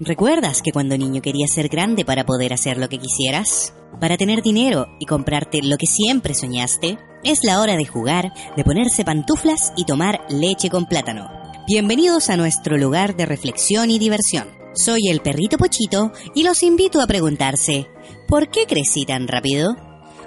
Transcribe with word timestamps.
¿Recuerdas 0.00 0.62
que 0.62 0.72
cuando 0.72 0.96
niño 0.96 1.22
querías 1.22 1.52
ser 1.52 1.68
grande 1.68 2.04
para 2.04 2.24
poder 2.24 2.52
hacer 2.52 2.78
lo 2.78 2.88
que 2.88 2.98
quisieras? 2.98 3.74
Para 4.00 4.16
tener 4.16 4.42
dinero 4.42 4.86
y 4.98 5.06
comprarte 5.06 5.60
lo 5.62 5.76
que 5.76 5.86
siempre 5.86 6.34
soñaste, 6.34 6.98
es 7.22 7.44
la 7.44 7.60
hora 7.60 7.76
de 7.76 7.84
jugar, 7.84 8.32
de 8.56 8.64
ponerse 8.64 9.04
pantuflas 9.04 9.72
y 9.76 9.84
tomar 9.84 10.24
leche 10.28 10.70
con 10.70 10.86
plátano. 10.86 11.28
Bienvenidos 11.68 12.30
a 12.30 12.36
nuestro 12.36 12.76
lugar 12.78 13.16
de 13.16 13.26
reflexión 13.26 13.90
y 13.90 13.98
diversión. 13.98 14.48
Soy 14.74 15.08
el 15.08 15.20
perrito 15.20 15.58
Pochito 15.58 16.10
y 16.34 16.42
los 16.42 16.62
invito 16.62 17.00
a 17.00 17.06
preguntarse, 17.06 17.86
¿por 18.26 18.50
qué 18.50 18.66
crecí 18.66 19.04
tan 19.04 19.28
rápido? 19.28 19.76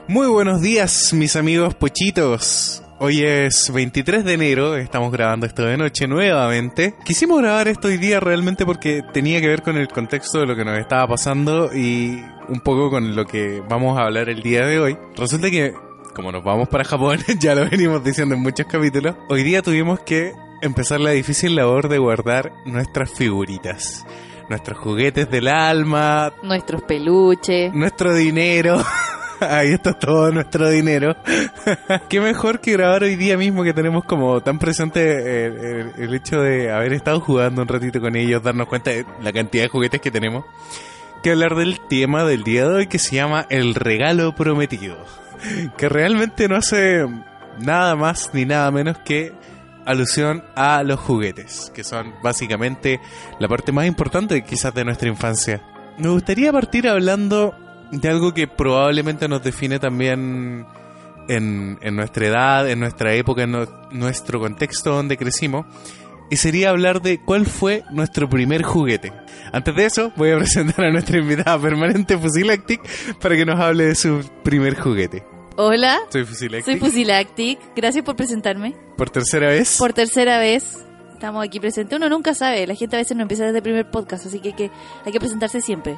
Muy 0.07 0.27
buenos 0.27 0.61
días, 0.61 1.11
mis 1.13 1.35
amigos 1.35 1.73
Pochitos. 1.75 2.84
Hoy 2.97 3.23
es 3.23 3.71
23 3.73 4.23
de 4.23 4.33
enero, 4.33 4.77
estamos 4.77 5.11
grabando 5.11 5.45
esto 5.45 5.63
de 5.65 5.75
noche 5.77 6.07
nuevamente. 6.07 6.95
Quisimos 7.03 7.41
grabar 7.41 7.67
esto 7.67 7.89
hoy 7.89 7.97
día 7.97 8.21
realmente 8.21 8.65
porque 8.65 9.01
tenía 9.13 9.41
que 9.41 9.49
ver 9.49 9.63
con 9.63 9.75
el 9.77 9.89
contexto 9.89 10.39
de 10.39 10.45
lo 10.45 10.55
que 10.55 10.63
nos 10.63 10.79
estaba 10.79 11.05
pasando 11.07 11.71
y 11.75 12.23
un 12.47 12.61
poco 12.61 12.89
con 12.89 13.13
lo 13.15 13.25
que 13.25 13.61
vamos 13.67 13.97
a 13.97 14.03
hablar 14.03 14.29
el 14.29 14.41
día 14.41 14.65
de 14.65 14.79
hoy. 14.79 14.97
Resulta 15.17 15.51
que, 15.51 15.73
como 16.15 16.31
nos 16.31 16.41
vamos 16.43 16.69
para 16.69 16.85
Japón, 16.85 17.19
ya 17.39 17.53
lo 17.53 17.69
venimos 17.69 18.01
diciendo 18.01 18.33
en 18.35 18.41
muchos 18.41 18.65
capítulos, 18.65 19.15
hoy 19.27 19.43
día 19.43 19.61
tuvimos 19.61 19.99
que 19.99 20.31
empezar 20.61 21.01
la 21.01 21.11
difícil 21.11 21.53
labor 21.55 21.89
de 21.89 21.97
guardar 21.97 22.53
nuestras 22.65 23.11
figuritas. 23.11 24.05
Nuestros 24.47 24.77
juguetes 24.77 25.29
del 25.29 25.49
alma, 25.49 26.31
Nuestros 26.43 26.81
peluches. 26.83 27.73
nuestro 27.73 28.13
dinero. 28.13 28.81
Ahí 29.39 29.73
está 29.73 29.93
todo 29.93 30.31
nuestro 30.31 30.69
dinero. 30.69 31.15
Qué 32.09 32.21
mejor 32.21 32.59
que 32.59 32.73
grabar 32.73 33.03
hoy 33.03 33.15
día 33.15 33.37
mismo 33.37 33.63
que 33.63 33.73
tenemos 33.73 34.03
como 34.05 34.41
tan 34.41 34.59
presente 34.59 35.45
el, 35.45 36.13
hecho 36.13 36.41
de 36.41 36.71
haber 36.71 36.93
estado 36.93 37.19
jugando 37.19 37.61
un 37.61 37.67
ratito 37.67 37.99
con 37.99 38.15
ellos, 38.15 38.41
darnos 38.43 38.67
cuenta 38.67 38.91
de 38.91 39.05
la 39.21 39.33
cantidad 39.33 39.63
de 39.63 39.69
juguetes 39.69 40.01
que 40.01 40.11
tenemos, 40.11 40.45
que 41.23 41.31
hablar 41.31 41.55
del 41.55 41.79
tema 41.87 42.23
del 42.23 42.43
día 42.43 42.67
de 42.67 42.73
hoy 42.75 42.87
que 42.87 42.99
se 42.99 43.15
llama 43.15 43.45
el 43.49 43.75
regalo 43.75 44.35
prometido. 44.35 44.97
Que 45.77 45.89
realmente 45.89 46.47
no 46.47 46.55
hace 46.55 47.05
nada 47.59 47.95
más 47.95 48.31
ni 48.33 48.45
nada 48.45 48.71
menos 48.71 48.97
que 48.99 49.33
alusión 49.85 50.43
a 50.55 50.81
los 50.83 50.99
juguetes, 50.99 51.71
que 51.75 51.83
son 51.83 52.15
básicamente 52.23 52.99
la 53.39 53.47
parte 53.47 53.71
más 53.71 53.85
importante 53.85 54.43
quizás 54.43 54.73
de 54.73 54.85
nuestra 54.85 55.09
infancia. 55.09 55.61
Me 55.97 56.09
gustaría 56.09 56.51
partir 56.51 56.87
hablando 56.87 57.55
de 58.01 58.09
algo 58.09 58.33
que 58.33 58.47
probablemente 58.47 59.27
nos 59.27 59.43
define 59.43 59.79
también 59.79 60.65
en, 61.27 61.77
en 61.81 61.95
nuestra 61.95 62.27
edad, 62.27 62.69
en 62.69 62.79
nuestra 62.79 63.13
época, 63.13 63.43
en 63.43 63.51
no- 63.51 63.67
nuestro 63.91 64.39
contexto 64.39 64.91
donde 64.93 65.17
crecimos. 65.17 65.65
Y 66.29 66.37
sería 66.37 66.71
hablar 66.71 67.01
de 67.03 67.21
cuál 67.21 67.45
fue 67.45 67.83
nuestro 67.91 68.27
primer 68.27 68.63
juguete. 68.63 69.13
Antes 69.53 69.75
de 69.75 69.85
eso, 69.85 70.11
voy 70.15 70.31
a 70.31 70.37
presentar 70.39 70.85
a 70.85 70.91
nuestra 70.91 71.19
invitada 71.19 71.59
permanente 71.59 72.17
Fusilactic 72.17 72.81
para 73.19 73.35
que 73.35 73.45
nos 73.45 73.59
hable 73.59 73.85
de 73.85 73.95
su 73.95 74.21
primer 74.43 74.75
juguete. 74.79 75.23
Hola, 75.57 75.99
Soy 76.09 76.25
Fusilactic. 76.25 76.65
soy 76.65 76.79
Fusilactic. 76.79 77.59
Gracias 77.75 78.03
por 78.03 78.15
presentarme. 78.15 78.75
Por 78.97 79.09
tercera 79.09 79.47
vez. 79.47 79.77
Por 79.77 79.93
tercera 79.93 80.39
vez 80.39 80.83
estamos 81.13 81.45
aquí 81.45 81.59
presentes. 81.61 81.95
Uno 81.95 82.09
nunca 82.09 82.33
sabe, 82.33 82.67
la 82.67 82.75
gente 82.75 82.95
a 82.97 82.99
veces 82.99 83.15
no 83.15 83.21
empieza 83.21 83.45
desde 83.45 83.59
el 83.59 83.63
primer 83.63 83.89
podcast, 83.89 84.25
así 84.25 84.39
que 84.39 84.49
hay 84.49 84.53
que, 84.55 84.71
hay 85.05 85.11
que 85.13 85.19
presentarse 85.19 85.61
siempre. 85.61 85.97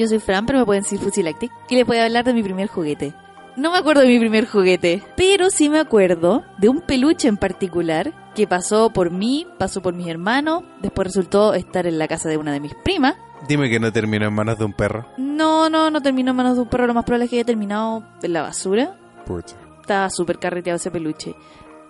Yo 0.00 0.06
soy 0.06 0.18
Fran, 0.18 0.46
pero 0.46 0.60
me 0.60 0.64
pueden 0.64 0.82
decir 0.82 0.98
Fusilactic. 0.98 1.52
Y 1.68 1.74
les 1.74 1.86
voy 1.86 1.98
a 1.98 2.06
hablar 2.06 2.24
de 2.24 2.32
mi 2.32 2.42
primer 2.42 2.68
juguete. 2.68 3.12
No 3.54 3.70
me 3.70 3.76
acuerdo 3.76 4.00
de 4.00 4.08
mi 4.08 4.18
primer 4.18 4.46
juguete, 4.46 5.02
pero 5.14 5.50
sí 5.50 5.68
me 5.68 5.78
acuerdo 5.78 6.42
de 6.56 6.70
un 6.70 6.80
peluche 6.80 7.28
en 7.28 7.36
particular 7.36 8.32
que 8.34 8.46
pasó 8.46 8.94
por 8.94 9.10
mí, 9.10 9.46
pasó 9.58 9.82
por 9.82 9.92
mis 9.92 10.06
hermanos, 10.06 10.62
después 10.80 11.08
resultó 11.08 11.52
estar 11.52 11.86
en 11.86 11.98
la 11.98 12.08
casa 12.08 12.30
de 12.30 12.38
una 12.38 12.54
de 12.54 12.60
mis 12.60 12.74
primas. 12.76 13.14
Dime 13.46 13.68
que 13.68 13.78
no 13.78 13.92
terminó 13.92 14.26
en 14.26 14.32
manos 14.32 14.58
de 14.58 14.64
un 14.64 14.72
perro. 14.72 15.06
No, 15.18 15.68
no, 15.68 15.90
no 15.90 16.00
terminó 16.00 16.30
en 16.30 16.36
manos 16.38 16.56
de 16.56 16.62
un 16.62 16.70
perro, 16.70 16.86
lo 16.86 16.94
más 16.94 17.04
probable 17.04 17.26
es 17.26 17.30
que 17.30 17.36
haya 17.36 17.44
terminado 17.44 18.02
en 18.22 18.32
la 18.32 18.40
basura. 18.40 18.96
Pucha. 19.26 19.56
Estaba 19.82 20.08
súper 20.08 20.38
carreteado 20.38 20.78
ese 20.78 20.90
peluche. 20.90 21.34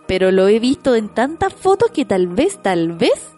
Pero 0.09 0.33
lo 0.33 0.49
he 0.49 0.59
visto 0.59 0.97
en 0.97 1.11
tantas 1.11 1.55
fotos 1.55 1.93
que 1.93 2.05
tal 2.05 2.27
vez, 2.27 2.61
tal 2.61 2.91
vez, 2.91 3.37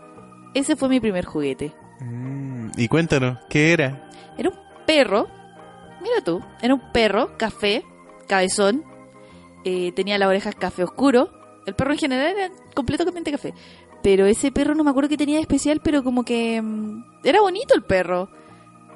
ese 0.55 0.77
fue 0.77 0.89
mi 0.89 0.99
primer 0.99 1.27
juguete. 1.27 1.75
Mm, 2.01 2.71
y 2.79 2.89
cuéntanos, 2.89 3.37
¿qué 3.51 3.75
era? 3.75 4.09
Era 4.39 4.49
un 4.49 4.62
perro, 4.85 5.29
mira 6.01 6.23
tú, 6.25 6.41
era 6.61 6.75
un 6.75 6.93
perro, 6.93 7.37
café, 7.37 7.85
cabezón, 8.27 8.85
eh, 9.65 9.93
tenía 9.93 10.19
las 10.19 10.29
orejas 10.29 10.55
café 10.55 10.85
oscuro. 10.85 11.31
El 11.67 11.75
perro 11.75 11.93
en 11.93 11.99
general 11.99 12.35
era 12.37 12.51
completamente 12.75 13.31
café. 13.31 13.55
Pero 14.03 14.27
ese 14.27 14.51
perro 14.51 14.75
no 14.75 14.83
me 14.83 14.91
acuerdo 14.91 15.09
qué 15.09 15.17
tenía 15.17 15.37
de 15.37 15.43
especial, 15.43 15.81
pero 15.83 16.03
como 16.03 16.25
que 16.25 16.61
mm, 16.61 17.05
era 17.25 17.41
bonito 17.41 17.75
el 17.75 17.83
perro. 17.83 18.29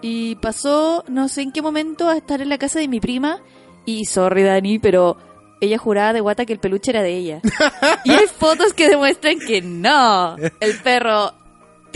Y 0.03 0.35
pasó, 0.37 1.05
no 1.09 1.29
sé 1.29 1.43
en 1.43 1.53
qué 1.53 1.63
momento, 1.63 2.09
a 2.09 2.17
estar 2.17 2.41
en 2.41 2.49
la 2.49 2.59
casa 2.59 2.81
de 2.81 2.89
mi 2.89 3.01
prima. 3.01 3.41
Y 3.85 4.05
sorry, 4.07 4.43
Dani, 4.43 4.79
pero 4.79 5.17
ella 5.61 5.79
juraba 5.79 6.13
de 6.13 6.21
guata 6.21 6.45
que 6.45 6.53
el 6.53 6.59
peluche 6.59 6.91
era 6.91 7.03
de 7.03 7.17
ella. 7.17 7.41
y 8.05 8.11
hay 8.11 8.27
fotos 8.27 8.75
que 8.75 8.89
demuestran 8.89 9.39
que 9.39 9.63
no. 9.63 10.37
El 10.37 10.79
perro 10.83 11.33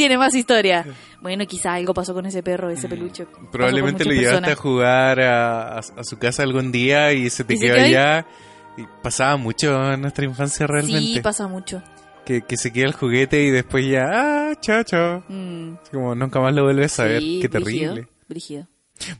tiene 0.00 0.16
más 0.18 0.34
historia. 0.34 0.84
Bueno, 1.20 1.44
quizá 1.46 1.74
algo 1.74 1.92
pasó 1.92 2.14
con 2.14 2.24
ese 2.26 2.42
perro, 2.42 2.70
ese 2.70 2.88
peluche. 2.88 3.26
Pasó 3.26 3.38
por 3.40 3.50
Probablemente 3.50 4.04
lo 4.04 4.12
llevaste 4.12 4.50
a 4.52 4.56
jugar 4.56 5.20
a, 5.20 5.74
a- 5.74 5.78
a 5.78 6.04
su 6.04 6.18
casa 6.18 6.42
algún 6.42 6.72
día 6.72 7.12
y 7.12 7.28
se 7.30 7.44
te 7.44 7.54
¿Y 7.54 7.58
se 7.58 7.66
quedó 7.66 7.76
allá. 7.76 8.26
Y 8.78 8.84
pasaba 9.02 9.36
mucho 9.36 9.92
en 9.92 10.00
nuestra 10.00 10.24
infancia 10.24 10.66
realmente. 10.66 11.00
Sí, 11.14 11.20
pasa 11.20 11.46
mucho. 11.48 11.82
que, 12.24 12.42
que 12.42 12.56
se 12.56 12.72
queda 12.72 12.86
el 12.86 12.92
juguete 12.94 13.42
y 13.42 13.50
después 13.50 13.84
ya, 13.86 14.04
ah, 14.10 14.52
chao, 14.60 14.82
chao. 14.84 15.24
Mm, 15.28 15.74
Como 15.92 16.14
nunca 16.14 16.40
más 16.40 16.54
lo 16.54 16.64
vuelves 16.64 16.98
a 17.00 17.04
ver. 17.04 17.20
sí, 17.20 17.38
Qué 17.42 17.48
terrible. 17.48 18.06
brígido. 18.28 18.66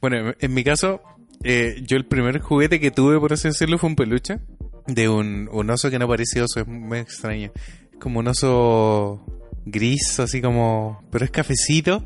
Bueno, 0.01 0.33
en- 0.39 0.55
mi 0.55 0.63
caso, 0.65 1.03
eh, 1.43 1.83
yo 1.87 1.97
el 1.97 2.07
primer 2.07 2.41
juguete 2.41 2.81
que 2.81 2.91
tuve, 2.91 3.19
por 3.21 3.33
así 3.33 3.49
decirlo, 3.49 3.77
fue 3.79 3.89
un 3.91 3.97
peluche 3.97 4.39
de 4.87 5.09
un, 5.09 5.49
un 5.53 5.71
oso 5.71 5.91
que 5.91 5.99
no 5.99 6.09
parecía 6.09 6.45
oso, 6.45 6.61
es 6.61 6.67
muy 6.67 6.99
extraño. 6.99 7.51
Como 7.99 8.21
un 8.21 8.29
oso 8.29 9.21
gris, 9.65 10.19
así 10.21 10.41
como... 10.41 11.03
pero 11.11 11.25
es 11.25 11.31
cafecito. 11.31 12.05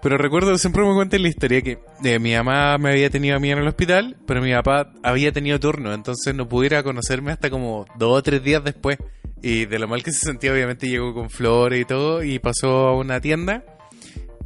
Pero 0.00 0.16
recuerdo, 0.16 0.56
siempre 0.58 0.84
me 0.84 0.94
cuentan 0.94 1.22
la 1.22 1.28
historia 1.28 1.60
que 1.60 1.78
eh, 2.04 2.18
mi 2.20 2.32
mamá 2.34 2.78
me 2.78 2.90
había 2.90 3.10
tenido 3.10 3.36
a 3.36 3.40
mí 3.40 3.50
en 3.50 3.58
el 3.58 3.66
hospital, 3.66 4.16
pero 4.26 4.40
mi 4.40 4.52
papá 4.52 4.92
había 5.02 5.32
tenido 5.32 5.58
turno, 5.58 5.92
entonces 5.92 6.36
no 6.36 6.48
pude 6.48 6.66
ir 6.66 6.76
a 6.76 6.84
conocerme 6.84 7.32
hasta 7.32 7.50
como 7.50 7.84
dos 7.98 8.18
o 8.18 8.22
tres 8.22 8.42
días 8.44 8.62
después. 8.62 8.96
Y 9.42 9.66
de 9.66 9.78
lo 9.80 9.88
mal 9.88 10.04
que 10.04 10.12
se 10.12 10.24
sentía, 10.26 10.52
obviamente 10.52 10.88
llegó 10.88 11.12
con 11.14 11.30
flores 11.30 11.80
y 11.80 11.84
todo, 11.84 12.22
y 12.22 12.38
pasó 12.38 12.86
a 12.88 12.96
una 12.96 13.20
tienda 13.20 13.64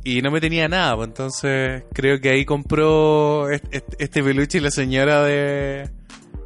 y 0.05 0.21
no 0.23 0.31
me 0.31 0.41
tenía 0.41 0.69
nada, 0.69 0.97
pues 0.97 1.09
entonces 1.09 1.85
creo 1.93 2.19
que 2.21 2.31
ahí 2.31 2.45
compró 2.47 3.49
est- 3.51 3.73
est- 3.75 3.95
este 3.99 4.23
peluche 4.23 4.59
y 4.59 4.61
la 4.63 4.71
señora 4.71 5.23
de, 5.23 5.89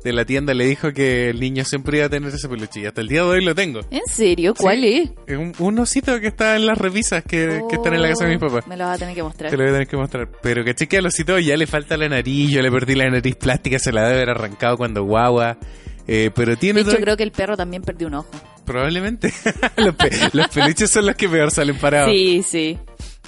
de 0.06 0.12
la 0.12 0.24
tienda 0.24 0.54
le 0.54 0.64
dijo 0.66 0.92
que 0.92 1.30
el 1.30 1.40
niño 1.40 1.64
siempre 1.64 1.98
iba 1.98 2.06
a 2.06 2.08
tener 2.08 2.32
ese 2.32 2.48
peluche 2.48 2.80
y 2.80 2.86
hasta 2.86 3.00
el 3.00 3.08
día 3.08 3.22
de 3.22 3.28
hoy 3.28 3.44
lo 3.44 3.54
tengo. 3.54 3.80
¿En 3.90 4.06
serio? 4.06 4.54
¿Cuál 4.54 4.84
es? 4.84 5.10
Es 5.26 5.36
un, 5.36 5.52
un 5.58 5.78
osito 5.80 6.20
que 6.20 6.28
está 6.28 6.54
en 6.54 6.64
las 6.66 6.78
revisas 6.78 7.24
que, 7.24 7.60
que 7.68 7.74
están 7.76 7.92
en 7.94 8.02
la 8.02 8.08
casa 8.10 8.24
de 8.26 8.30
mis 8.30 8.38
papás. 8.40 8.62
Oh, 8.64 8.68
Me 8.68 8.76
lo 8.76 8.84
vas 8.84 8.94
a 8.96 8.98
tener 9.00 9.14
que 9.16 9.22
mostrar. 9.24 9.50
Te 9.50 9.56
lo 9.56 9.64
voy 9.64 9.70
a 9.70 9.72
tener 9.74 9.88
que 9.88 9.96
mostrar. 9.96 10.28
Pero 10.42 10.64
que 10.64 10.74
que 10.74 10.98
al 10.98 11.06
osito 11.06 11.38
ya 11.40 11.56
le 11.56 11.66
falta 11.66 11.96
la 11.96 12.08
nariz, 12.08 12.50
yo 12.52 12.62
le 12.62 12.70
perdí 12.70 12.94
la 12.94 13.10
nariz 13.10 13.34
plástica, 13.34 13.78
se 13.80 13.90
la 13.92 14.02
debe 14.02 14.14
haber 14.22 14.30
arrancado 14.30 14.76
cuando 14.76 15.02
guagua. 15.04 15.58
Eh, 16.06 16.30
pero 16.34 16.56
tiene 16.56 16.76
De 16.78 16.82
hecho, 16.82 16.90
todo- 16.92 17.00
creo 17.02 17.16
que 17.16 17.24
el 17.24 17.32
perro 17.32 17.56
también 17.56 17.82
perdió 17.82 18.06
un 18.06 18.14
ojo. 18.14 18.30
probablemente 18.64 19.32
los, 19.76 19.94
pe- 19.96 20.10
los 20.32 20.46
peluches 20.48 20.88
son 20.88 21.06
los 21.06 21.16
que 21.16 21.28
peor 21.28 21.50
salen 21.50 21.76
parados. 21.78 22.12
Sí, 22.12 22.42
sí. 22.44 22.78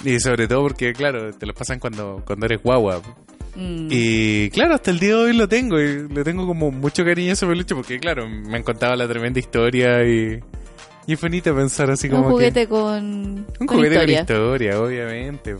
Y 0.05 0.21
sobre 0.21 0.47
todo 0.47 0.63
porque, 0.63 0.93
claro, 0.93 1.33
te 1.33 1.45
los 1.45 1.57
pasan 1.57 1.81
cuando, 1.81 2.23
cuando 2.25 2.47
eres 2.47 2.63
guagua. 2.63 3.03
Mm. 3.61 3.89
Y 3.91 4.51
claro, 4.51 4.77
hasta 4.77 4.93
el 4.93 5.01
día 5.01 5.09
de 5.09 5.15
hoy 5.17 5.33
lo 5.33 5.49
tengo 5.49 5.81
y 5.81 6.09
le 6.09 6.23
tengo 6.23 6.47
como 6.47 6.71
mucho 6.71 7.05
cariño 7.05 7.31
a 7.31 7.33
ese 7.33 7.45
peluche 7.45 7.75
porque, 7.75 7.99
claro, 7.99 8.29
me 8.29 8.57
han 8.57 8.63
contado 8.63 8.95
la 8.95 9.09
tremenda 9.09 9.41
historia 9.41 10.05
y, 10.05 10.39
y 11.09 11.13
es 11.13 11.21
bonito 11.21 11.53
pensar 11.57 11.91
así 11.91 12.09
como 12.09 12.23
un 12.23 12.27
que... 12.29 12.33
juguete 12.35 12.69
con, 12.69 13.47
Un 13.59 13.67
con 13.67 13.79
juguete 13.79 13.95
historia. 13.97 14.25
con 14.25 14.37
historia, 14.37 14.81
obviamente. 14.81 15.57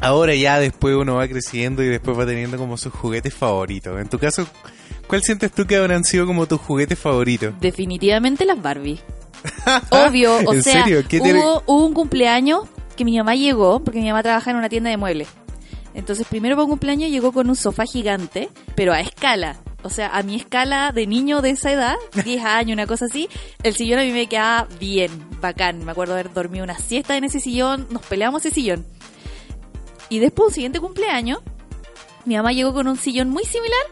Ahora 0.00 0.34
ya 0.34 0.58
después 0.58 0.96
uno 0.96 1.14
va 1.14 1.28
creciendo 1.28 1.82
y 1.84 1.86
después 1.86 2.18
va 2.18 2.26
teniendo 2.26 2.56
como 2.56 2.76
sus 2.76 2.92
juguetes 2.92 3.32
favoritos. 3.32 4.00
En 4.00 4.08
tu 4.08 4.18
caso, 4.18 4.44
¿cuál 5.06 5.22
sientes 5.22 5.52
tú 5.52 5.64
que 5.64 5.76
habrán 5.76 6.02
sido 6.02 6.26
como 6.26 6.46
tus 6.46 6.60
juguetes 6.60 6.98
favoritos? 6.98 7.54
Definitivamente 7.60 8.44
las 8.46 8.60
Barbie. 8.60 8.98
Obvio, 9.90 10.38
o 10.38 10.54
¿En 10.54 10.62
sea, 10.64 10.82
serio? 10.82 11.04
¿Qué 11.08 11.20
hubo, 11.20 11.62
hubo 11.66 11.86
un 11.86 11.94
cumpleaños 11.94 12.62
que 12.96 13.04
mi 13.04 13.16
mamá 13.16 13.36
llegó, 13.36 13.78
porque 13.84 14.00
mi 14.00 14.08
mamá 14.08 14.24
trabaja 14.24 14.50
en 14.50 14.56
una 14.56 14.68
tienda 14.68 14.90
de 14.90 14.96
muebles. 14.96 15.28
Entonces, 15.98 16.28
primero 16.28 16.54
para 16.54 16.62
un 16.64 16.70
cumpleaños 16.70 17.10
llegó 17.10 17.32
con 17.32 17.48
un 17.48 17.56
sofá 17.56 17.84
gigante, 17.84 18.50
pero 18.76 18.92
a 18.92 19.00
escala. 19.00 19.56
O 19.82 19.90
sea, 19.90 20.16
a 20.16 20.22
mi 20.22 20.36
escala 20.36 20.92
de 20.92 21.08
niño 21.08 21.42
de 21.42 21.50
esa 21.50 21.72
edad, 21.72 21.96
10 22.24 22.44
años, 22.44 22.74
una 22.74 22.86
cosa 22.86 23.06
así, 23.06 23.28
el 23.64 23.74
sillón 23.74 23.98
a 23.98 24.04
mí 24.04 24.12
me 24.12 24.28
quedaba 24.28 24.68
bien, 24.78 25.10
bacán. 25.40 25.84
Me 25.84 25.90
acuerdo 25.90 26.14
haber 26.14 26.32
dormido 26.32 26.62
una 26.62 26.78
siesta 26.78 27.16
en 27.16 27.24
ese 27.24 27.40
sillón, 27.40 27.88
nos 27.90 28.06
peleamos 28.06 28.44
ese 28.46 28.54
sillón. 28.54 28.86
Y 30.08 30.20
después, 30.20 30.50
un 30.50 30.54
siguiente 30.54 30.78
cumpleaños, 30.78 31.40
mi 32.24 32.36
mamá 32.36 32.52
llegó 32.52 32.72
con 32.72 32.86
un 32.86 32.96
sillón 32.96 33.30
muy 33.30 33.42
similar, 33.42 33.82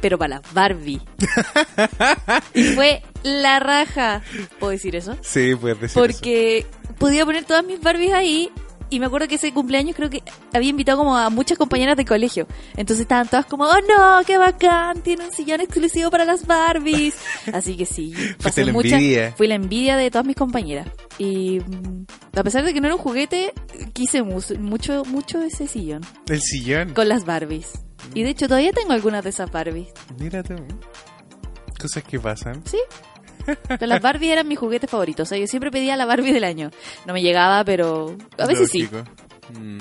pero 0.00 0.16
para 0.16 0.40
Barbie. 0.54 1.02
y 2.54 2.62
fue 2.68 3.02
la 3.24 3.60
raja. 3.60 4.22
¿Puedo 4.58 4.70
decir 4.70 4.96
eso? 4.96 5.18
Sí, 5.20 5.54
puedes 5.54 5.78
decir 5.78 5.90
eso. 5.90 6.00
Porque 6.00 6.64
podía 6.98 7.26
poner 7.26 7.44
todas 7.44 7.62
mis 7.62 7.78
Barbies 7.78 8.14
ahí 8.14 8.50
Y 8.92 9.00
me 9.00 9.06
acuerdo 9.06 9.26
que 9.26 9.36
ese 9.36 9.52
cumpleaños 9.54 9.96
creo 9.96 10.10
que 10.10 10.22
había 10.52 10.68
invitado 10.70 10.98
como 10.98 11.16
a 11.16 11.30
muchas 11.30 11.56
compañeras 11.56 11.96
de 11.96 12.04
colegio. 12.04 12.46
Entonces 12.76 13.00
estaban 13.00 13.26
todas 13.26 13.46
como, 13.46 13.64
oh 13.64 13.80
no, 13.88 14.20
qué 14.26 14.36
bacán, 14.38 15.00
tiene 15.02 15.24
un 15.24 15.32
sillón 15.32 15.60
exclusivo 15.62 16.10
para 16.10 16.24
las 16.24 16.46
Barbies. 16.46 17.14
Así 17.52 17.76
que 17.76 17.86
sí, 17.86 18.12
pasé 18.42 18.64
la 18.64 18.72
mucha, 18.72 18.98
fui 19.36 19.46
la 19.48 19.54
envidia 19.54 19.96
de 19.96 20.10
todas 20.10 20.26
mis 20.26 20.36
compañeras. 20.36 20.88
Y 21.18 21.60
mm, 21.60 22.04
a 22.38 22.42
pesar 22.42 22.64
de 22.64 22.74
que 22.74 22.80
no 22.80 22.86
era 22.88 22.96
un 22.96 23.00
juguete, 23.02 23.52
quise 23.94 24.22
mu- 24.22 24.40
mucho, 24.58 25.04
mucho 25.06 25.40
ese 25.42 25.66
sillón 25.66 26.02
El 26.28 26.40
sillón. 26.42 26.92
con 26.94 27.08
las 27.08 27.24
Barbies. 27.24 27.70
Y 28.14 28.22
de 28.24 28.30
hecho 28.30 28.46
todavía 28.48 28.72
tengo 28.72 28.92
algunas 28.92 29.24
de 29.24 29.30
esas 29.30 29.50
Barbies. 29.50 29.88
Mira 30.18 30.42
tú. 30.42 30.54
Cosas 31.80 32.02
que 32.04 32.20
pasan. 32.20 32.62
Sí. 32.66 32.78
Pero 33.68 33.86
las 33.86 34.00
Barbies 34.00 34.32
eran 34.32 34.48
mis 34.48 34.58
juguetes 34.58 34.90
favoritos. 34.90 35.26
O 35.26 35.28
sea, 35.28 35.38
yo 35.38 35.46
siempre 35.46 35.70
pedía 35.70 35.96
la 35.96 36.06
Barbie 36.06 36.32
del 36.32 36.44
año. 36.44 36.70
No 37.06 37.12
me 37.12 37.22
llegaba, 37.22 37.64
pero 37.64 38.16
a 38.38 38.46
veces 38.46 38.70
sí. 38.70 38.88
Mm. 39.58 39.78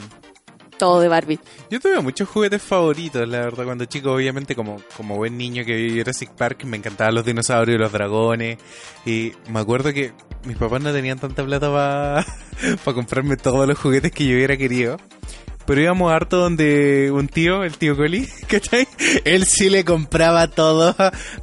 Todo 0.77 0.99
de 0.99 1.07
Barbie. 1.07 1.39
Yo 1.69 1.79
tuve 1.79 1.99
muchos 2.01 2.27
juguetes 2.27 2.59
favoritos, 2.59 3.27
la 3.27 3.41
verdad, 3.41 3.65
cuando 3.65 3.85
chico, 3.85 4.13
obviamente, 4.13 4.55
como, 4.55 4.81
como 4.97 5.15
buen 5.15 5.37
niño 5.37 5.63
que 5.63 5.75
vivía 5.75 5.91
en 5.91 5.97
Jurassic 5.99 6.31
Park, 6.31 6.63
me 6.63 6.75
encantaban 6.75 7.13
los 7.13 7.23
dinosaurios, 7.23 7.79
los 7.79 7.91
dragones, 7.91 8.57
y 9.05 9.31
me 9.47 9.59
acuerdo 9.59 9.93
que 9.93 10.11
mis 10.43 10.57
papás 10.57 10.81
no 10.81 10.91
tenían 10.91 11.19
tanta 11.19 11.45
plata 11.45 11.69
para 11.69 12.95
comprarme 12.95 13.37
todos 13.37 13.67
los 13.67 13.77
juguetes 13.77 14.11
que 14.11 14.25
yo 14.25 14.35
hubiera 14.35 14.57
querido. 14.57 14.97
Pero 15.71 15.83
íbamos 15.83 16.11
harto 16.11 16.35
donde 16.35 17.11
un 17.13 17.29
tío, 17.29 17.63
el 17.63 17.77
tío 17.77 17.95
Coli, 17.95 18.27
¿cachai? 18.47 18.85
Él 19.23 19.45
sí 19.45 19.69
le 19.69 19.85
compraba 19.85 20.49
todo 20.49 20.93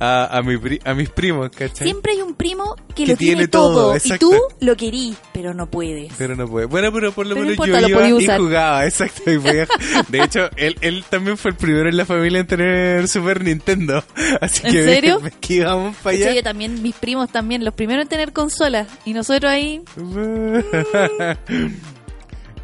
a, 0.00 0.36
a, 0.36 0.42
mi 0.42 0.58
pri- 0.58 0.80
a 0.84 0.92
mis 0.92 1.08
primos, 1.08 1.48
¿cachai? 1.48 1.86
Siempre 1.88 2.12
hay 2.12 2.20
un 2.20 2.34
primo 2.34 2.76
que, 2.94 3.04
Que 3.06 3.12
lo 3.12 3.16
tiene, 3.16 3.34
tiene 3.36 3.48
todo. 3.48 3.94
todo, 3.94 3.96
y 4.04 4.19
tú 4.19 4.34
lo 4.60 4.76
querís, 4.76 5.16
pero 5.32 5.54
no 5.54 5.70
puedes. 5.70 6.12
Pero 6.19 6.36
no 6.36 6.46
puede. 6.46 6.66
Bueno, 6.66 6.92
pero 6.92 7.10
por 7.12 7.26
lo 7.26 7.36
Pero 7.36 7.46
menos 7.46 7.54
importa, 7.66 7.80
yo 7.88 7.88
iba 7.88 8.06
y 8.34 8.38
jugaba, 8.38 8.84
exacto. 8.84 9.32
y 9.32 9.38
podía- 9.38 9.66
De 10.08 10.22
hecho, 10.22 10.50
él, 10.56 10.76
él 10.82 11.04
también 11.08 11.38
fue 11.38 11.52
el 11.52 11.56
primero 11.56 11.88
en 11.88 11.96
la 11.96 12.04
familia 12.04 12.40
en 12.40 12.46
tener 12.46 13.08
Super 13.08 13.42
Nintendo. 13.42 14.04
Así 14.42 14.60
¿En 14.66 14.72
que, 14.75 14.82
serio? 14.84 15.22
que 15.40 15.54
íbamos 15.54 15.96
para 15.96 16.12
De 16.14 16.19
hecho, 16.20 16.30
allá. 16.32 16.36
yo 16.40 16.42
también, 16.42 16.82
mis 16.82 16.94
primos 16.96 17.30
también, 17.32 17.64
los 17.64 17.72
primeros 17.72 18.02
en 18.02 18.08
tener 18.10 18.34
consolas. 18.34 18.88
Y 19.06 19.14
nosotros 19.14 19.50
ahí, 19.50 19.80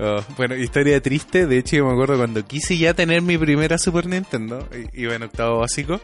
Oh, 0.01 0.21
bueno, 0.37 0.57
historia 0.57 1.01
triste. 1.01 1.47
De 1.47 1.59
hecho, 1.59 1.77
yo 1.77 1.87
me 1.87 1.93
acuerdo 1.93 2.17
cuando 2.17 2.45
quise 2.45 2.77
ya 2.77 2.95
tener 2.95 3.23
mi 3.23 3.39
primera 3.39 3.79
Super 3.79 4.07
Nintendo, 4.07 4.69
iba 4.93 5.15
en 5.15 5.23
octavo 5.23 5.61
básico. 5.61 6.01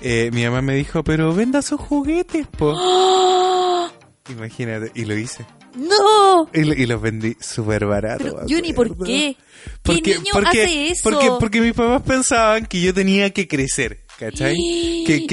eh, 0.00 0.30
mi 0.32 0.44
mamá 0.44 0.62
me 0.62 0.74
dijo, 0.74 1.04
pero 1.04 1.34
venda 1.34 1.60
sus 1.62 1.80
juguetes, 1.80 2.46
po. 2.46 2.74
¡Oh! 2.76 3.88
Imagínate, 4.30 4.90
y 4.94 5.04
lo 5.04 5.16
hice. 5.16 5.44
¡No! 5.74 6.48
Y, 6.52 6.82
y 6.82 6.86
los 6.86 7.00
vendí 7.00 7.36
súper 7.40 7.86
barato. 7.86 8.24
Pero, 8.24 8.40
Juni, 8.48 8.72
¿por 8.72 8.96
qué? 9.04 9.36
Porque, 9.82 10.02
¿Qué 10.02 10.14
niño 10.18 10.30
porque, 10.32 10.62
hace 10.64 10.88
eso? 10.88 11.00
Porque, 11.04 11.28
porque 11.38 11.60
mis 11.60 11.74
papás 11.74 12.02
pensaban 12.02 12.66
que 12.66 12.80
yo 12.80 12.92
tenía 12.94 13.30
que 13.30 13.46
crecer, 13.46 14.00
¿cachai? 14.20 14.54
Es 14.56 15.06
que, 15.06 15.26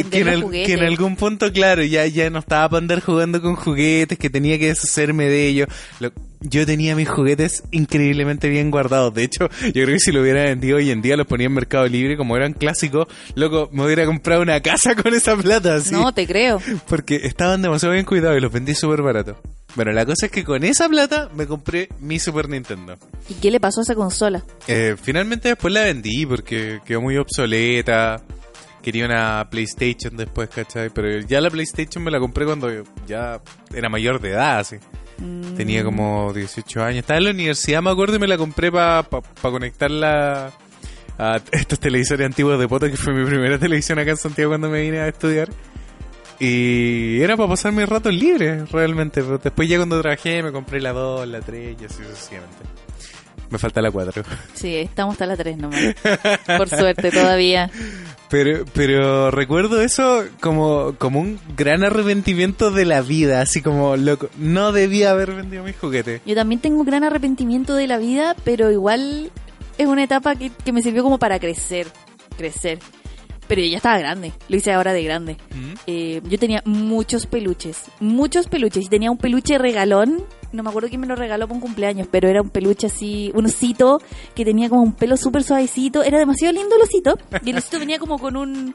vender 0.00 0.10
que 0.10 0.18
en 0.18 0.26
que 0.66 0.72
en 0.72 0.80
algún 0.80 1.16
punto, 1.16 1.52
claro, 1.52 1.84
ya, 1.84 2.06
ya 2.06 2.28
no 2.30 2.38
estaba 2.40 2.68
para 2.70 2.78
andar 2.78 3.00
jugando 3.00 3.40
con 3.42 3.54
juguetes, 3.54 4.18
que 4.18 4.30
tenía 4.30 4.58
que 4.58 4.68
deshacerme 4.68 5.26
de 5.26 5.46
ellos. 5.46 5.68
Lo- 6.00 6.12
yo 6.40 6.66
tenía 6.66 6.94
mis 6.94 7.08
juguetes 7.08 7.62
increíblemente 7.72 8.48
bien 8.48 8.70
guardados. 8.70 9.12
De 9.14 9.24
hecho, 9.24 9.48
yo 9.62 9.72
creo 9.72 9.86
que 9.88 9.98
si 10.00 10.12
lo 10.12 10.20
hubiera 10.22 10.44
vendido 10.44 10.76
hoy 10.76 10.90
en 10.90 11.00
día, 11.02 11.16
los 11.16 11.26
ponía 11.26 11.46
en 11.46 11.54
Mercado 11.54 11.86
Libre, 11.88 12.16
como 12.16 12.36
eran 12.36 12.52
clásicos, 12.52 13.06
loco, 13.34 13.68
me 13.72 13.84
hubiera 13.84 14.04
comprado 14.06 14.42
una 14.42 14.60
casa 14.60 14.94
con 15.02 15.14
esa 15.14 15.36
plata, 15.36 15.76
así. 15.76 15.92
No, 15.92 16.12
te 16.12 16.26
creo. 16.26 16.60
Porque 16.88 17.16
estaban 17.24 17.62
demasiado 17.62 17.94
bien 17.94 18.04
cuidados 18.04 18.36
y 18.38 18.40
los 18.40 18.52
vendí 18.52 18.74
súper 18.74 19.02
barato. 19.02 19.40
Bueno, 19.76 19.92
la 19.92 20.06
cosa 20.06 20.26
es 20.26 20.32
que 20.32 20.42
con 20.42 20.64
esa 20.64 20.88
plata 20.88 21.28
me 21.34 21.46
compré 21.46 21.90
mi 22.00 22.18
Super 22.18 22.48
Nintendo. 22.48 22.96
¿Y 23.28 23.34
qué 23.34 23.50
le 23.50 23.60
pasó 23.60 23.80
a 23.80 23.82
esa 23.82 23.94
consola? 23.94 24.42
Eh, 24.66 24.96
finalmente 25.00 25.50
después 25.50 25.72
la 25.72 25.82
vendí 25.82 26.24
porque 26.24 26.80
quedó 26.84 27.02
muy 27.02 27.16
obsoleta. 27.18 28.22
Quería 28.82 29.04
una 29.04 29.46
PlayStation 29.50 30.16
después, 30.16 30.48
¿cachai? 30.48 30.88
Pero 30.90 31.20
ya 31.20 31.40
la 31.42 31.50
PlayStation 31.50 32.02
me 32.02 32.10
la 32.10 32.18
compré 32.18 32.46
cuando 32.46 32.70
ya 33.06 33.40
era 33.74 33.88
mayor 33.90 34.20
de 34.20 34.30
edad, 34.30 34.60
así. 34.60 34.76
Mm, 35.18 35.56
Tenía 35.56 35.84
como 35.84 36.32
18 36.32 36.82
años. 36.82 36.98
Estaba 37.00 37.18
en 37.18 37.24
la 37.24 37.30
universidad, 37.30 37.82
me 37.82 37.90
acuerdo, 37.90 38.16
y 38.16 38.18
me 38.18 38.28
la 38.28 38.38
compré 38.38 38.72
para 38.72 39.06
conectarla 39.42 40.52
a 41.18 41.40
estos 41.52 41.80
televisores 41.80 42.24
antiguos 42.26 42.58
de 42.58 42.68
poto, 42.68 42.86
que 42.90 42.96
fue 42.96 43.12
mi 43.12 43.24
primera 43.26 43.58
televisión 43.60 43.98
acá 43.98 44.12
en 44.12 44.16
Santiago 44.16 44.50
cuando 44.52 44.70
me 44.70 44.80
vine 44.82 45.00
a 45.00 45.08
estudiar. 45.08 45.48
Y 46.38 47.20
era 47.20 47.36
para 47.36 47.48
pasar 47.48 47.72
mis 47.72 47.88
ratos 47.88 48.14
libres, 48.14 48.70
realmente. 48.70 49.22
Pero 49.22 49.38
después 49.38 49.68
ya 49.68 49.76
cuando 49.76 50.00
trabajé 50.00 50.42
me 50.42 50.52
compré 50.52 50.80
la 50.80 50.92
2, 50.92 51.28
la 51.28 51.40
3 51.40 51.76
y 51.80 51.84
así 51.84 52.02
sucesivamente. 52.02 52.56
Me 53.50 53.58
falta 53.58 53.80
la 53.80 53.90
4. 53.90 54.22
Sí, 54.54 54.76
estamos 54.76 55.12
hasta 55.14 55.26
la 55.26 55.36
3 55.36 55.56
nomás. 55.56 55.80
Por 56.46 56.68
suerte, 56.68 57.10
todavía. 57.10 57.70
Pero, 58.28 58.64
pero 58.74 59.30
recuerdo 59.30 59.80
eso 59.80 60.24
como, 60.40 60.94
como 60.98 61.20
un 61.20 61.38
gran 61.56 61.84
arrepentimiento 61.84 62.72
de 62.72 62.84
la 62.84 63.02
vida, 63.02 63.40
así 63.40 63.62
como, 63.62 63.96
loco, 63.96 64.28
no 64.36 64.72
debía 64.72 65.12
haber 65.12 65.32
vendido 65.32 65.62
mis 65.62 65.76
juguetes. 65.76 66.22
Yo 66.26 66.34
también 66.34 66.60
tengo 66.60 66.82
gran 66.82 67.04
arrepentimiento 67.04 67.74
de 67.74 67.86
la 67.86 67.98
vida, 67.98 68.34
pero 68.42 68.72
igual 68.72 69.30
es 69.78 69.86
una 69.86 70.02
etapa 70.02 70.34
que, 70.34 70.50
que 70.50 70.72
me 70.72 70.82
sirvió 70.82 71.04
como 71.04 71.18
para 71.18 71.38
crecer. 71.38 71.86
Crecer. 72.36 72.80
Pero 73.48 73.62
yo 73.62 73.68
ya 73.68 73.76
estaba 73.76 73.98
grande. 73.98 74.32
Lo 74.48 74.56
hice 74.56 74.72
ahora 74.72 74.92
de 74.92 75.04
grande. 75.04 75.36
Eh, 75.86 76.20
yo 76.24 76.38
tenía 76.38 76.62
muchos 76.64 77.26
peluches. 77.26 77.84
Muchos 78.00 78.48
peluches. 78.48 78.86
Y 78.86 78.88
tenía 78.88 79.10
un 79.10 79.18
peluche 79.18 79.56
regalón. 79.58 80.24
No 80.52 80.62
me 80.62 80.70
acuerdo 80.70 80.88
quién 80.88 81.00
me 81.00 81.06
lo 81.06 81.14
regaló 81.14 81.46
para 81.46 81.54
un 81.54 81.60
cumpleaños, 81.60 82.08
pero 82.10 82.28
era 82.28 82.42
un 82.42 82.50
peluche 82.50 82.86
así, 82.86 83.30
un 83.34 83.46
osito 83.46 84.00
que 84.34 84.44
tenía 84.44 84.68
como 84.68 84.82
un 84.82 84.94
pelo 84.94 85.16
súper 85.16 85.44
suavecito. 85.44 86.02
Era 86.02 86.18
demasiado 86.18 86.54
lindo 86.54 86.74
el 86.76 86.82
osito. 86.82 87.18
Y 87.44 87.50
el 87.50 87.58
osito 87.58 87.78
venía 87.78 87.98
como 87.98 88.18
con 88.18 88.36
un, 88.36 88.74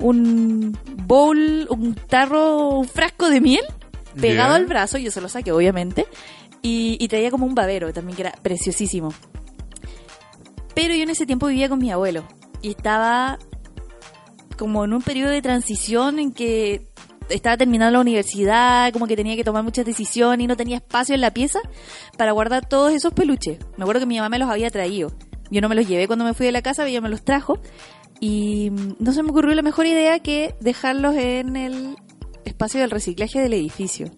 un 0.00 0.76
bowl, 1.06 1.68
un 1.70 1.94
tarro, 1.94 2.70
un 2.78 2.88
frasco 2.88 3.30
de 3.30 3.40
miel 3.40 3.64
pegado 4.20 4.54
al 4.54 4.66
brazo. 4.66 4.98
Yo 4.98 5.12
se 5.12 5.20
lo 5.20 5.28
saqué, 5.28 5.52
obviamente. 5.52 6.06
Y, 6.60 6.96
y 6.98 7.06
traía 7.06 7.30
como 7.30 7.46
un 7.46 7.54
babero 7.54 7.92
también, 7.92 8.16
que 8.16 8.22
era 8.22 8.32
preciosísimo. 8.42 9.14
Pero 10.74 10.94
yo 10.94 11.04
en 11.04 11.10
ese 11.10 11.24
tiempo 11.24 11.46
vivía 11.46 11.68
con 11.68 11.78
mi 11.78 11.92
abuelo. 11.92 12.24
Y 12.62 12.70
estaba 12.70 13.38
como 14.58 14.84
en 14.84 14.92
un 14.92 15.00
periodo 15.02 15.30
de 15.30 15.40
transición 15.40 16.18
en 16.18 16.32
que 16.32 16.86
estaba 17.30 17.56
terminando 17.56 17.92
la 17.92 18.00
universidad, 18.00 18.92
como 18.92 19.06
que 19.06 19.16
tenía 19.16 19.36
que 19.36 19.44
tomar 19.44 19.62
muchas 19.62 19.84
decisiones 19.86 20.44
y 20.44 20.46
no 20.46 20.56
tenía 20.56 20.76
espacio 20.76 21.14
en 21.14 21.20
la 21.22 21.30
pieza 21.32 21.60
para 22.16 22.32
guardar 22.32 22.68
todos 22.68 22.92
esos 22.92 23.12
peluches. 23.14 23.58
Me 23.76 23.84
acuerdo 23.84 24.00
que 24.00 24.06
mi 24.06 24.16
mamá 24.16 24.28
me 24.30 24.38
los 24.38 24.50
había 24.50 24.70
traído. 24.70 25.12
Yo 25.50 25.60
no 25.62 25.68
me 25.68 25.74
los 25.74 25.86
llevé 25.88 26.06
cuando 26.06 26.24
me 26.26 26.34
fui 26.34 26.46
de 26.46 26.52
la 26.52 26.60
casa, 26.62 26.86
ella 26.86 27.00
me 27.00 27.08
los 27.08 27.22
trajo. 27.22 27.58
Y 28.20 28.70
mm, 28.70 28.96
no 28.98 29.12
se 29.12 29.22
me 29.22 29.30
ocurrió 29.30 29.54
la 29.54 29.62
mejor 29.62 29.86
idea 29.86 30.18
que 30.18 30.54
dejarlos 30.60 31.14
en 31.16 31.56
el 31.56 31.96
espacio 32.44 32.80
del 32.80 32.90
reciclaje 32.90 33.40
del 33.40 33.52
edificio. 33.54 34.10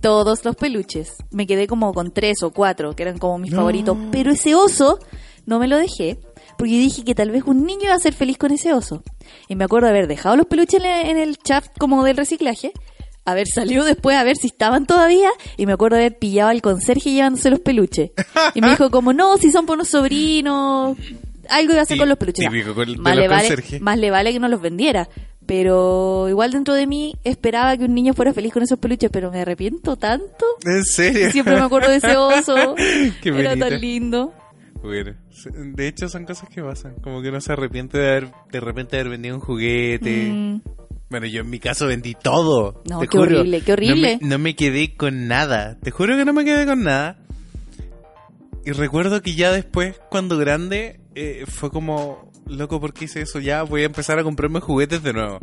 Todos 0.00 0.44
los 0.44 0.54
peluches. 0.56 1.16
Me 1.30 1.46
quedé 1.46 1.66
como 1.66 1.92
con 1.92 2.12
tres 2.12 2.42
o 2.42 2.50
cuatro, 2.52 2.94
que 2.94 3.02
eran 3.02 3.18
como 3.18 3.38
mis 3.38 3.50
No. 3.50 3.58
favoritos. 3.58 3.96
Pero 4.12 4.30
ese 4.30 4.54
oso 4.54 4.98
no 5.44 5.58
me 5.58 5.66
lo 5.66 5.76
dejé, 5.76 6.18
porque 6.58 6.72
dije 6.72 7.04
que 7.04 7.14
tal 7.14 7.30
vez 7.30 7.44
un 7.46 7.64
niño 7.64 7.84
iba 7.84 7.94
a 7.94 7.98
ser 8.00 8.12
feliz 8.12 8.36
con 8.36 8.50
ese 8.50 8.72
oso. 8.72 9.02
Y 9.48 9.54
me 9.54 9.64
acuerdo 9.64 9.88
haber 9.88 10.08
dejado 10.08 10.36
los 10.36 10.46
peluches 10.46 10.82
en 10.84 11.16
el, 11.16 11.38
shaft 11.42 11.70
como 11.78 12.04
del 12.04 12.16
reciclaje, 12.16 12.72
haber 13.24 13.46
salido 13.46 13.84
después 13.84 14.16
a 14.16 14.24
ver 14.24 14.36
si 14.36 14.48
estaban 14.48 14.84
todavía, 14.84 15.30
y 15.56 15.66
me 15.66 15.72
acuerdo 15.72 15.96
haber 15.96 16.18
pillado 16.18 16.50
al 16.50 16.60
conserje 16.60 17.12
llevándose 17.12 17.48
los 17.50 17.60
peluches. 17.60 18.10
Y 18.54 18.60
me 18.60 18.70
dijo 18.70 18.90
como, 18.90 19.12
no, 19.12 19.38
si 19.38 19.50
son 19.52 19.66
por 19.66 19.76
unos 19.76 19.88
sobrinos, 19.88 20.96
algo 21.48 21.72
iba 21.72 21.80
a 21.80 21.82
hacer 21.84 21.96
con 21.96 22.08
los 22.08 22.18
peluches. 22.18 22.44
con- 22.74 23.00
más, 23.00 23.16
le 23.16 23.28
vale, 23.28 23.56
más 23.80 23.98
le 23.98 24.10
vale 24.10 24.32
que 24.32 24.40
no 24.40 24.48
los 24.48 24.60
vendiera. 24.60 25.08
Pero 25.46 26.28
igual 26.28 26.52
dentro 26.52 26.74
de 26.74 26.86
mí 26.86 27.14
esperaba 27.24 27.74
que 27.76 27.84
un 27.84 27.94
niño 27.94 28.12
fuera 28.12 28.34
feliz 28.34 28.52
con 28.52 28.62
esos 28.62 28.78
peluches, 28.78 29.08
pero 29.10 29.30
me 29.30 29.40
arrepiento 29.40 29.96
tanto. 29.96 30.44
¿En 30.66 30.84
serio? 30.84 31.30
Siempre 31.30 31.54
me 31.54 31.62
acuerdo 31.62 31.88
de 31.90 31.96
ese 31.96 32.16
oso. 32.18 32.74
Qué 33.22 33.30
Era 33.30 33.56
tan 33.56 33.80
lindo. 33.80 34.34
Bueno, 34.82 35.14
de 35.44 35.88
hecho 35.88 36.08
son 36.08 36.24
cosas 36.24 36.48
que 36.48 36.62
pasan. 36.62 36.94
Como 37.02 37.22
que 37.22 37.28
uno 37.28 37.40
se 37.40 37.52
arrepiente 37.52 37.98
de 37.98 38.08
haber, 38.08 38.32
de 38.50 38.60
repente 38.60 38.96
haber 38.96 39.10
vendido 39.10 39.34
un 39.36 39.40
juguete. 39.40 40.30
Mm. 40.30 40.60
Bueno, 41.10 41.26
yo 41.26 41.40
en 41.40 41.50
mi 41.50 41.58
caso 41.58 41.86
vendí 41.86 42.14
todo. 42.14 42.82
No, 42.88 43.00
te 43.00 43.08
qué 43.08 43.18
juro. 43.18 43.38
horrible, 43.38 43.60
qué 43.62 43.72
horrible. 43.72 44.18
No 44.20 44.26
me, 44.26 44.30
no 44.30 44.38
me 44.38 44.56
quedé 44.56 44.94
con 44.96 45.26
nada. 45.26 45.78
Te 45.80 45.90
juro 45.90 46.16
que 46.16 46.24
no 46.24 46.32
me 46.32 46.44
quedé 46.44 46.66
con 46.66 46.82
nada. 46.82 47.18
Y 48.64 48.72
recuerdo 48.72 49.22
que 49.22 49.34
ya 49.34 49.50
después, 49.50 49.98
cuando 50.10 50.36
grande, 50.36 51.00
eh, 51.14 51.44
fue 51.46 51.70
como, 51.70 52.30
loco, 52.46 52.80
¿por 52.80 52.92
qué 52.92 53.06
hice 53.06 53.22
eso? 53.22 53.38
Ya 53.38 53.62
voy 53.62 53.82
a 53.82 53.86
empezar 53.86 54.18
a 54.18 54.24
comprarme 54.24 54.60
juguetes 54.60 55.02
de 55.02 55.14
nuevo. 55.14 55.40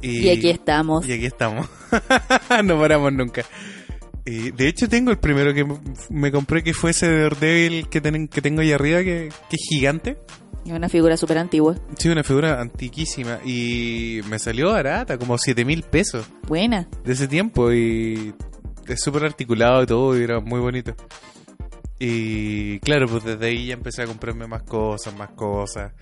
Y 0.00 0.28
aquí 0.28 0.50
estamos. 0.50 1.06
Y 1.06 1.12
aquí 1.12 1.26
estamos. 1.26 1.68
no 2.64 2.78
paramos 2.78 3.12
nunca. 3.12 3.44
Y 4.26 4.52
de 4.52 4.68
hecho 4.68 4.88
tengo 4.88 5.10
el 5.10 5.18
primero 5.18 5.52
que 5.52 5.66
me 6.10 6.32
compré 6.32 6.62
que 6.62 6.72
fue 6.72 6.92
ese 6.92 7.06
Daredevil 7.10 7.88
que, 7.88 8.00
ten- 8.00 8.28
que 8.28 8.40
tengo 8.40 8.62
ahí 8.62 8.72
arriba 8.72 9.00
que, 9.00 9.28
que 9.50 9.56
es 9.56 9.66
gigante. 9.68 10.16
Es 10.64 10.72
una 10.72 10.88
figura 10.88 11.16
súper 11.18 11.36
antigua. 11.36 11.76
Sí, 11.98 12.08
una 12.08 12.24
figura 12.24 12.58
antiquísima 12.60 13.38
y 13.44 14.20
me 14.30 14.38
salió 14.38 14.70
barata, 14.72 15.18
como 15.18 15.36
7 15.36 15.62
mil 15.66 15.82
pesos 15.82 16.26
Buena. 16.48 16.88
de 17.04 17.12
ese 17.12 17.28
tiempo 17.28 17.70
y 17.70 18.32
es 18.88 19.00
súper 19.02 19.24
articulado 19.26 19.82
y 19.82 19.86
todo, 19.86 20.18
y 20.18 20.22
era 20.22 20.40
muy 20.40 20.60
bonito. 20.60 20.94
Y 21.98 22.78
claro, 22.80 23.06
pues 23.08 23.24
desde 23.24 23.46
ahí 23.46 23.66
ya 23.66 23.74
empecé 23.74 24.02
a 24.02 24.06
comprarme 24.06 24.46
más 24.46 24.62
cosas, 24.62 25.14
más 25.16 25.30
cosas. 25.30 25.92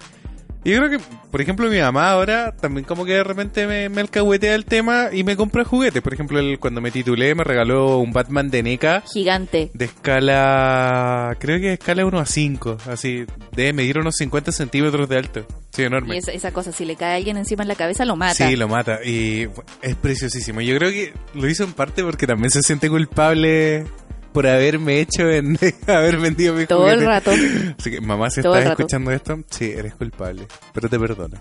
Yo 0.64 0.78
creo 0.78 0.90
que, 0.90 0.98
por 1.30 1.40
ejemplo, 1.40 1.68
mi 1.68 1.80
mamá 1.80 2.10
ahora 2.10 2.54
también 2.56 2.84
como 2.84 3.04
que 3.04 3.14
de 3.14 3.24
repente 3.24 3.66
me, 3.66 3.88
me 3.88 4.00
alcahuetea 4.00 4.54
el 4.54 4.64
tema 4.64 5.08
y 5.12 5.24
me 5.24 5.36
compra 5.36 5.64
juguetes. 5.64 6.02
Por 6.02 6.14
ejemplo, 6.14 6.38
él, 6.38 6.58
cuando 6.60 6.80
me 6.80 6.90
titulé 6.90 7.34
me 7.34 7.42
regaló 7.42 7.98
un 7.98 8.12
Batman 8.12 8.48
de 8.50 8.62
NECA 8.62 9.02
Gigante. 9.12 9.70
de 9.74 9.84
escala, 9.84 11.36
creo 11.40 11.58
que 11.58 11.68
de 11.68 11.72
escala 11.74 12.06
1 12.06 12.18
a 12.18 12.26
5, 12.26 12.76
así, 12.86 13.24
debe 13.52 13.72
medir 13.72 13.98
unos 13.98 14.16
50 14.16 14.52
centímetros 14.52 15.08
de 15.08 15.18
alto. 15.18 15.46
Sí, 15.70 15.84
enorme. 15.84 16.14
Y 16.14 16.18
esa, 16.18 16.32
esa 16.32 16.52
cosa, 16.52 16.70
si 16.70 16.84
le 16.84 16.96
cae 16.96 17.14
a 17.14 17.16
alguien 17.16 17.38
encima 17.38 17.62
en 17.62 17.68
la 17.68 17.74
cabeza, 17.74 18.04
lo 18.04 18.14
mata. 18.14 18.34
Sí, 18.34 18.56
lo 18.56 18.68
mata. 18.68 19.02
Y 19.04 19.48
es 19.80 19.96
preciosísimo. 19.96 20.60
Yo 20.60 20.76
creo 20.76 20.90
que 20.90 21.14
lo 21.34 21.48
hizo 21.48 21.64
en 21.64 21.72
parte 21.72 22.04
porque 22.04 22.26
también 22.26 22.50
se 22.50 22.62
siente 22.62 22.90
culpable 22.90 23.86
por 24.32 24.46
haberme 24.46 25.00
hecho 25.00 25.28
en 25.30 25.58
haber 25.86 26.18
vendido 26.18 26.54
mi 26.54 26.66
Todo 26.66 26.90
el 26.90 27.04
rato. 27.04 27.30
Así 27.78 27.90
que, 27.90 28.00
mamá, 28.00 28.30
si 28.30 28.42
Todo 28.42 28.56
estás 28.56 28.72
escuchando 28.72 29.10
esto, 29.10 29.38
sí, 29.50 29.70
eres 29.76 29.94
culpable. 29.94 30.46
Pero 30.72 30.88
te 30.88 30.98
perdono. 30.98 31.40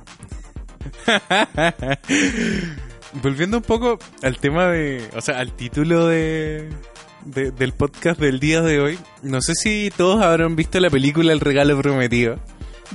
Volviendo 3.21 3.57
un 3.57 3.63
poco 3.63 3.99
al 4.23 4.37
tema 4.39 4.67
de. 4.67 5.03
O 5.15 5.21
sea, 5.21 5.39
al 5.39 5.51
título 5.53 6.07
de. 6.07 6.69
de- 7.25 7.51
del 7.51 7.73
podcast 7.73 8.19
del 8.19 8.39
día 8.39 8.61
de 8.61 8.79
hoy. 8.79 8.99
No 9.21 9.41
sé 9.41 9.53
si 9.55 9.91
todos 9.95 10.21
habrán 10.23 10.55
visto 10.55 10.79
la 10.79 10.89
película 10.89 11.33
El 11.33 11.39
regalo 11.41 11.77
prometido. 11.81 12.39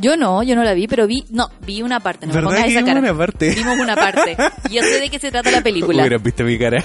Yo 0.01 0.17
no, 0.17 0.43
yo 0.43 0.55
no 0.57 0.63
la 0.65 0.75
vi, 0.75 0.89
pero 0.89 1.07
vi, 1.07 1.25
no, 1.31 1.49
vi 1.67 1.81
una 1.81 2.01
parte, 2.01 2.27
no 2.27 2.33
me 2.35 2.41
¿Verdad 2.41 2.51
pongas 2.51 2.65
que 2.67 2.71
esa 2.77 2.85
cara. 2.85 3.01
una 3.01 3.17
parte? 3.17 3.51
Vimos 3.55 3.79
una 3.79 3.95
parte. 3.95 4.37
Y 4.69 4.75
yo 4.75 4.83
sé 4.83 5.01
de 5.01 5.09
qué 5.09 5.19
se 5.19 5.31
trata 5.31 5.51
la 5.51 5.63
película. 5.63 6.03
Hubieran 6.03 6.23
visto 6.23 6.45
mi 6.45 6.59
cara. 6.59 6.85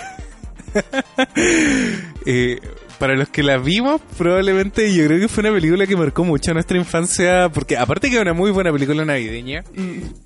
Eh, 2.25 2.57
para 3.01 3.15
los 3.15 3.29
que 3.29 3.41
la 3.41 3.57
vimos, 3.57 3.99
probablemente 4.15 4.93
yo 4.93 5.07
creo 5.07 5.19
que 5.19 5.27
fue 5.27 5.41
una 5.41 5.51
película 5.51 5.87
que 5.87 5.97
marcó 5.97 6.23
mucho 6.23 6.53
nuestra 6.53 6.77
infancia, 6.77 7.49
porque 7.49 7.75
aparte 7.75 8.09
que 8.09 8.15
era 8.15 8.21
una 8.21 8.33
muy 8.33 8.51
buena 8.51 8.71
película 8.71 9.03
navideña, 9.03 9.63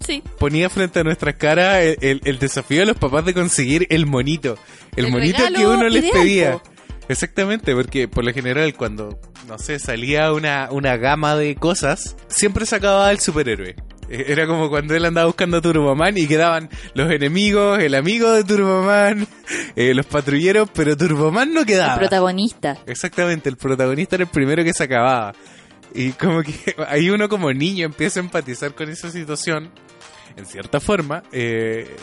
Sí. 0.05 0.21
ponía 0.37 0.69
frente 0.69 0.99
a 0.99 1.03
nuestras 1.05 1.35
caras 1.35 1.81
el, 1.81 1.97
el- 2.01 2.21
el 2.25 2.37
desafío 2.37 2.81
de 2.81 2.85
los 2.87 2.97
papás 2.97 3.23
de 3.25 3.33
conseguir 3.33 3.87
el 3.89 4.05
monito, 4.05 4.57
el, 4.97 5.05
El 5.05 5.11
monito 5.11 5.41
que 5.55 5.65
uno 5.65 5.87
les 5.87 6.11
pedía. 6.11 6.59
Exactamente, 7.07 7.73
porque 7.75 8.07
por 8.07 8.25
lo 8.25 8.33
general 8.33 8.73
cuando, 8.73 9.19
no 9.47 9.57
sé, 9.59 9.79
salía 9.79 10.33
una, 10.33 10.67
una 10.71 10.97
gama 10.97 11.35
de 11.35 11.55
cosas, 11.55 12.17
siempre 12.27 12.65
sacaba 12.65 13.07
al 13.07 13.19
superhéroe. 13.19 13.75
Eh, 14.09 14.25
Era 14.29 14.45
como 14.47 14.69
cuando 14.69 14.95
él 14.95 15.05
andaba 15.05 15.27
buscando 15.27 15.57
a 15.57 15.61
Turboman 15.61 16.17
y 16.17 16.27
quedaban 16.27 16.69
los 16.93 17.11
enemigos, 17.11 17.79
el 17.79 17.95
amigo 17.95 18.31
de 18.31 18.43
Turboman, 18.43 19.27
eh, 19.75 19.93
los 19.93 20.05
patrulleros, 20.05 20.69
pero 20.73 20.95
Turboman 20.95 21.53
no 21.53 21.61
El 21.61 21.65
quedaba. 21.65 21.97
protagonista. 21.97 22.77
Exactamente, 22.85 23.49
el 23.49 23.57
protagonista 23.57 24.15
era 24.15 24.23
el 24.25 24.29
primero 24.29 24.63
que 24.63 24.73
se 24.73 24.83
acababa. 24.83 25.33
Y 25.93 26.11
como 26.11 26.41
que 26.43 26.53
ahí 26.87 27.09
uno 27.09 27.29
como 27.29 27.51
niño 27.53 27.85
empieza 27.85 28.19
a 28.19 28.23
empatizar 28.23 28.73
con 28.75 28.89
esa 28.89 29.09
situación, 29.11 29.71
en 30.35 30.45
cierta 30.45 30.79
forma, 30.79 31.23
eh, 31.31 31.95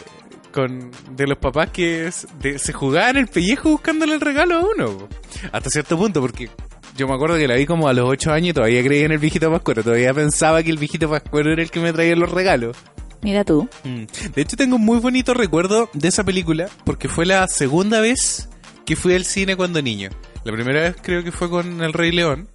con 0.52 0.90
de 1.10 1.26
los 1.26 1.38
papás 1.38 1.70
que 1.70 2.06
es- 2.06 2.26
de- 2.40 2.58
se 2.58 2.72
jugaban 2.72 3.16
el 3.16 3.26
pellejo 3.28 3.70
buscándole 3.70 4.14
el 4.14 4.20
regalo 4.20 4.56
a 4.56 4.60
uno. 4.60 5.08
Hasta 5.50 5.70
cierto 5.70 5.96
punto, 5.96 6.20
porque 6.20 6.48
yo 6.96 7.08
me 7.08 7.14
acuerdo 7.14 7.36
que 7.36 7.48
la 7.48 7.56
vi 7.56 7.66
como 7.66 7.88
a 7.88 7.92
los 7.92 8.08
8 8.08 8.32
años 8.32 8.50
y 8.50 8.52
todavía 8.52 8.82
creía 8.82 9.06
en 9.06 9.12
el 9.12 9.18
viejito 9.18 9.50
Pascuero, 9.50 9.82
todavía 9.82 10.12
pensaba 10.12 10.62
que 10.62 10.70
el 10.70 10.78
viejito 10.78 11.08
Pascuero 11.08 11.52
era 11.52 11.62
el 11.62 11.70
que 11.70 11.80
me 11.80 11.92
traía 11.92 12.14
los 12.16 12.30
regalos. 12.30 12.76
Mira 13.22 13.44
tú. 13.44 13.68
Mm. 13.84 14.04
De 14.34 14.42
hecho, 14.42 14.56
tengo 14.56 14.76
un 14.76 14.84
muy 14.84 14.98
bonito 14.98 15.32
recuerdo 15.32 15.88
de 15.92 16.08
esa 16.08 16.24
película 16.24 16.68
porque 16.84 17.08
fue 17.08 17.24
la 17.24 17.46
segunda 17.46 18.00
vez 18.00 18.48
que 18.84 18.96
fui 18.96 19.14
al 19.14 19.24
cine 19.24 19.56
cuando 19.56 19.80
niño. 19.80 20.10
La 20.44 20.52
primera 20.52 20.80
vez 20.82 20.96
creo 21.00 21.22
que 21.22 21.30
fue 21.30 21.48
con 21.48 21.82
El 21.82 21.92
Rey 21.92 22.10
León. 22.10 22.48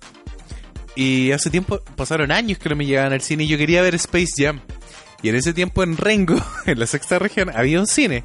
Y 0.96 1.32
hace 1.32 1.50
tiempo, 1.50 1.80
pasaron 1.96 2.32
años 2.32 2.58
que 2.58 2.70
no 2.70 2.76
me 2.76 2.86
llegaban 2.86 3.14
al 3.14 3.22
cine 3.22 3.46
y 3.46 3.48
yo 3.48 3.58
quería 3.58 3.82
ver 3.82 3.96
Space 3.96 4.34
Jam. 4.44 4.60
Y 5.22 5.30
en 5.30 5.36
ese 5.36 5.54
tiempo 5.54 5.84
en 5.84 5.96
Rengo, 5.96 6.36
en 6.66 6.80
la 6.80 6.86
sexta 6.86 7.18
región, 7.18 7.50
había 7.56 7.80
un 7.80 7.88
cine. 7.88 8.24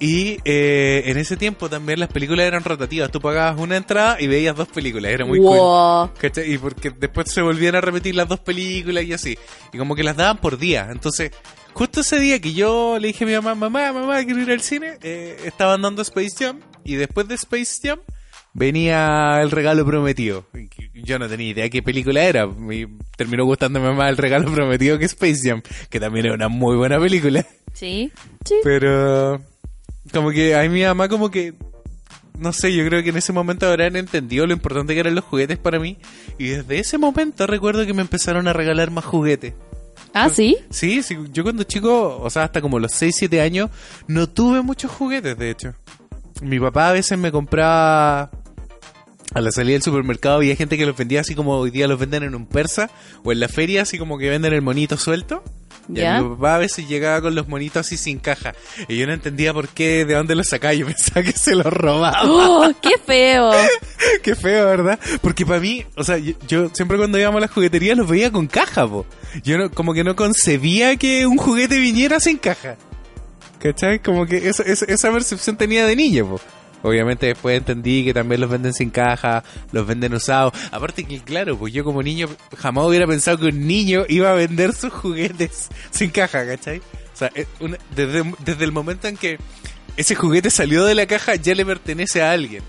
Y 0.00 0.38
eh, 0.44 1.04
en 1.06 1.18
ese 1.18 1.36
tiempo 1.36 1.68
también 1.70 2.00
las 2.00 2.08
películas 2.08 2.46
eran 2.46 2.64
rotativas. 2.64 3.10
Tú 3.10 3.20
pagabas 3.20 3.60
una 3.60 3.76
entrada 3.76 4.20
y 4.20 4.26
veías 4.26 4.56
dos 4.56 4.68
películas. 4.68 5.12
Era 5.12 5.24
muy 5.24 5.38
cool. 5.38 6.10
¿Cachai? 6.18 6.52
Y 6.52 6.58
porque 6.58 6.90
después 6.90 7.30
se 7.30 7.42
volvían 7.42 7.76
a 7.76 7.80
repetir 7.80 8.14
las 8.14 8.28
dos 8.28 8.40
películas 8.40 9.04
y 9.04 9.12
así. 9.12 9.38
Y 9.72 9.78
como 9.78 9.94
que 9.94 10.02
las 10.02 10.16
daban 10.16 10.38
por 10.38 10.58
día. 10.58 10.88
Entonces, 10.90 11.30
justo 11.72 12.00
ese 12.00 12.18
día 12.18 12.40
que 12.40 12.52
yo 12.52 12.98
le 12.98 13.08
dije 13.08 13.24
a 13.24 13.26
mi 13.26 13.34
mamá, 13.34 13.54
mamá, 13.54 13.92
mamá, 13.92 14.24
quiero 14.24 14.40
ir 14.42 14.50
al 14.50 14.60
cine, 14.60 14.98
eh, 15.02 15.36
estaban 15.44 15.82
dando 15.82 16.02
Space 16.02 16.34
Jam. 16.38 16.60
Y 16.84 16.96
después 16.96 17.28
de 17.28 17.36
Space 17.36 17.78
Jam 17.82 18.00
venía 18.52 19.40
el 19.42 19.50
regalo 19.50 19.86
prometido. 19.86 20.46
Yo 20.92 21.18
no 21.18 21.28
tenía 21.28 21.50
idea 21.50 21.70
qué 21.70 21.82
película 21.82 22.24
era. 22.24 22.46
Me 22.46 22.88
terminó 23.16 23.44
gustándome 23.44 23.92
más 23.92 24.10
el 24.10 24.16
regalo 24.16 24.50
prometido 24.52 24.98
que 24.98 25.04
Space 25.04 25.48
Jam, 25.48 25.62
que 25.88 26.00
también 26.00 26.26
es 26.26 26.32
una 26.32 26.48
muy 26.48 26.76
buena 26.76 26.98
película. 26.98 27.46
Sí. 27.72 28.12
Sí. 28.44 28.56
Pero 28.62 29.40
como 30.14 30.30
que 30.30 30.54
a 30.54 30.66
mi 30.68 30.82
mamá 30.82 31.08
como 31.08 31.30
que 31.30 31.52
no 32.38 32.52
sé, 32.52 32.74
yo 32.74 32.84
creo 32.86 33.02
que 33.02 33.10
en 33.10 33.16
ese 33.16 33.32
momento 33.32 33.66
habrán 33.66 33.96
entendido 33.96 34.46
lo 34.46 34.52
importante 34.52 34.94
que 34.94 35.00
eran 35.00 35.14
los 35.14 35.24
juguetes 35.24 35.58
para 35.58 35.78
mí 35.78 35.98
y 36.38 36.48
desde 36.48 36.78
ese 36.78 36.98
momento 36.98 37.46
recuerdo 37.46 37.86
que 37.86 37.94
me 37.94 38.02
empezaron 38.02 38.48
a 38.48 38.52
regalar 38.52 38.90
más 38.90 39.04
juguetes. 39.04 39.54
Ah, 40.12 40.28
sí. 40.28 40.56
Sí, 40.70 41.02
sí, 41.02 41.16
yo 41.32 41.42
cuando 41.42 41.64
chico, 41.64 42.18
o 42.20 42.30
sea, 42.30 42.44
hasta 42.44 42.60
como 42.60 42.78
los 42.78 42.92
6, 42.92 43.14
7 43.18 43.40
años, 43.40 43.70
no 44.06 44.28
tuve 44.28 44.62
muchos 44.62 44.90
juguetes, 44.90 45.36
de 45.36 45.50
hecho. 45.50 45.74
Mi 46.40 46.58
papá 46.58 46.88
a 46.88 46.92
veces 46.92 47.18
me 47.18 47.30
compraba 47.30 48.30
a 49.32 49.40
la 49.40 49.50
salida 49.50 49.74
del 49.74 49.82
supermercado 49.82 50.36
había 50.36 50.54
gente 50.54 50.76
que 50.76 50.86
los 50.86 50.96
vendía 50.96 51.20
así 51.20 51.34
como 51.34 51.56
hoy 51.56 51.70
día 51.70 51.88
los 51.88 51.98
venden 51.98 52.22
en 52.22 52.36
un 52.36 52.46
persa 52.46 52.90
o 53.24 53.32
en 53.32 53.40
la 53.40 53.48
feria 53.48 53.82
así 53.82 53.98
como 53.98 54.16
que 54.16 54.30
venden 54.30 54.52
el 54.52 54.62
monito 54.62 54.96
suelto. 54.96 55.42
Y 55.88 55.96
Ya. 56.00 56.20
mi 56.22 56.28
papá 56.34 56.54
a 56.56 56.58
veces 56.58 56.88
llegaba 56.88 57.20
con 57.20 57.34
los 57.34 57.46
monitos 57.48 57.86
así 57.86 57.96
sin 57.96 58.18
caja. 58.18 58.54
Y 58.88 58.96
yo 58.96 59.06
no 59.06 59.12
entendía 59.12 59.52
por 59.52 59.68
qué, 59.68 60.04
de 60.04 60.14
dónde 60.14 60.34
los 60.34 60.48
sacaba. 60.48 60.72
Yo 60.74 60.86
pensaba 60.86 61.22
que 61.22 61.32
se 61.32 61.54
los 61.54 61.66
robaba. 61.66 62.20
¡Oh, 62.24 62.70
qué 62.80 62.92
feo! 63.04 63.50
Qué 64.22 64.34
feo, 64.34 64.66
¿verdad? 64.66 64.98
Porque 65.22 65.44
para 65.46 65.60
mí, 65.60 65.84
o 65.96 66.04
sea, 66.04 66.18
yo, 66.18 66.32
yo 66.46 66.68
siempre 66.74 66.96
cuando 66.98 67.18
íbamos 67.18 67.38
a 67.38 67.40
las 67.42 67.50
jugueterías 67.50 67.96
los 67.96 68.08
veía 68.08 68.30
con 68.30 68.46
caja, 68.46 68.86
po. 68.86 69.06
Yo 69.42 69.56
no, 69.58 69.70
como 69.70 69.92
que 69.94 70.04
no 70.04 70.14
concebía 70.16 70.96
que 70.96 71.26
un 71.26 71.36
juguete 71.38 71.78
viniera 71.78 72.20
sin 72.20 72.36
caja. 72.38 72.76
¿Cachai? 73.60 74.00
Como 74.00 74.26
que 74.26 74.48
esa, 74.48 74.62
esa, 74.62 74.84
esa 74.86 75.10
percepción 75.12 75.56
tenía 75.56 75.86
de 75.86 75.96
niño, 75.96 76.26
po. 76.28 76.40
Obviamente 76.84 77.26
después 77.26 77.56
entendí 77.58 78.04
que 78.04 78.14
también 78.14 78.40
los 78.40 78.48
venden 78.50 78.72
sin 78.74 78.90
caja, 78.90 79.42
los 79.72 79.86
venden 79.86 80.14
usados. 80.14 80.52
Aparte 80.70 81.02
que, 81.04 81.18
claro, 81.20 81.58
pues 81.58 81.72
yo 81.72 81.82
como 81.82 82.02
niño 82.02 82.28
jamás 82.56 82.84
hubiera 82.86 83.06
pensado 83.06 83.38
que 83.38 83.46
un 83.46 83.66
niño 83.66 84.04
iba 84.08 84.30
a 84.30 84.34
vender 84.34 84.72
sus 84.74 84.92
juguetes 84.92 85.68
sin 85.90 86.10
caja, 86.10 86.46
¿cachai? 86.46 86.78
O 86.78 87.16
sea, 87.16 87.30
una- 87.60 87.78
desde, 87.96 88.22
desde 88.44 88.64
el 88.64 88.70
momento 88.72 89.08
en 89.08 89.16
que 89.16 89.38
ese 89.96 90.14
juguete 90.14 90.50
salió 90.50 90.84
de 90.84 90.94
la 90.94 91.06
caja 91.06 91.36
ya 91.36 91.54
le 91.54 91.64
pertenece 91.64 92.22
a 92.22 92.32
alguien. 92.32 92.62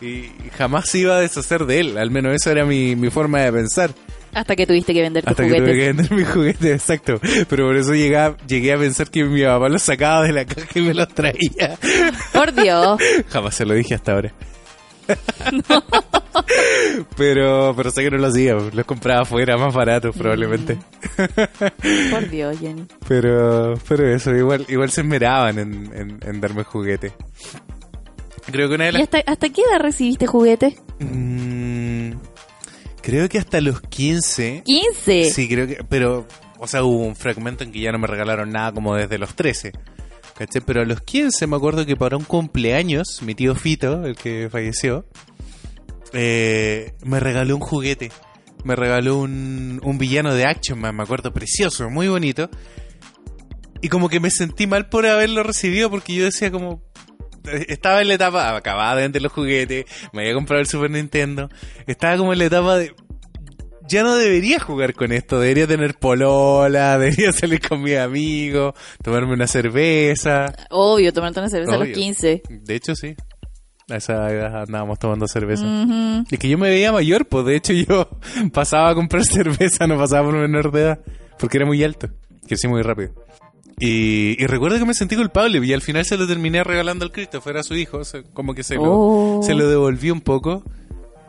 Y 0.00 0.30
jamás 0.56 0.88
se 0.90 0.98
iba 0.98 1.16
a 1.16 1.20
deshacer 1.20 1.64
de 1.66 1.80
él. 1.80 1.98
Al 1.98 2.10
menos 2.10 2.34
esa 2.34 2.50
era 2.52 2.64
mi, 2.64 2.94
mi 2.94 3.10
forma 3.10 3.40
de 3.40 3.52
pensar. 3.52 3.90
Hasta 4.36 4.54
que 4.54 4.66
tuviste 4.66 4.92
que 4.92 5.00
vender 5.00 5.24
tus 5.24 5.30
Hasta 5.30 5.44
que 5.44 5.48
tuve 5.48 5.64
que 5.64 5.72
juguetes. 5.72 5.96
vender 5.96 6.12
mi 6.12 6.24
juguete, 6.24 6.72
exacto. 6.72 7.18
Pero 7.48 7.66
por 7.68 7.76
eso 7.76 7.94
llegué 7.94 8.18
a, 8.18 8.36
llegué 8.46 8.74
a 8.74 8.78
pensar 8.78 9.10
que 9.10 9.24
mi 9.24 9.42
papá 9.42 9.70
los 9.70 9.82
sacaba 9.82 10.24
de 10.24 10.32
la 10.32 10.44
caja 10.44 10.68
y 10.74 10.82
me 10.82 10.92
los 10.92 11.08
traía. 11.08 11.78
Por 12.34 12.52
Dios. 12.52 13.00
Jamás 13.28 13.54
se 13.54 13.64
lo 13.64 13.72
dije 13.72 13.94
hasta 13.94 14.12
ahora. 14.12 14.32
pero, 17.16 17.74
pero 17.76 17.90
sé 17.90 18.02
que 18.02 18.10
no 18.10 18.18
lo 18.18 18.26
hacía. 18.26 18.54
Los 18.54 18.84
compraba 18.84 19.22
afuera, 19.22 19.56
más 19.56 19.72
baratos 19.74 20.14
probablemente. 20.16 20.76
Por 22.10 22.28
Dios, 22.28 22.58
Jenny. 22.58 22.84
Pero, 23.08 23.74
pero 23.88 24.14
eso, 24.14 24.34
igual, 24.34 24.66
igual 24.68 24.90
se 24.90 25.00
esmeraban 25.02 25.58
en, 25.58 25.90
en, 25.94 26.18
en 26.22 26.40
darme 26.40 26.64
juguete. 26.64 27.12
Creo 28.50 28.68
que 28.68 28.74
una 28.74 28.84
de 28.84 28.90
¿Y 28.90 28.92
las... 28.94 29.02
hasta, 29.02 29.18
hasta 29.26 29.48
qué 29.48 29.62
edad 29.62 29.80
recibiste 29.80 30.26
juguete? 30.26 30.76
Mm, 31.00 31.55
creo 33.06 33.28
que 33.28 33.38
hasta 33.38 33.60
los 33.60 33.80
15. 33.82 34.64
15. 34.64 35.30
Sí, 35.30 35.48
creo 35.48 35.68
que... 35.68 35.84
Pero, 35.88 36.26
o 36.58 36.66
sea, 36.66 36.82
hubo 36.82 37.04
un 37.04 37.14
fragmento 37.14 37.62
en 37.62 37.70
que 37.70 37.78
ya 37.78 37.92
no 37.92 38.00
me 38.00 38.08
regalaron 38.08 38.50
nada 38.50 38.72
como 38.72 38.96
desde 38.96 39.16
los 39.16 39.36
13. 39.36 39.70
¿Caché? 40.36 40.60
Pero 40.60 40.82
a 40.82 40.84
los 40.84 41.02
15 41.02 41.46
me 41.46 41.54
acuerdo 41.54 41.86
que 41.86 41.94
para 41.94 42.16
un 42.16 42.24
cumpleaños, 42.24 43.22
mi 43.22 43.36
tío 43.36 43.54
Fito, 43.54 44.04
el 44.04 44.16
que 44.16 44.48
falleció, 44.50 45.06
eh, 46.14 46.94
me 47.04 47.20
regaló 47.20 47.54
un 47.54 47.60
juguete. 47.60 48.10
Me 48.64 48.74
regaló 48.74 49.18
un, 49.18 49.80
un 49.84 49.98
villano 49.98 50.34
de 50.34 50.44
Action 50.44 50.80
Man, 50.80 50.96
me 50.96 51.04
acuerdo, 51.04 51.32
precioso, 51.32 51.88
muy 51.88 52.08
bonito. 52.08 52.50
Y 53.82 53.88
como 53.88 54.08
que 54.08 54.18
me 54.18 54.30
sentí 54.32 54.66
mal 54.66 54.88
por 54.88 55.06
haberlo 55.06 55.44
recibido 55.44 55.90
porque 55.90 56.12
yo 56.12 56.24
decía 56.24 56.50
como... 56.50 56.82
Estaba 57.68 58.02
en 58.02 58.08
la 58.08 58.14
etapa, 58.14 58.56
acababa 58.56 58.96
de 58.96 59.02
vender 59.02 59.22
los 59.22 59.32
juguetes, 59.32 59.84
me 60.12 60.22
había 60.22 60.34
comprado 60.34 60.60
el 60.60 60.66
Super 60.66 60.90
Nintendo, 60.90 61.48
estaba 61.86 62.16
como 62.16 62.32
en 62.32 62.38
la 62.40 62.44
etapa 62.46 62.76
de... 62.76 62.94
Ya 63.88 64.02
no 64.02 64.16
debería 64.16 64.58
jugar 64.58 64.94
con 64.94 65.12
esto, 65.12 65.38
debería 65.38 65.68
tener 65.68 65.94
polola, 65.94 66.98
debería 66.98 67.30
salir 67.32 67.60
con 67.60 67.82
mis 67.82 67.96
amigos, 67.96 68.74
tomarme 69.02 69.34
una 69.34 69.46
cerveza. 69.46 70.52
Obvio, 70.70 71.12
tomarte 71.12 71.38
una 71.38 71.48
cerveza 71.48 71.74
a 71.74 71.78
los 71.78 71.84
Obvio. 71.84 71.94
15. 71.94 72.42
De 72.48 72.74
hecho, 72.74 72.96
sí. 72.96 73.14
A 73.88 73.96
esa 73.98 74.28
edad 74.32 74.62
andábamos 74.62 74.98
tomando 74.98 75.28
cerveza. 75.28 75.64
Ujú. 75.64 76.24
Es 76.28 76.38
que 76.40 76.48
yo 76.48 76.58
me 76.58 76.68
veía 76.68 76.90
mayor, 76.90 77.26
pues 77.28 77.46
de 77.46 77.54
hecho 77.54 77.72
yo 77.88 78.08
pasaba 78.52 78.90
a 78.90 78.94
comprar 78.96 79.24
cerveza, 79.26 79.86
no 79.86 79.96
pasaba 79.96 80.24
por 80.30 80.34
menor 80.40 80.72
de 80.72 80.80
edad, 80.80 81.00
porque 81.38 81.58
era 81.58 81.66
muy 81.66 81.84
alto, 81.84 82.08
crecí 82.48 82.66
muy 82.66 82.82
rápido. 82.82 83.12
Y, 83.78 84.42
y 84.42 84.46
recuerdo 84.46 84.78
que 84.78 84.86
me 84.86 84.94
sentí 84.94 85.16
culpable 85.16 85.60
y 85.64 85.72
al 85.72 85.82
final 85.82 86.04
se 86.06 86.16
lo 86.16 86.26
terminé 86.26 86.64
regalando 86.64 87.04
al 87.04 87.12
Christopher, 87.12 87.58
a 87.58 87.62
su 87.62 87.74
hijo, 87.74 88.04
se- 88.04 88.22
como 88.32 88.54
que 88.54 88.62
se 88.62 88.76
lo, 88.76 88.82
Oh. 88.84 89.42
se 89.42 89.54
lo 89.54 89.68
devolví 89.68 90.10
un 90.10 90.22
poco 90.22 90.62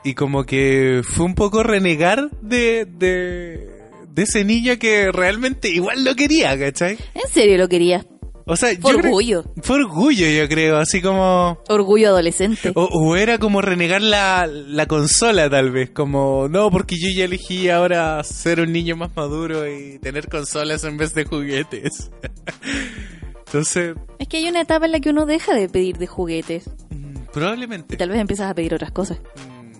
y 0.05 0.13
como 0.13 0.45
que 0.45 1.01
fue 1.03 1.25
un 1.25 1.35
poco 1.35 1.61
renegar 1.63 2.29
de, 2.41 2.85
de, 2.85 3.69
de 4.13 4.23
ese 4.23 4.45
niño 4.45 4.77
que 4.79 5.11
realmente 5.11 5.67
igual 5.69 6.05
lo 6.05 6.15
quería, 6.15 6.57
¿cachai? 6.57 6.97
En 7.13 7.29
serio 7.29 7.57
lo 7.57 7.67
quería. 7.67 8.05
O 8.49 8.55
sea, 8.55 8.71
yo 8.71 8.79
Fue 8.81 8.91
creo- 8.93 9.05
orgullo. 9.05 9.43
fue 9.61 9.75
orgullo, 9.77 10.27
yo 10.29 10.47
creo, 10.47 10.77
así 10.77 11.01
como... 11.01 11.59
Orgullo 11.67 12.07
adolescente. 12.09 12.71
O, 12.75 12.85
o 12.85 13.15
era 13.17 13.37
como 13.39 13.61
renegar 13.61 14.01
la, 14.01 14.47
la 14.47 14.85
consola, 14.85 15.49
tal 15.49 15.71
vez. 15.71 15.89
Como, 15.89 16.47
no, 16.49 16.71
porque 16.71 16.95
yo 16.97 17.09
ya 17.13 17.25
elegí 17.25 17.69
ahora 17.69 18.23
ser 18.23 18.61
un 18.61 18.71
niño 18.71 18.95
más 18.95 19.15
maduro 19.15 19.67
y 19.67 19.99
tener 19.99 20.29
consolas 20.29 20.83
en 20.85 20.95
vez 20.97 21.13
de 21.13 21.25
juguetes. 21.25 22.09
Entonces, 23.47 23.95
Es 24.19 24.27
que 24.27 24.37
hay 24.37 24.47
una 24.49 24.61
etapa 24.61 24.85
en 24.85 24.91
la 24.93 24.99
que 24.99 25.09
uno 25.09 25.25
deja 25.25 25.53
de 25.53 25.69
pedir 25.69 25.97
de 25.97 26.07
juguetes. 26.07 26.69
mm, 26.89 27.15
Y 27.17 27.19
probablemente. 27.33 27.97
tal 27.97 28.09
vez 28.09 28.19
empiezas 28.19 28.49
a 28.51 28.53
pedir 28.53 28.73
otras 28.73 28.91
cosas. 28.91 29.19
mm, 29.19 29.71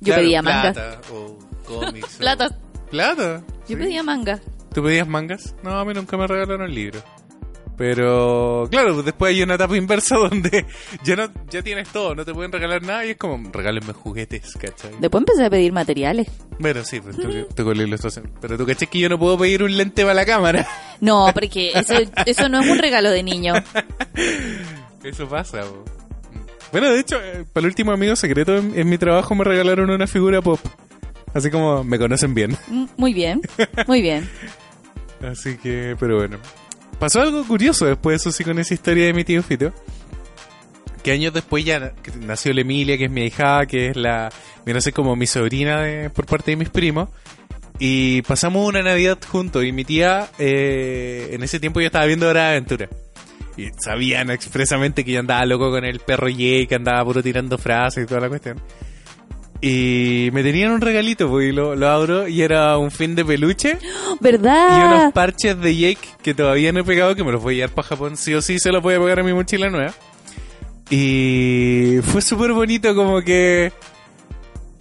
Yo 0.00 0.04
claro, 0.04 0.22
pedía 0.22 0.42
mangas. 0.42 0.74
plata 0.74 1.00
o 1.12 1.38
cómics. 1.66 2.14
o- 2.16 2.18
Plata. 2.18 2.58
¿Plata? 2.90 3.42
Yo 3.48 3.64
Sí. 3.68 3.76
pedía 3.76 4.02
manga. 4.02 4.40
¿Tú 4.72 4.82
pedías 4.82 5.08
mangas? 5.08 5.54
No, 5.62 5.78
a 5.78 5.84
mí 5.84 5.94
nunca 5.94 6.16
me 6.16 6.26
regalaron 6.26 6.72
libros. 6.74 7.02
Pero, 7.76 8.66
claro, 8.70 9.02
después 9.02 9.34
hay 9.34 9.42
una 9.42 9.54
etapa 9.56 9.76
inversa 9.76 10.16
donde 10.30 10.64
ya 11.04 11.16
no 11.16 11.28
ya 11.50 11.62
tienes 11.62 11.88
todo, 11.88 12.14
no 12.14 12.24
te 12.24 12.32
pueden 12.32 12.50
regalar 12.50 12.82
nada 12.82 13.04
y 13.04 13.10
es 13.10 13.16
como, 13.16 13.50
regálenme 13.52 13.92
juguetes, 13.92 14.54
¿cachai? 14.54 14.92
Después 14.98 15.20
empecé 15.20 15.44
a 15.44 15.50
pedir 15.50 15.72
materiales. 15.72 16.28
Bueno, 16.58 16.82
sí, 16.84 17.00
pues, 17.00 17.16
la 17.18 17.82
ilustración. 17.82 18.30
Pero 18.40 18.56
tú 18.56 18.64
caché 18.64 18.86
que 18.86 18.98
yo 18.98 19.08
no 19.10 19.18
puedo 19.18 19.36
pedir 19.36 19.62
un 19.62 19.76
lente 19.76 20.02
para 20.02 20.14
la 20.14 20.24
cámara. 20.24 20.66
No, 20.98 21.30
porque 21.34 21.72
eso, 21.74 21.94
eso 22.24 22.48
no 22.48 22.60
es 22.60 22.70
un 22.70 22.78
regalo 22.78 23.10
de 23.10 23.22
niño. 23.22 23.52
Eso 25.04 25.28
pasa. 25.28 25.60
Bueno, 26.72 26.90
de 26.90 27.00
hecho, 27.00 27.16
eh, 27.22 27.44
para 27.52 27.64
el 27.64 27.66
último 27.66 27.92
amigo 27.92 28.16
secreto 28.16 28.56
en, 28.56 28.76
en 28.78 28.88
mi 28.88 28.96
trabajo 28.96 29.34
me 29.34 29.44
regalaron 29.44 29.90
una 29.90 30.06
figura 30.06 30.40
pop. 30.40 30.58
Así 31.34 31.50
como 31.50 31.84
me 31.84 31.98
conocen 31.98 32.32
bien. 32.34 32.56
Mm, 32.68 32.86
Muy 32.96 33.12
bien, 33.12 33.42
muy 33.86 34.00
bien. 34.00 34.26
Así 35.22 35.58
que, 35.58 35.96
pero 36.00 36.16
bueno. 36.16 36.38
Pasó 36.98 37.20
algo 37.20 37.46
curioso 37.46 37.86
después, 37.86 38.20
eso 38.20 38.32
sí, 38.32 38.42
con 38.42 38.58
esa 38.58 38.74
historia 38.74 39.06
de 39.06 39.12
mi 39.12 39.24
tío 39.24 39.42
Fito. 39.42 39.72
Que 41.02 41.12
años 41.12 41.32
después 41.32 41.64
ya 41.64 41.92
nació 42.20 42.52
la 42.52 42.62
Emilia, 42.62 42.98
que 42.98 43.04
es 43.04 43.10
mi 43.10 43.24
hija, 43.24 43.66
que 43.66 43.88
es 43.88 43.96
la, 43.96 44.32
viene 44.64 44.78
a 44.78 44.80
ser 44.80 44.92
como 44.92 45.14
mi 45.14 45.26
sobrina 45.26 46.10
por 46.14 46.26
parte 46.26 46.52
de 46.52 46.56
mis 46.56 46.70
primos. 46.70 47.10
Y 47.78 48.22
pasamos 48.22 48.66
una 48.66 48.82
Navidad 48.82 49.18
juntos 49.28 49.64
y 49.64 49.72
mi 49.72 49.84
tía, 49.84 50.28
eh, 50.38 51.28
en 51.32 51.42
ese 51.42 51.60
tiempo 51.60 51.80
yo 51.80 51.86
estaba 51.86 52.06
viendo 52.06 52.28
Hora 52.28 52.44
de 52.44 52.48
Aventura. 52.52 52.88
Y 53.56 53.68
sabían 53.78 54.30
expresamente 54.30 55.04
que 55.04 55.12
yo 55.12 55.20
andaba 55.20 55.44
loco 55.44 55.70
con 55.70 55.84
el 55.84 56.00
perro 56.00 56.28
Jake, 56.28 56.66
que 56.68 56.74
andaba 56.74 57.04
puro 57.04 57.22
tirando 57.22 57.58
frases 57.58 58.04
y 58.04 58.06
toda 58.06 58.22
la 58.22 58.28
cuestión. 58.28 58.60
Y 59.60 60.28
me 60.32 60.42
tenían 60.42 60.72
un 60.72 60.80
regalito, 60.80 61.28
pues, 61.28 61.48
y 61.48 61.52
lo, 61.52 61.74
lo 61.74 61.88
abro 61.88 62.28
y 62.28 62.42
era 62.42 62.76
un 62.76 62.90
fin 62.90 63.14
de 63.14 63.24
peluche 63.24 63.78
y 63.80 63.84
unos 63.88 64.20
¿Verdad? 64.20 65.12
parches 65.12 65.58
de 65.60 65.76
Jake 65.76 66.08
que 66.22 66.34
todavía 66.34 66.72
no 66.72 66.80
he 66.80 66.84
pegado, 66.84 67.14
que 67.14 67.24
me 67.24 67.32
los 67.32 67.42
voy 67.42 67.54
a 67.54 67.56
llevar 67.56 67.74
para 67.74 67.88
Japón. 67.88 68.16
Sí 68.16 68.34
o 68.34 68.42
sí 68.42 68.58
se 68.58 68.70
los 68.70 68.82
voy 68.82 68.94
a 68.94 69.00
pegar 69.00 69.20
a 69.20 69.22
mi 69.22 69.32
mochila 69.32 69.70
nueva. 69.70 69.94
Y 70.90 71.98
fue 72.02 72.22
súper 72.22 72.52
bonito, 72.52 72.94
como 72.94 73.20
que 73.22 73.72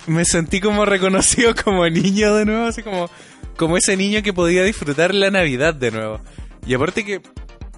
me 0.08 0.25
sentí 0.25 0.60
como 0.60 0.86
reconocido 0.86 1.53
como 1.63 1.88
niño 1.88 2.36
de 2.36 2.46
nuevo, 2.46 2.65
así 2.65 2.84
como, 2.84 3.10
como 3.58 3.77
ese 3.77 3.98
niño 3.98 4.22
que 4.22 4.34
podía 4.34 4.63
disfrutar 4.63 5.14
la 5.14 5.31
Navidad 5.31 5.74
de 5.74 5.92
nuevo. 5.92 6.20
Y 6.66 6.74
aparte 6.74 7.05
que 7.05 7.22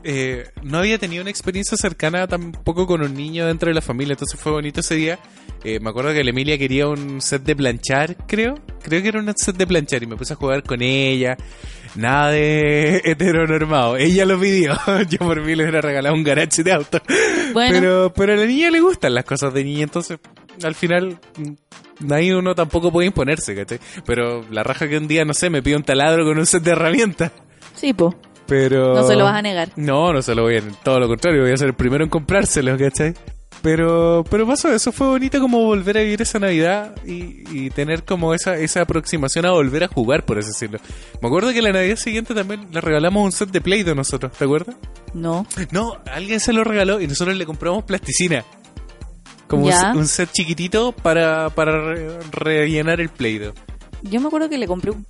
eh, 0.04 0.50
no 0.64 0.80
había 0.80 0.98
tenido 0.98 1.22
una 1.22 1.30
experiencia 1.30 1.78
cercana 1.78 2.28
tampoco 2.28 2.88
con 2.88 3.02
un 3.02 3.14
niño 3.14 3.46
dentro 3.46 3.70
de 3.70 3.76
la 3.76 3.82
familia, 3.82 4.14
entonces 4.14 4.40
fue 4.40 4.52
bonito 4.52 4.80
ese 4.80 4.96
día. 4.96 5.20
Eh, 5.68 5.82
me 5.82 5.90
acuerdo 5.90 6.14
que 6.14 6.24
la 6.24 6.30
Emilia 6.30 6.58
quería 6.58 6.88
un 6.88 7.20
set 7.20 7.44
de 7.44 7.54
planchar, 7.54 8.16
creo. 8.26 8.56
Creo 8.82 9.02
que 9.02 9.10
era 9.10 9.20
un 9.20 9.34
set 9.36 9.58
de 9.58 9.68
planchar 9.68 10.02
y 10.02 10.06
me 10.06 10.16
puse 10.16 10.32
a 10.32 10.38
jugar 10.38 10.64
con 10.64 10.82
ella. 10.82 11.36
Nada 11.96 12.32
de 12.32 13.02
heteronormado. 13.04 13.98
Ella 13.98 14.26
lo 14.26 14.40
pidió. 14.40 14.78
Yo 15.10 15.18
por 15.18 15.42
mí 15.42 15.56
le 15.56 15.64
hubiera 15.64 15.82
regalado 15.82 16.16
un 16.16 16.24
garaje 16.24 16.64
de 16.64 16.72
auto. 16.72 17.02
Bueno. 17.52 17.74
Pero, 17.74 18.14
pero 18.16 18.32
a 18.32 18.36
la 18.38 18.46
niña 18.46 18.72
le 18.72 18.80
gustan 18.80 19.14
las 19.14 19.26
cosas 19.26 19.54
de 19.54 19.66
niña, 19.66 19.84
entonces 19.84 20.20
al 20.64 20.74
final 20.74 21.20
mm, 21.36 22.14
ahí 22.14 22.32
uno 22.32 22.56
tampoco 22.56 22.90
puede 22.90 23.08
imponerse, 23.08 23.54
¿cachai? 23.54 23.82
Pero 24.06 24.46
la 24.50 24.64
raja 24.64 24.88
que 24.88 24.98
un 24.98 25.10
día, 25.10 25.26
no 25.26 25.34
sé, 25.34 25.50
me 25.50 25.62
pide 25.62 25.76
un 25.76 25.84
taladro 25.84 26.24
con 26.24 26.38
un 26.38 26.46
set 26.46 26.64
de 26.64 26.72
herramientas. 26.72 27.34
Sí, 27.76 27.92
po. 27.92 28.16
Pero... 28.46 28.96
No 28.96 29.06
se 29.06 29.18
lo 29.18 29.26
vas 29.26 29.36
a 29.36 29.42
negar. 29.42 29.72
No, 29.76 30.14
no 30.14 30.22
se 30.22 30.34
lo 30.34 30.44
voy 30.44 30.56
a... 30.56 30.62
Todo 30.82 31.02
lo 31.02 31.10
contrario, 31.10 31.42
voy 31.42 31.52
a 31.52 31.58
ser 31.58 31.68
el 31.68 31.74
primero 31.74 32.06
en 32.06 32.10
comprárselo, 32.10 32.78
¿cachai? 32.78 33.14
Pero, 33.70 34.24
pero 34.32 34.48
pasó 34.48 34.72
eso, 34.72 34.94
fue 34.94 35.08
bonito 35.08 35.42
como 35.42 35.60
volver 35.66 35.98
a 35.98 36.02
vivir 36.02 36.22
esa 36.22 36.40
Navidad 36.40 36.96
y, 37.06 37.44
y 37.52 37.70
tener 37.70 38.06
como 38.06 38.34
esa, 38.34 38.56
esa 38.56 38.84
aproximación 38.84 39.46
a 39.46 39.52
volver 39.52 39.84
a 39.84 39.90
jugar, 39.90 40.24
por 40.24 40.40
así 40.40 40.48
decirlo. 40.48 40.80
Me 41.22 41.28
acuerdo 41.28 41.52
que 41.52 41.62
la 41.62 41.74
Navidad 41.74 41.98
siguiente 41.98 42.34
también 42.34 42.66
le 42.72 42.80
regalamos 42.80 43.26
un 43.26 43.34
set 43.34 43.50
de 43.50 43.60
Play 43.60 43.84
de 43.84 43.94
nosotros, 43.94 44.32
¿te 44.32 44.46
acuerdas? 44.46 44.78
No. 45.14 45.46
No, 45.72 45.98
alguien 46.10 46.40
se 46.40 46.54
lo 46.54 46.64
regaló 46.64 47.02
y 47.02 47.08
nosotros 47.08 47.36
le 47.36 47.46
compramos 47.46 47.84
plasticina. 47.84 48.46
Como 49.48 49.66
un, 49.66 50.08
set 50.08 50.30
chiquitito 50.32 50.94
para, 50.94 51.50
para 51.50 51.94
re- 51.94 52.20
rellenar 52.32 53.02
el 53.02 53.10
Play-Doh. 53.10 53.54
Yo 54.04 54.22
me 54.22 54.28
acuerdo 54.28 54.48
que 54.48 54.58
le 54.58 54.66
compré 54.68 54.92
un 54.92 55.06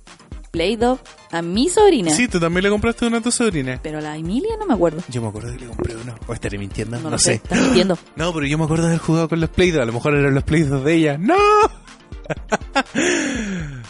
Play-Doh 0.50 0.98
a 1.30 1.42
mi 1.42 1.68
sobrina. 1.68 2.10
Sí, 2.10 2.26
tú 2.28 2.40
también 2.40 2.64
le 2.64 2.70
compraste 2.70 3.06
uno 3.06 3.18
a 3.18 3.20
tu 3.20 3.30
sobrina. 3.30 3.78
Pero 3.82 3.98
a 3.98 4.00
la 4.00 4.16
Emilia 4.16 4.56
no 4.58 4.66
me 4.66 4.74
acuerdo. 4.74 5.02
Yo 5.08 5.20
me 5.22 5.28
acuerdo 5.28 5.52
que 5.52 5.58
le 5.60 5.66
compré 5.66 5.94
uno. 5.96 6.14
O 6.26 6.32
estaré 6.32 6.58
mintiendo, 6.58 6.96
No, 6.96 7.04
no, 7.04 7.10
lo 7.10 7.18
sé. 7.18 7.24
sé. 7.24 7.32
Estás 7.34 7.60
mintiendo. 7.60 7.98
No, 8.16 8.32
pero 8.32 8.46
yo 8.46 8.58
me 8.58 8.64
acuerdo 8.64 8.84
de 8.84 8.90
haber 8.90 9.00
jugado 9.00 9.28
con 9.28 9.40
los 9.40 9.50
Play-Doh. 9.50 9.82
A 9.82 9.84
lo 9.84 9.92
mejor 9.92 10.14
eran 10.16 10.34
los 10.34 10.44
Play-Doh 10.44 10.82
de 10.82 10.94
ella. 10.94 11.18
¡No! 11.18 11.36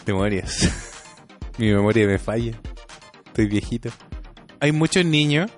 Memorias. 0.07 0.69
Mi 1.59 1.73
memoria 1.73 2.07
me 2.07 2.19
falla. 2.19 2.53
Estoy 3.27 3.47
viejito. 3.47 3.91
Hay 4.61 4.73
muchos 4.73 5.05
niños, 5.05 5.51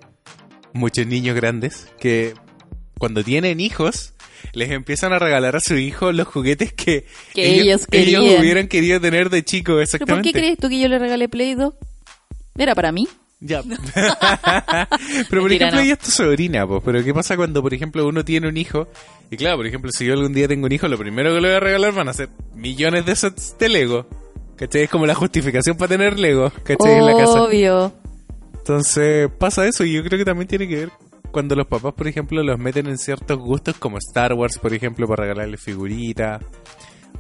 muchos 0.73 1.07
niños 1.07 1.35
grandes, 1.37 1.89
que 1.99 2.35
cuando 2.99 3.23
tienen 3.25 3.61
hijos, 3.61 4.15
les 4.53 4.71
empiezan 4.71 5.13
a 5.13 5.19
regalar 5.19 5.57
a 5.57 5.61
su 5.61 5.77
hijo 5.77 6.13
los 6.13 6.27
juguetes 6.29 6.73
que, 6.73 7.05
Que 7.35 7.61
ellos 7.61 7.87
querían. 7.87 8.23
hubieran 8.41 8.69
querido 8.69 9.01
tener 9.01 9.31
de 9.31 9.43
chico, 9.45 9.73
¿Pero 9.73 9.77
por 9.77 9.83
exactamente. 9.83 10.33
qué 10.33 10.39
crees 10.39 10.59
tú 10.59 10.69
que 10.69 10.79
yo 10.81 10.89
le 10.89 10.99
regalé 10.99 11.29
Play-Doh? 11.29 11.75
¿Era 12.57 12.75
para 12.75 12.93
mí? 12.93 13.07
Ya. 13.43 13.63
pero 13.95 14.89
por 15.31 15.41
Mentira, 15.43 15.69
ejemplo, 15.69 15.77
no. 15.77 15.81
ella 15.81 15.93
es 15.95 15.99
tu 15.99 16.11
sobrina, 16.11 16.67
pues. 16.67 16.83
Pero 16.85 17.03
¿qué 17.05 17.15
pasa 17.15 17.37
cuando, 17.37 17.63
por 17.63 17.73
ejemplo, 17.73 18.07
uno 18.07 18.25
tiene 18.25 18.49
un 18.49 18.57
hijo? 18.57 18.87
Y 19.31 19.37
claro, 19.37 19.57
por 19.57 19.67
ejemplo, 19.67 19.91
si 19.93 20.05
yo 20.05 20.13
algún 20.13 20.35
día 20.35 20.47
tengo 20.49 20.67
un 20.67 20.73
hijo, 20.73 20.89
lo 20.89 20.99
primero 20.99 21.33
que 21.35 21.41
le 21.41 21.49
voy 21.49 21.57
a 21.57 21.61
regalar 21.61 21.93
van 21.93 22.09
a 22.09 22.13
ser 22.13 22.29
millones 22.55 23.07
de 23.07 23.17
sets 23.17 23.57
de 23.59 23.69
Lego. 23.71 24.07
¿Cachai? 24.57 24.83
Es 24.83 24.91
como 24.91 25.07
la 25.07 25.15
justificación 25.15 25.77
para 25.79 25.89
tener 25.89 26.19
Lego, 26.19 26.53
¿cachai? 26.65 26.99
En 26.99 27.07
la 27.07 27.17
casa. 27.17 27.43
Obvio. 27.45 27.93
Entonces 28.59 29.31
pasa 29.39 29.67
eso 29.67 29.85
y 29.85 29.93
yo 29.95 30.03
creo 30.05 30.19
que 30.19 30.25
también 30.25 30.47
tiene 30.47 30.69
que 30.69 30.77
ver 30.77 30.91
cuando 31.31 31.55
los 31.55 31.67
papás, 31.67 31.95
por 31.95 32.09
ejemplo, 32.09 32.43
los 32.43 32.59
meten 32.59 32.87
en 32.87 32.99
ciertos 32.99 33.39
gustos 33.39 33.77
como 33.77 33.99
Star 33.99 34.35
Wars, 34.35 34.59
por 34.59 34.75
ejemplo, 34.75 35.07
para 35.07 35.25
regalarle 35.25 35.57
figuritas. 35.57 36.43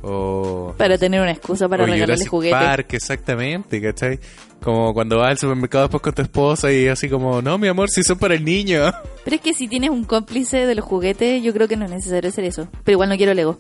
O 0.02 0.74
Para 0.78 0.96
tener 0.96 1.20
una 1.20 1.32
excusa 1.32 1.68
para 1.68 1.84
regalarle 1.84 2.24
juguetes. 2.26 2.58
Park, 2.58 2.94
exactamente, 2.94 3.82
¿cachai? 3.82 4.18
Como 4.62 4.94
cuando 4.94 5.18
vas 5.18 5.30
al 5.30 5.38
supermercado 5.38 5.84
después 5.84 6.02
con 6.02 6.14
tu 6.14 6.22
esposa 6.22 6.72
y 6.72 6.88
así 6.88 7.08
como, 7.08 7.42
no, 7.42 7.58
mi 7.58 7.68
amor, 7.68 7.90
si 7.90 8.02
son 8.02 8.18
para 8.18 8.34
el 8.34 8.44
niño. 8.44 8.92
Pero 9.24 9.36
es 9.36 9.42
que 9.42 9.52
si 9.52 9.68
tienes 9.68 9.90
un 9.90 10.04
cómplice 10.04 10.64
de 10.64 10.74
los 10.74 10.84
juguetes, 10.84 11.42
yo 11.42 11.52
creo 11.52 11.68
que 11.68 11.76
no 11.76 11.84
es 11.84 11.90
necesario 11.90 12.30
hacer 12.30 12.44
eso. 12.44 12.68
Pero 12.84 12.94
igual 12.94 13.10
no 13.10 13.16
quiero 13.16 13.34
Lego. 13.34 13.58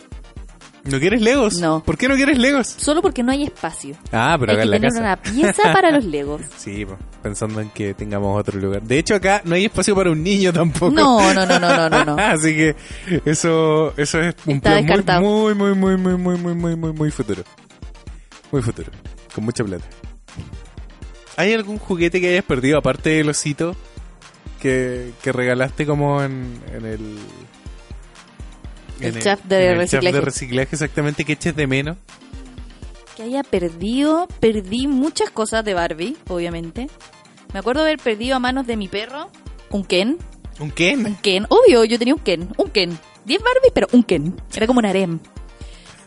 ¿No 0.84 0.98
quieres 0.98 1.20
Legos? 1.20 1.58
No. 1.60 1.82
¿Por 1.82 1.98
qué 1.98 2.08
no 2.08 2.14
quieres 2.16 2.38
Legos? 2.38 2.66
Solo 2.68 3.02
porque 3.02 3.22
no 3.22 3.30
hay 3.32 3.44
espacio. 3.44 3.94
Ah, 4.12 4.36
pero 4.40 4.52
acá 4.52 4.62
hay 4.62 4.68
en 4.68 4.72
que 4.72 4.78
la 4.80 4.88
tener 4.88 4.90
casa. 4.90 5.00
una 5.00 5.16
pieza 5.16 5.62
para 5.72 5.90
los 5.90 6.04
Legos. 6.04 6.40
Sí, 6.56 6.86
pensando 7.22 7.60
en 7.60 7.68
que 7.70 7.92
tengamos 7.94 8.38
otro 8.40 8.58
lugar. 8.58 8.82
De 8.82 8.98
hecho, 8.98 9.14
acá 9.14 9.42
no 9.44 9.54
hay 9.54 9.66
espacio 9.66 9.94
para 9.94 10.10
un 10.10 10.22
niño 10.22 10.52
tampoco. 10.52 10.90
No, 10.92 11.34
no, 11.34 11.44
no, 11.46 11.58
no, 11.58 11.76
no, 11.76 11.88
no, 11.90 12.04
no. 12.04 12.16
Así 12.18 12.54
que 12.56 12.76
eso, 13.26 13.92
eso 13.96 14.20
es 14.20 14.34
un 14.46 14.56
Está 14.56 14.70
plan 14.70 14.74
muy, 14.74 14.82
descartado. 14.86 15.20
muy, 15.20 15.54
muy, 15.54 15.74
muy, 15.74 15.96
muy, 15.98 16.16
muy, 16.16 16.36
muy, 16.38 16.54
muy, 16.54 16.76
muy, 16.76 16.92
muy 16.92 17.10
futuro. 17.10 17.42
Muy 18.50 18.62
futuro. 18.62 18.90
Con 19.34 19.44
mucha 19.44 19.62
plata. 19.64 19.84
¿Hay 21.36 21.52
algún 21.54 21.78
juguete 21.78 22.20
que 22.20 22.30
hayas 22.30 22.44
perdido 22.44 22.78
aparte 22.78 23.10
del 23.10 23.28
osito 23.28 23.74
que, 24.60 25.12
que 25.22 25.32
regalaste 25.32 25.86
como 25.86 26.22
en, 26.22 26.58
en 26.74 26.84
el... 26.86 27.18
El 29.00 29.16
en 29.16 29.22
shaft 29.22 29.44
de 29.44 29.64
en 29.64 29.70
el 29.72 29.76
reciclaje. 29.78 30.06
shaft 30.06 30.14
de 30.14 30.20
reciclaje 30.20 30.68
exactamente 30.76 31.24
que 31.24 31.32
eches 31.32 31.56
de 31.56 31.66
menos? 31.66 31.96
Que 33.16 33.22
haya 33.24 33.42
perdido, 33.42 34.28
perdí 34.40 34.86
muchas 34.86 35.30
cosas 35.30 35.64
de 35.64 35.74
Barbie, 35.74 36.16
obviamente. 36.28 36.88
Me 37.52 37.58
acuerdo 37.58 37.82
haber 37.82 37.98
perdido 37.98 38.36
a 38.36 38.38
manos 38.38 38.66
de 38.66 38.76
mi 38.76 38.88
perro 38.88 39.30
un 39.70 39.84
Ken. 39.84 40.18
¿Un 40.58 40.70
Ken? 40.70 41.04
Un 41.06 41.14
Ken, 41.16 41.46
obvio, 41.48 41.84
yo 41.84 41.98
tenía 41.98 42.14
un 42.14 42.20
Ken, 42.20 42.48
un 42.56 42.70
Ken. 42.70 42.98
10 43.24 43.42
Barbies, 43.42 43.72
pero 43.74 43.86
un 43.92 44.02
Ken. 44.02 44.34
Era 44.54 44.66
como 44.66 44.78
un 44.78 44.86
harem. 44.86 45.18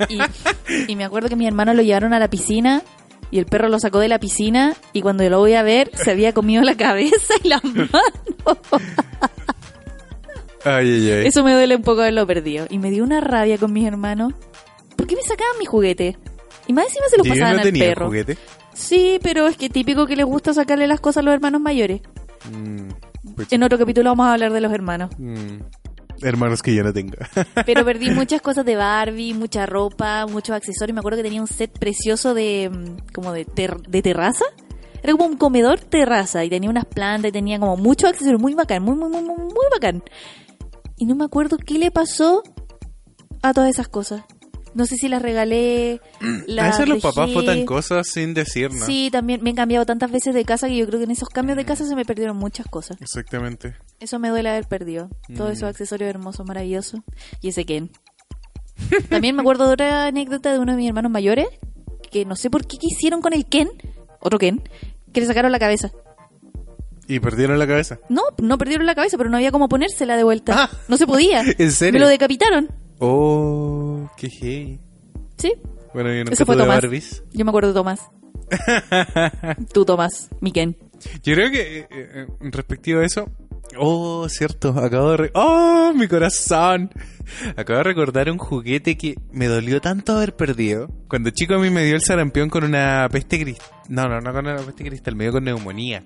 Y, 0.10 0.20
y 0.92 0.96
me 0.96 1.04
acuerdo 1.06 1.30
que 1.30 1.36
mis 1.36 1.48
hermanos 1.48 1.76
lo 1.76 1.82
llevaron 1.82 2.14
a 2.14 2.20
la 2.20 2.30
piscina 2.30 2.82
y 3.32 3.40
el 3.40 3.46
perro 3.46 3.68
lo 3.68 3.80
sacó 3.80 4.00
de 4.00 4.08
la 4.08 4.20
piscina 4.20 4.76
y 4.92 5.02
cuando 5.02 5.28
lo 5.30 5.40
voy 5.40 5.54
a 5.54 5.64
ver 5.64 5.90
se 5.96 6.12
había 6.12 6.34
comido 6.34 6.62
la 6.64 6.76
cabeza 6.76 7.34
y 7.44 7.48
las 7.48 7.64
manos. 7.64 7.90
Ay, 10.66 10.88
ay, 10.90 11.12
ay. 11.12 11.28
Eso 11.28 11.44
me 11.44 11.54
duele 11.54 11.76
un 11.76 11.82
poco 11.84 12.02
haberlo 12.02 12.26
perdido. 12.28 12.66
Y 12.70 12.80
me 12.80 12.90
dio 12.92 13.04
una 13.04 13.20
rabia 13.22 13.58
con 13.58 13.74
mis 13.74 13.86
hermanos. 13.88 14.34
¿Por 14.96 15.08
qué 15.08 15.16
me 15.16 15.22
sacaban 15.24 15.58
mi 15.60 15.66
juguete? 15.66 16.18
Y 16.68 16.74
más 16.74 16.86
encima 16.88 17.06
se 17.10 17.18
los 17.18 17.26
¿Y 17.28 17.30
ellos 17.32 17.40
pasaban 17.40 17.62
no 17.62 17.68
al 17.68 17.74
perro. 17.74 18.06
juguete? 18.08 18.38
Sí, 18.74 19.20
pero 19.22 19.48
es 19.48 19.58
que 19.58 19.70
típico 19.70 20.06
que 20.08 20.16
les 20.16 20.26
gusta 20.26 20.54
sacarle 20.54 20.88
las 20.88 21.00
cosas 21.00 21.18
a 21.18 21.24
los 21.26 21.34
hermanos 21.34 21.62
mayores. 21.62 22.02
Mm, 22.52 22.90
pucha. 23.36 23.56
En 23.56 23.64
otro 23.64 23.78
capítulo 23.78 24.10
vamos 24.12 24.26
a 24.28 24.34
hablar 24.34 24.54
de 24.54 24.62
los 24.62 24.72
hermanos. 24.72 25.10
Mm, 25.18 25.60
hermanos 26.22 26.62
que 26.64 26.74
yo 26.74 26.84
no 26.84 26.94
tengo. 26.94 27.14
Pero 27.66 27.84
perdí 27.84 28.10
muchas 28.12 28.42
cosas 28.42 28.66
de 28.66 28.76
Barbie, 28.76 29.34
mucha 29.34 29.66
ropa, 29.66 30.26
muchos 30.28 30.56
accesorios. 30.56 30.94
Me 30.96 31.00
acuerdo 31.00 31.18
que 31.18 31.24
tenía 31.24 31.42
un 31.42 31.48
set 31.48 31.78
precioso 31.78 32.34
de 32.34 32.70
mm, 32.72 33.12
como 33.14 33.34
de, 33.34 33.46
ter- 33.46 33.82
de 33.82 34.02
terraza. 34.02 34.46
Era 35.04 35.12
como 35.14 35.26
un 35.26 35.36
comedor 35.36 35.82
terraza 35.82 36.46
y 36.46 36.50
tenía 36.50 36.70
unas 36.70 36.86
plantas 36.86 37.28
y 37.30 37.32
tenía 37.34 37.60
como 37.60 37.76
muchos 37.76 38.10
accesorios 38.10 38.40
muy 38.42 38.54
bacán, 38.54 38.84
muy, 38.84 38.96
muy, 38.96 39.10
muy, 39.10 39.22
muy 39.22 39.66
bacán. 39.74 40.02
Y 40.98 41.06
no 41.06 41.16
me 41.16 41.26
acuerdo 41.26 41.58
qué 41.58 41.78
le 41.80 41.92
pasó 41.92 42.44
a 43.42 43.54
todas 43.54 43.70
esas 43.70 43.88
cosas. 43.88 44.24
No 44.76 44.86
sé 44.88 44.96
si 44.96 45.08
las 45.08 45.22
regalé. 45.22 46.02
a 46.20 46.26
Las 46.48 46.72
veces 46.80 46.90
los 46.90 47.02
papás 47.02 47.32
votan 47.32 47.64
cosas 47.66 48.08
sin 48.08 48.34
decir, 48.34 48.72
¿no? 48.74 48.86
Sí, 48.86 49.10
también 49.12 49.44
me 49.44 49.52
han 49.52 49.56
cambiado 49.56 49.86
tantas 49.86 50.12
veces 50.12 50.34
de 50.34 50.46
casa 50.46 50.68
que 50.68 50.76
yo 50.78 50.88
creo 50.88 51.00
que 51.00 51.04
en 51.06 51.12
esos 51.12 51.30
cambios 51.30 51.58
de 51.58 51.66
casa 51.66 51.86
se 51.86 51.96
me 51.96 52.06
perdieron 52.06 52.38
muchas 52.38 52.66
cosas. 52.68 52.98
Exactamente. 53.00 53.76
Eso 54.00 54.18
me 54.18 54.30
duele 54.30 54.50
haber 54.50 54.68
perdido. 54.68 55.10
Todos 55.36 55.50
Mm. 55.52 55.54
esos 55.54 55.64
accesorios 55.70 56.10
hermosos, 56.10 56.46
maravillosos. 56.48 57.02
Y 57.42 57.50
ese 57.50 57.66
Ken. 57.66 57.92
También 59.10 59.36
me 59.36 59.42
acuerdo 59.42 59.68
de 59.68 59.74
otra 59.74 60.08
anécdota 60.08 60.52
de 60.52 60.58
uno 60.60 60.72
de 60.72 60.78
mis 60.80 60.88
hermanos 60.88 61.12
mayores, 61.12 61.48
que 62.12 62.26
no 62.26 62.36
sé 62.36 62.50
por 62.50 62.66
qué 62.66 62.78
quisieron 62.78 63.22
con 63.22 63.34
el 63.34 63.46
Ken, 63.46 63.70
otro 64.20 64.40
Ken, 64.40 64.64
que 65.12 65.22
le 65.22 65.28
sacaron 65.28 65.52
la 65.52 65.60
cabeza. 65.60 65.92
Y 67.08 67.20
perdieron 67.20 67.60
la 67.60 67.68
cabeza. 67.68 68.00
No, 68.10 68.22
no 68.42 68.58
perdieron 68.58 68.86
la 68.86 68.96
cabeza, 68.96 69.18
pero 69.18 69.30
no 69.30 69.38
había 69.38 69.52
cómo 69.52 69.68
ponérsela 69.68 70.16
de 70.16 70.24
vuelta. 70.24 70.54
Ah. 70.56 70.70
No 70.88 70.98
se 70.98 71.06
podía. 71.06 71.44
¿En 71.58 71.72
serio? 71.72 71.94
Me 71.94 72.00
lo 72.00 72.08
decapitaron. 72.08 72.70
Oh, 73.00 74.10
qué 74.18 74.30
hey. 74.30 74.80
Sí, 75.38 75.54
Bueno, 75.94 76.10
yo 76.14 76.20
nunca 76.20 76.34
Eso 76.34 76.46
fue 76.46 76.56
Tomás. 76.56 76.82
Barbies. 76.82 77.24
yo 77.34 77.44
me 77.44 77.50
acuerdo 77.52 77.70
de 77.70 77.74
Tomás. 77.74 78.10
Tú, 79.74 79.84
Tomás, 79.86 80.30
mi 80.42 80.52
Ken. 80.52 80.78
Yo 81.24 81.34
creo 81.34 81.52
que 81.52 81.80
eh, 81.80 81.88
eh, 81.92 82.28
respectivo 82.42 83.02
a 83.02 83.06
eso. 83.06 83.30
Oh, 83.78 84.28
cierto, 84.30 84.70
acabo 84.80 85.12
de. 85.12 85.18
re- 85.18 85.32
¡Oh, 85.34 85.92
mi 85.96 86.08
corazón! 86.08 86.92
Acabo 87.58 87.78
de 87.80 87.84
recordar 87.84 88.30
un 88.30 88.38
juguete 88.38 88.98
que 88.98 89.16
me 89.32 89.48
dolió 89.48 89.82
tanto 89.82 90.14
haber 90.16 90.36
perdido. 90.36 90.90
Cuando 91.08 91.32
chico 91.32 91.56
a 91.56 91.60
mí 91.60 91.70
me 91.70 91.84
dio 91.84 91.96
el 91.96 92.02
sarampión 92.04 92.50
con 92.50 92.64
una 92.64 93.08
peste 93.12 93.42
cristal. 93.42 93.68
No, 93.90 94.04
no, 94.08 94.20
no 94.22 94.32
con 94.32 94.46
una 94.46 94.58
peste 94.58 94.84
cristal, 94.86 95.16
me 95.16 95.24
dio 95.26 95.34
con 95.34 95.44
neumonía. 95.46 96.04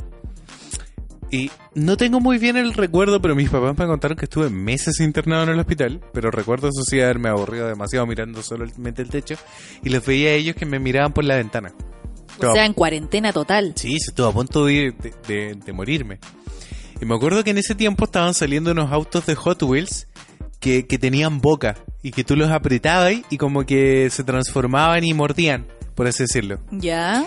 Y 1.30 1.52
no 1.76 1.98
tengo 1.98 2.20
muy 2.20 2.38
bien 2.38 2.56
el 2.58 2.74
recuerdo, 2.74 3.22
pero 3.22 3.36
mis 3.36 3.50
papás 3.50 3.78
me 3.78 3.86
contaron 3.86 4.18
que 4.18 4.26
estuve 4.26 4.50
meses 4.50 5.00
internado 5.02 5.44
en 5.44 5.50
el 5.50 5.60
hospital. 5.60 6.00
Pero 6.14 6.32
recuerdo 6.32 6.70
eso 6.70 6.84
sí 6.84 7.02
haberme 7.02 7.30
aburrido 7.30 7.68
demasiado 7.68 8.06
mirando 8.08 8.42
solamente 8.42 9.02
el 9.02 9.10
techo. 9.10 9.36
Y 9.84 9.90
los 9.90 10.06
veía 10.06 10.30
a 10.30 10.34
ellos 10.34 10.56
que 10.56 10.66
me 10.66 10.80
miraban 10.80 11.12
por 11.14 11.24
la 11.26 11.36
ventana. 11.36 11.74
O 12.40 12.54
sea, 12.54 12.66
en 12.66 12.74
cuarentena 12.74 13.34
total. 13.34 13.74
Sí, 13.76 13.98
se 14.00 14.12
estuvo 14.12 14.28
a 14.28 14.32
punto 14.34 14.66
de, 14.66 14.94
de- 15.02 15.14
de- 15.28 15.56
de 15.56 15.74
morirme. 15.74 16.20
Y 17.02 17.06
me 17.06 17.16
acuerdo 17.16 17.44
que 17.44 17.50
en 17.52 17.58
ese 17.58 17.76
tiempo 17.76 18.06
estaban 18.06 18.34
saliendo 18.34 18.72
unos 18.72 18.92
autos 18.92 19.26
de 19.26 19.36
Hot 19.36 19.62
Wheels 19.64 20.08
que, 20.60 20.88
que 20.88 20.98
tenían 20.98 21.42
boca 21.42 21.76
y 22.04 22.12
que 22.12 22.24
tú 22.24 22.36
los 22.36 22.50
apretabas 22.52 23.14
y 23.30 23.38
como 23.38 23.66
que 23.66 24.10
se 24.12 24.24
transformaban 24.24 25.04
y 25.04 25.14
mordían, 25.14 25.68
por 25.96 26.08
así 26.08 26.24
decirlo. 26.24 26.60
¿Ya? 26.72 27.26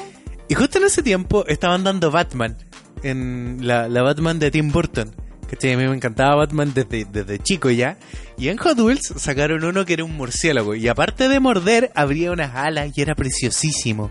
Y 0.51 0.55
justo 0.57 0.79
en 0.79 0.85
ese 0.85 1.05
tiempo 1.05 1.47
estaban 1.47 1.85
dando 1.85 2.11
Batman, 2.11 2.59
en 3.05 3.59
la, 3.63 3.89
la 3.89 4.03
Batman 4.03 4.41
de 4.41 4.51
Tim 4.51 4.73
Burton. 4.73 5.15
Que 5.49 5.73
a 5.73 5.77
mí 5.77 5.87
me 5.87 5.95
encantaba 5.95 6.35
Batman 6.35 6.73
desde, 6.75 7.05
desde 7.05 7.39
chico 7.39 7.71
ya. 7.71 7.99
Y 8.37 8.49
en 8.49 8.57
Hot 8.57 8.77
Wheels 8.81 9.13
sacaron 9.17 9.63
uno 9.63 9.85
que 9.85 9.93
era 9.93 10.03
un 10.03 10.17
murciélago. 10.17 10.75
Y 10.75 10.89
aparte 10.89 11.29
de 11.29 11.39
morder, 11.39 11.93
abría 11.95 12.33
unas 12.33 12.57
alas 12.57 12.91
y 12.97 13.01
era 13.01 13.15
preciosísimo. 13.15 14.11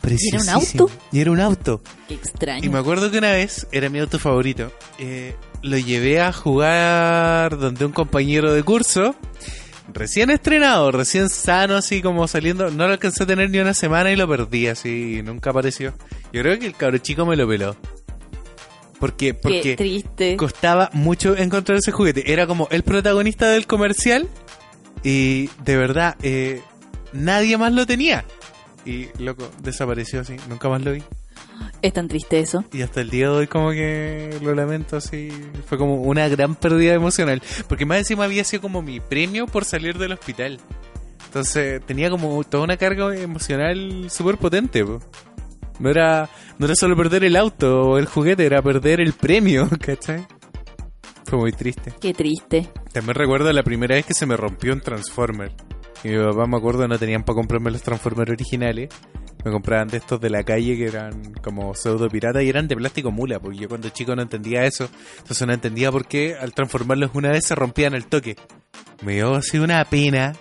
Preciosísimo. 0.00 0.86
auto? 0.86 0.90
Y 1.12 1.20
era 1.20 1.30
un 1.30 1.38
auto. 1.38 1.80
Qué 2.08 2.14
extraño. 2.14 2.64
Y 2.64 2.68
me 2.68 2.80
acuerdo 2.80 3.08
que 3.12 3.18
una 3.18 3.30
vez, 3.30 3.68
era 3.70 3.88
mi 3.88 4.00
auto 4.00 4.18
favorito, 4.18 4.72
eh, 4.98 5.36
lo 5.62 5.78
llevé 5.78 6.20
a 6.20 6.32
jugar 6.32 7.58
donde 7.58 7.84
un 7.84 7.92
compañero 7.92 8.52
de 8.52 8.64
curso, 8.64 9.14
recién 9.92 10.30
estrenado, 10.30 10.90
recién 10.92 11.28
sano, 11.28 11.76
así 11.76 12.02
como 12.02 12.26
saliendo, 12.28 12.70
no 12.70 12.86
lo 12.86 12.92
alcancé 12.92 13.24
a 13.24 13.26
tener 13.26 13.50
ni 13.50 13.58
una 13.58 13.74
semana 13.74 14.10
y 14.10 14.16
lo 14.16 14.28
perdí, 14.28 14.68
así, 14.68 15.18
y 15.18 15.22
nunca 15.22 15.50
apareció. 15.50 15.94
Yo 16.32 16.42
creo 16.42 16.58
que 16.58 16.66
el 16.66 16.74
cabro 16.74 16.98
chico 16.98 17.24
me 17.26 17.36
lo 17.36 17.46
peló. 17.48 17.76
Porque, 18.98 19.32
Qué 19.32 19.34
porque 19.34 19.76
triste. 19.76 20.36
costaba 20.36 20.88
mucho 20.94 21.36
encontrar 21.36 21.78
ese 21.78 21.92
juguete. 21.92 22.32
Era 22.32 22.46
como 22.46 22.66
el 22.70 22.82
protagonista 22.82 23.48
del 23.48 23.66
comercial 23.66 24.26
y 25.02 25.48
de 25.64 25.76
verdad, 25.76 26.16
eh, 26.22 26.62
nadie 27.12 27.58
más 27.58 27.72
lo 27.72 27.86
tenía. 27.86 28.24
Y 28.86 29.08
loco, 29.18 29.50
desapareció 29.62 30.20
así, 30.20 30.36
nunca 30.48 30.68
más 30.68 30.80
lo 30.82 30.92
vi. 30.92 31.02
Es 31.82 31.92
tan 31.92 32.08
triste 32.08 32.40
eso. 32.40 32.64
Y 32.72 32.82
hasta 32.82 33.00
el 33.00 33.10
día 33.10 33.26
de 33.26 33.32
hoy 33.32 33.46
como 33.46 33.70
que 33.70 34.36
lo 34.42 34.54
lamento 34.54 34.96
así. 34.96 35.28
Fue 35.66 35.78
como 35.78 35.96
una 36.02 36.28
gran 36.28 36.54
pérdida 36.54 36.94
emocional. 36.94 37.42
Porque 37.68 37.86
más 37.86 37.98
encima 37.98 38.24
había 38.24 38.44
sido 38.44 38.62
como 38.62 38.82
mi 38.82 39.00
premio 39.00 39.46
por 39.46 39.64
salir 39.64 39.98
del 39.98 40.12
hospital. 40.12 40.58
Entonces 41.26 41.84
tenía 41.84 42.10
como 42.10 42.42
toda 42.44 42.64
una 42.64 42.76
carga 42.76 43.14
emocional 43.16 44.08
súper 44.10 44.38
potente. 44.38 44.84
po. 44.84 45.00
No 45.78 45.90
era, 45.90 46.30
no 46.58 46.66
era 46.66 46.74
solo 46.74 46.96
perder 46.96 47.24
el 47.24 47.36
auto 47.36 47.82
o 47.90 47.98
el 47.98 48.06
juguete, 48.06 48.46
era 48.46 48.62
perder 48.62 49.00
el 49.00 49.12
premio, 49.12 49.68
¿cachai? 49.80 50.26
Fue 51.26 51.38
muy 51.38 51.52
triste. 51.52 51.92
Qué 52.00 52.14
triste. 52.14 52.68
También 52.92 53.14
recuerdo 53.16 53.52
la 53.52 53.62
primera 53.62 53.96
vez 53.96 54.06
que 54.06 54.14
se 54.14 54.26
me 54.26 54.36
rompió 54.36 54.72
un 54.72 54.80
Transformer. 54.80 55.52
Y 56.04 56.08
mi 56.08 56.24
papá 56.24 56.46
me 56.46 56.56
acuerdo 56.56 56.86
no 56.86 56.98
tenían 56.98 57.24
para 57.24 57.34
comprarme 57.34 57.70
los 57.70 57.82
Transformers 57.82 58.30
originales. 58.30 58.90
Me 59.46 59.52
compraban 59.52 59.86
de 59.86 59.98
estos 59.98 60.20
de 60.20 60.28
la 60.28 60.42
calle 60.42 60.76
que 60.76 60.86
eran 60.86 61.34
como 61.34 61.72
pseudo 61.72 62.08
pirata 62.08 62.42
y 62.42 62.48
eran 62.48 62.66
de 62.66 62.74
plástico 62.74 63.12
mula, 63.12 63.38
porque 63.38 63.58
yo 63.58 63.68
cuando 63.68 63.88
chico 63.90 64.16
no 64.16 64.22
entendía 64.22 64.64
eso. 64.64 64.90
Entonces 65.18 65.46
no 65.46 65.52
entendía 65.52 65.92
por 65.92 66.08
qué 66.08 66.34
al 66.34 66.52
transformarlos 66.52 67.12
una 67.14 67.30
vez 67.30 67.46
se 67.46 67.54
rompían 67.54 67.94
el 67.94 68.06
toque. 68.06 68.34
Me 69.02 69.14
dio 69.14 69.36
así 69.36 69.58
una 69.58 69.84
pena, 69.84 70.32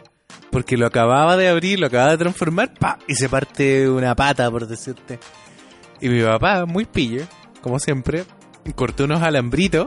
porque 0.49 0.75
lo 0.75 0.87
acababa 0.87 1.37
de 1.37 1.49
abrir, 1.49 1.79
lo 1.79 1.85
acababa 1.85 2.13
de 2.13 2.17
transformar, 2.17 2.73
¡pa! 2.79 2.97
y 3.07 3.13
se 3.13 3.29
parte 3.29 3.87
una 3.87 4.15
pata, 4.15 4.49
por 4.49 4.65
decirte. 4.65 5.19
Y 6.01 6.09
mi 6.09 6.23
papá, 6.23 6.65
muy 6.65 6.85
pillo, 6.85 7.25
como 7.61 7.77
siempre, 7.77 8.23
cortó 8.73 9.03
unos 9.03 9.21
alambritos, 9.21 9.85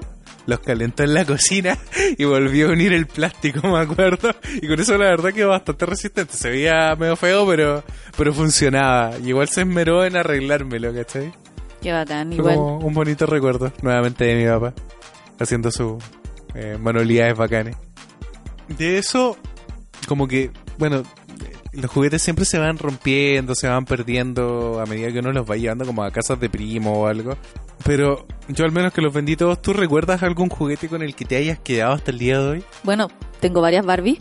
los 0.49 0.61
calentó 0.61 1.03
en 1.03 1.13
la 1.13 1.27
cocina 1.27 1.77
y 2.17 2.25
volvió 2.25 2.71
a 2.71 2.73
unir 2.73 2.95
el 2.95 3.07
plástico, 3.07 3.69
me 3.69 3.81
acuerdo. 3.81 4.31
Y 4.63 4.67
con 4.67 4.81
eso 4.81 4.97
la 4.97 5.05
verdad 5.05 5.35
quedó 5.35 5.51
bastante 5.51 5.85
resistente. 5.85 6.33
Se 6.33 6.49
veía 6.49 6.97
medio 6.97 7.17
feo, 7.17 7.47
pero, 7.47 7.85
pero 8.17 8.33
funcionaba. 8.33 9.13
Y 9.23 9.29
igual 9.29 9.49
se 9.49 9.61
esmeró 9.61 10.07
en 10.07 10.17
arreglármelo, 10.17 10.95
¿cachai? 10.95 11.33
Qué 11.83 11.93
bacán. 11.93 12.29
Fue 12.29 12.37
Igual. 12.37 12.55
como 12.57 12.79
un 12.79 12.95
bonito 12.95 13.27
recuerdo, 13.27 13.73
nuevamente 13.83 14.25
de 14.25 14.35
mi 14.37 14.47
papá, 14.51 14.73
haciendo 15.39 15.71
sus 15.71 16.03
eh, 16.55 16.79
manualidades 16.81 17.37
bacanes. 17.37 17.77
De 18.69 18.97
eso, 18.97 19.37
como 20.09 20.27
que, 20.27 20.51
bueno, 20.79 21.03
los 21.73 21.91
juguetes 21.91 22.23
siempre 22.23 22.45
se 22.45 22.59
van 22.59 22.79
rompiendo, 22.79 23.55
se 23.55 23.69
van 23.69 23.85
perdiendo 23.85 24.81
a 24.81 24.87
medida 24.87 25.13
que 25.13 25.19
uno 25.21 25.33
los 25.33 25.49
va 25.49 25.57
llevando 25.57 25.85
como 25.87 26.03
a 26.03 26.11
casas 26.11 26.41
de 26.41 26.49
primo 26.51 26.93
o 27.03 27.07
algo. 27.07 27.37
Pero 27.85 28.27
yo 28.49 28.65
al 28.65 28.73
menos 28.73 28.93
que 28.93 29.01
los 29.03 29.13
vendí 29.13 29.37
todos, 29.37 29.61
¿tú 29.63 29.73
recuerdas 29.73 30.23
algún 30.23 30.49
juguete 30.49 30.89
con 30.89 31.03
el 31.03 31.15
que 31.15 31.25
te 31.25 31.37
hayas 31.37 31.59
quedado 31.59 31.93
hasta 31.93 32.11
el 32.11 32.19
día 32.19 32.39
de 32.41 32.47
hoy? 32.49 32.65
Bueno, 32.83 33.09
tengo 33.41 33.61
varias 33.61 33.85
Barbie. 33.87 34.19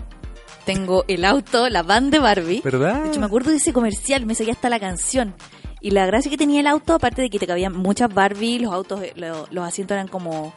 Tengo 0.65 1.05
el 1.07 1.23
auto, 1.23 1.69
la 1.69 1.81
van 1.83 2.09
de 2.11 2.19
Barbie. 2.19 2.61
¿Verdad? 2.63 3.03
De 3.03 3.09
hecho, 3.09 3.19
me 3.21 3.25
acuerdo 3.25 3.51
de 3.51 3.57
ese 3.57 3.71
comercial, 3.71 4.25
me 4.25 4.35
seguía 4.35 4.53
hasta 4.53 4.69
la 4.69 4.79
canción. 4.79 5.33
Y 5.79 5.91
la 5.91 6.05
gracia 6.05 6.29
que 6.29 6.37
tenía 6.37 6.59
el 6.59 6.67
auto, 6.67 6.93
aparte 6.93 7.21
de 7.21 7.29
que 7.29 7.39
te 7.39 7.47
cabían 7.47 7.71
muchas 7.73 8.13
Barbie, 8.13 8.59
los 8.59 8.73
autos, 8.73 9.01
eh, 9.01 9.13
lo- 9.15 9.47
los 9.51 9.65
asientos 9.65 9.95
eran 9.95 10.07
como 10.09 10.53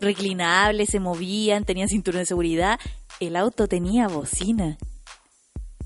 reclinables, 0.00 0.88
se 0.90 1.00
movían, 1.00 1.64
tenían 1.64 1.88
cinturón 1.88 2.20
de 2.20 2.26
seguridad. 2.26 2.78
El 3.20 3.36
auto 3.36 3.66
tenía 3.68 4.08
bocina. 4.08 4.78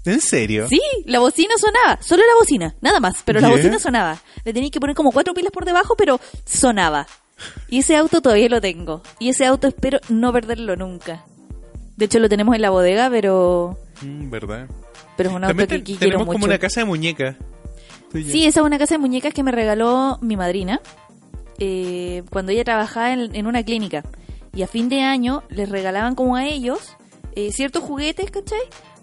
¿En 0.06 0.20
serio? 0.20 0.68
Sí, 0.68 0.80
la 1.04 1.18
bocina 1.18 1.54
sonaba, 1.58 2.00
solo 2.00 2.22
la 2.26 2.34
bocina, 2.38 2.74
nada 2.80 3.00
más, 3.00 3.22
pero 3.24 3.40
la 3.40 3.48
bocina 3.48 3.78
sonaba. 3.78 4.18
Le 4.44 4.52
tenías 4.52 4.70
que 4.70 4.80
poner 4.80 4.94
como 4.96 5.10
cuatro 5.12 5.34
pilas 5.34 5.50
por 5.52 5.64
debajo, 5.64 5.94
pero 5.96 6.20
sonaba. 6.44 7.06
Y 7.68 7.80
ese 7.80 7.96
auto 7.96 8.22
todavía 8.22 8.48
lo 8.48 8.60
tengo. 8.60 9.02
Y 9.18 9.28
ese 9.28 9.44
auto 9.44 9.66
espero 9.68 9.98
no 10.08 10.32
perderlo 10.32 10.76
nunca. 10.76 11.24
De 11.96 12.04
hecho 12.06 12.18
lo 12.18 12.28
tenemos 12.28 12.54
en 12.54 12.62
la 12.62 12.70
bodega, 12.70 13.10
pero 13.10 13.78
Mm, 14.02 14.30
¿Verdad? 14.30 14.68
pero 15.16 15.30
es 15.30 15.34
un 15.34 15.44
auto 15.44 15.48
También 15.56 15.68
que, 15.68 15.78
te- 15.78 15.92
que 15.94 15.98
tenemos 15.98 16.26
como 16.26 16.38
mucho. 16.38 16.46
una 16.50 16.58
casa 16.58 16.80
de 16.80 16.84
muñecas. 16.86 17.36
Sí, 18.12 18.46
esa 18.46 18.60
es 18.60 18.66
una 18.66 18.78
casa 18.78 18.94
de 18.94 18.98
muñecas 18.98 19.34
que 19.34 19.42
me 19.42 19.50
regaló 19.52 20.18
mi 20.22 20.36
madrina 20.36 20.80
eh, 21.58 22.22
cuando 22.30 22.52
ella 22.52 22.64
trabajaba 22.64 23.12
en, 23.12 23.34
en 23.34 23.46
una 23.46 23.62
clínica. 23.62 24.02
Y 24.54 24.62
a 24.62 24.66
fin 24.66 24.88
de 24.88 25.02
año 25.02 25.42
les 25.50 25.68
regalaban 25.68 26.14
como 26.14 26.36
a 26.36 26.46
ellos 26.46 26.96
eh, 27.34 27.50
ciertos 27.52 27.82
juguetes, 27.82 28.30
¿cachai? 28.30 28.60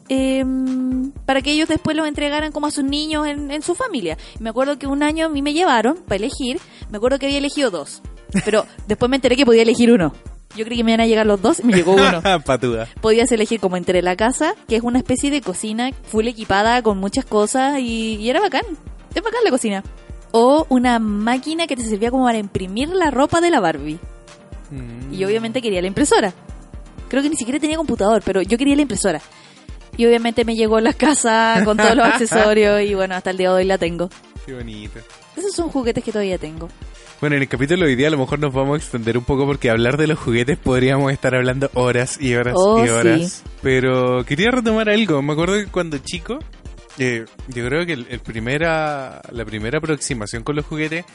Em, 0.10 1.12
para 1.26 1.42
que 1.42 1.52
ellos 1.52 1.70
después 1.70 1.96
los 1.96 2.08
entregaran 2.08 2.52
como 2.52 2.68
a 2.68 2.72
sus 2.72 2.84
niños 2.84 3.26
en, 3.28 3.52
en 3.52 3.62
su 3.62 3.74
familia. 3.74 4.18
Y 4.38 4.44
me 4.44 4.50
acuerdo 4.50 4.78
que 4.78 4.88
un 4.88 5.02
año 5.02 5.28
a 5.28 5.30
mí 5.30 5.42
me 5.42 5.54
llevaron 5.54 5.98
para 5.98 6.18
elegir, 6.18 6.60
me 6.90 6.98
acuerdo 6.98 7.20
que 7.20 7.26
había 7.26 7.38
elegido 7.38 7.72
dos, 7.72 8.02
pero 8.44 8.66
después 8.88 9.10
me 9.10 9.16
enteré 9.16 9.36
que 9.36 9.46
podía 9.46 9.62
elegir 9.62 9.92
uno. 9.92 10.14
Yo 10.56 10.66
creí 10.66 10.78
que 10.78 10.84
me 10.84 10.92
iban 10.92 11.02
a 11.02 11.08
llegar 11.08 11.26
los 11.26 11.42
dos 11.42 11.60
y 11.60 11.64
me 11.64 11.74
llegó 11.74 11.94
uno. 11.94 12.22
Patuda. 12.46 12.88
Podías 13.02 13.32
elegir 13.32 13.60
como 13.60 13.76
entre 13.76 14.02
la 14.02 14.16
casa, 14.16 14.54
que 14.68 14.76
es 14.76 14.84
una 14.84 15.00
especie 15.00 15.32
de 15.32 15.42
cocina 15.42 15.92
full 16.04 16.28
equipada 16.28 16.82
con 16.84 17.00
muchas 17.00 17.26
cosas 17.26 17.80
y, 17.80 18.18
y 18.18 18.30
era 18.30 18.40
bacán. 18.40 18.66
Es 19.16 19.24
bacán 19.24 19.44
la 19.44 19.50
cocina. 19.50 19.84
O 20.32 20.68
una 20.70 21.00
máquina 21.00 21.66
que 21.66 21.76
te 21.76 21.84
servía 21.84 22.12
como 22.12 22.26
para 22.26 22.38
imprimir 22.38 22.90
la 22.90 23.10
ropa 23.10 23.42
de 23.42 23.50
la 23.50 23.60
Barbie. 23.60 24.00
Mm. 24.70 25.14
Y 25.14 25.18
yo 25.18 25.28
obviamente 25.28 25.62
quería 25.62 25.82
la 25.82 25.88
impresora. 25.88 26.34
Creo 27.10 27.24
que 27.24 27.30
ni 27.30 27.36
siquiera 27.36 27.60
tenía 27.60 27.78
computador, 27.78 28.22
pero 28.24 28.42
yo 28.42 28.58
quería 28.58 28.76
la 28.76 28.82
impresora. 28.84 29.22
Y 29.98 30.06
obviamente 30.06 30.44
me 30.46 30.56
llegó 30.56 30.78
a 30.78 30.82
la 30.82 30.94
casa 30.94 31.62
con 31.66 31.78
todos 31.78 31.96
los 31.96 32.06
accesorios 32.14 32.82
y 32.82 32.94
bueno, 32.96 33.16
hasta 33.16 33.30
el 33.30 33.38
día 33.38 33.50
de 33.50 33.56
hoy 33.56 33.66
la 33.66 33.78
tengo. 33.78 34.10
Qué 34.46 34.54
bonito. 34.54 35.00
Esos 35.38 35.54
son 35.54 35.70
juguetes 35.70 36.04
que 36.04 36.12
todavía 36.12 36.38
tengo. 36.38 36.68
Bueno, 37.22 37.36
en 37.38 37.44
el 37.44 37.48
capítulo 37.48 37.86
de 37.86 37.92
hoy 37.92 37.96
día 37.96 38.08
a 38.08 38.12
lo 38.12 38.18
mejor 38.18 38.40
nos 38.40 38.54
vamos 38.54 38.74
a 38.74 38.78
extender 38.78 39.18
un 39.18 39.24
poco 39.24 39.46
porque 39.46 39.70
hablar 39.70 39.96
de 39.98 40.08
los 40.08 40.20
juguetes 40.20 40.58
podríamos 40.58 41.12
estar 41.14 41.34
hablando 41.36 41.70
horas 41.74 42.20
y 42.20 42.36
horas 42.36 42.54
Oh, 42.58 42.84
y 42.86 42.90
horas. 42.90 43.32
sí. 43.32 43.50
Pero 43.62 44.26
quería 44.26 44.52
retomar 44.52 44.90
algo. 44.90 45.22
Me 45.22 45.32
acuerdo 45.34 45.56
que 45.56 45.68
cuando 45.68 45.98
chico, 46.00 46.40
eh, 47.00 47.24
yo 47.48 47.66
creo 47.66 47.86
que 47.86 47.94
el, 47.94 48.08
el 48.10 48.20
primera, 48.20 49.22
la 49.32 49.46
primera 49.46 49.78
aproximación 49.78 50.44
con 50.44 50.56
los 50.58 50.66
juguetes 50.66 51.06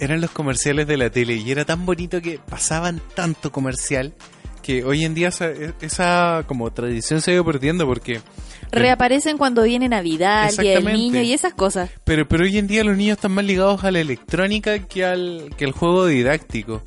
eran 0.00 0.20
los 0.22 0.30
comerciales 0.30 0.86
de 0.86 0.96
la 0.96 1.10
tele 1.10 1.34
y 1.34 1.50
era 1.50 1.64
tan 1.66 1.84
bonito 1.84 2.22
que 2.22 2.38
pasaban 2.48 3.02
tanto 3.14 3.52
comercial 3.52 4.14
que 4.68 4.84
hoy 4.84 5.06
en 5.06 5.14
día 5.14 5.28
esa, 5.28 5.48
esa 5.80 6.44
como 6.46 6.70
tradición 6.70 7.22
se 7.22 7.30
ha 7.30 7.34
ido 7.34 7.44
perdiendo 7.46 7.86
porque 7.86 8.20
Reaparecen 8.70 9.38
cuando 9.38 9.62
viene 9.62 9.88
Navidad, 9.88 10.50
el 10.50 10.56
Día 10.58 10.62
del 10.72 10.78
Exactamente. 10.80 10.98
Niño 10.98 11.22
y 11.22 11.32
esas 11.32 11.54
cosas. 11.54 11.88
Pero, 12.04 12.28
pero 12.28 12.44
hoy 12.44 12.58
en 12.58 12.66
día 12.66 12.84
los 12.84 12.94
niños 12.94 13.16
están 13.16 13.32
más 13.32 13.46
ligados 13.46 13.82
a 13.84 13.90
la 13.90 14.00
electrónica 14.00 14.80
que 14.80 15.06
al, 15.06 15.54
que 15.56 15.64
al 15.64 15.72
juego 15.72 16.04
didáctico. 16.04 16.82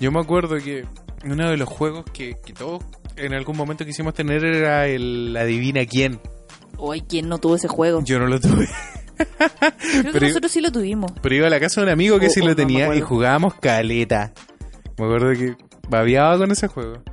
Yo 0.00 0.10
me 0.10 0.18
acuerdo 0.18 0.56
que 0.56 0.84
uno 1.24 1.48
de 1.48 1.56
los 1.56 1.68
juegos 1.68 2.04
que, 2.12 2.34
que 2.44 2.52
todos 2.52 2.82
en 3.14 3.32
algún 3.32 3.56
momento 3.56 3.86
quisimos 3.86 4.12
tener 4.12 4.44
era 4.44 4.88
el 4.88 5.36
Adivina 5.36 5.86
quién. 5.86 6.18
Hoy, 6.78 7.02
¿quién 7.02 7.28
no 7.28 7.38
tuvo 7.38 7.54
ese 7.54 7.68
juego? 7.68 8.02
Yo 8.04 8.18
no 8.18 8.26
lo 8.26 8.40
tuve. 8.40 8.68
Creo 9.18 10.02
que 10.04 10.10
pero- 10.12 10.26
nosotros 10.26 10.50
sí 10.50 10.60
lo 10.60 10.72
tuvimos. 10.72 11.12
Pero 11.22 11.34
iba 11.36 11.46
a 11.46 11.50
la 11.50 11.60
casa 11.60 11.80
de 11.80 11.86
un 11.86 11.92
amigo 11.92 12.18
que 12.18 12.26
Oh, 12.26 12.30
sí 12.30 12.40
oh, 12.40 12.44
lo 12.46 12.50
no 12.50 12.56
tenía 12.56 12.92
y 12.96 13.00
jugábamos 13.00 13.54
caleta. 13.54 14.32
Me 14.98 15.04
acuerdo 15.04 15.30
que 15.38 15.54
babiaba 15.88 16.36
con 16.38 16.50
ese 16.50 16.66
juego. 16.66 17.04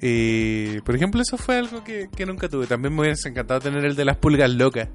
Y, 0.00 0.80
por 0.82 0.94
ejemplo, 0.94 1.22
eso 1.22 1.36
fue 1.38 1.56
algo 1.58 1.82
que, 1.82 2.08
que 2.14 2.26
nunca 2.26 2.48
tuve. 2.48 2.66
También 2.66 2.94
me 2.94 3.02
hubiese 3.02 3.28
encantado 3.28 3.60
tener 3.60 3.84
el 3.84 3.96
de 3.96 4.04
las 4.04 4.16
pulgas 4.16 4.50
locas. 4.50 4.88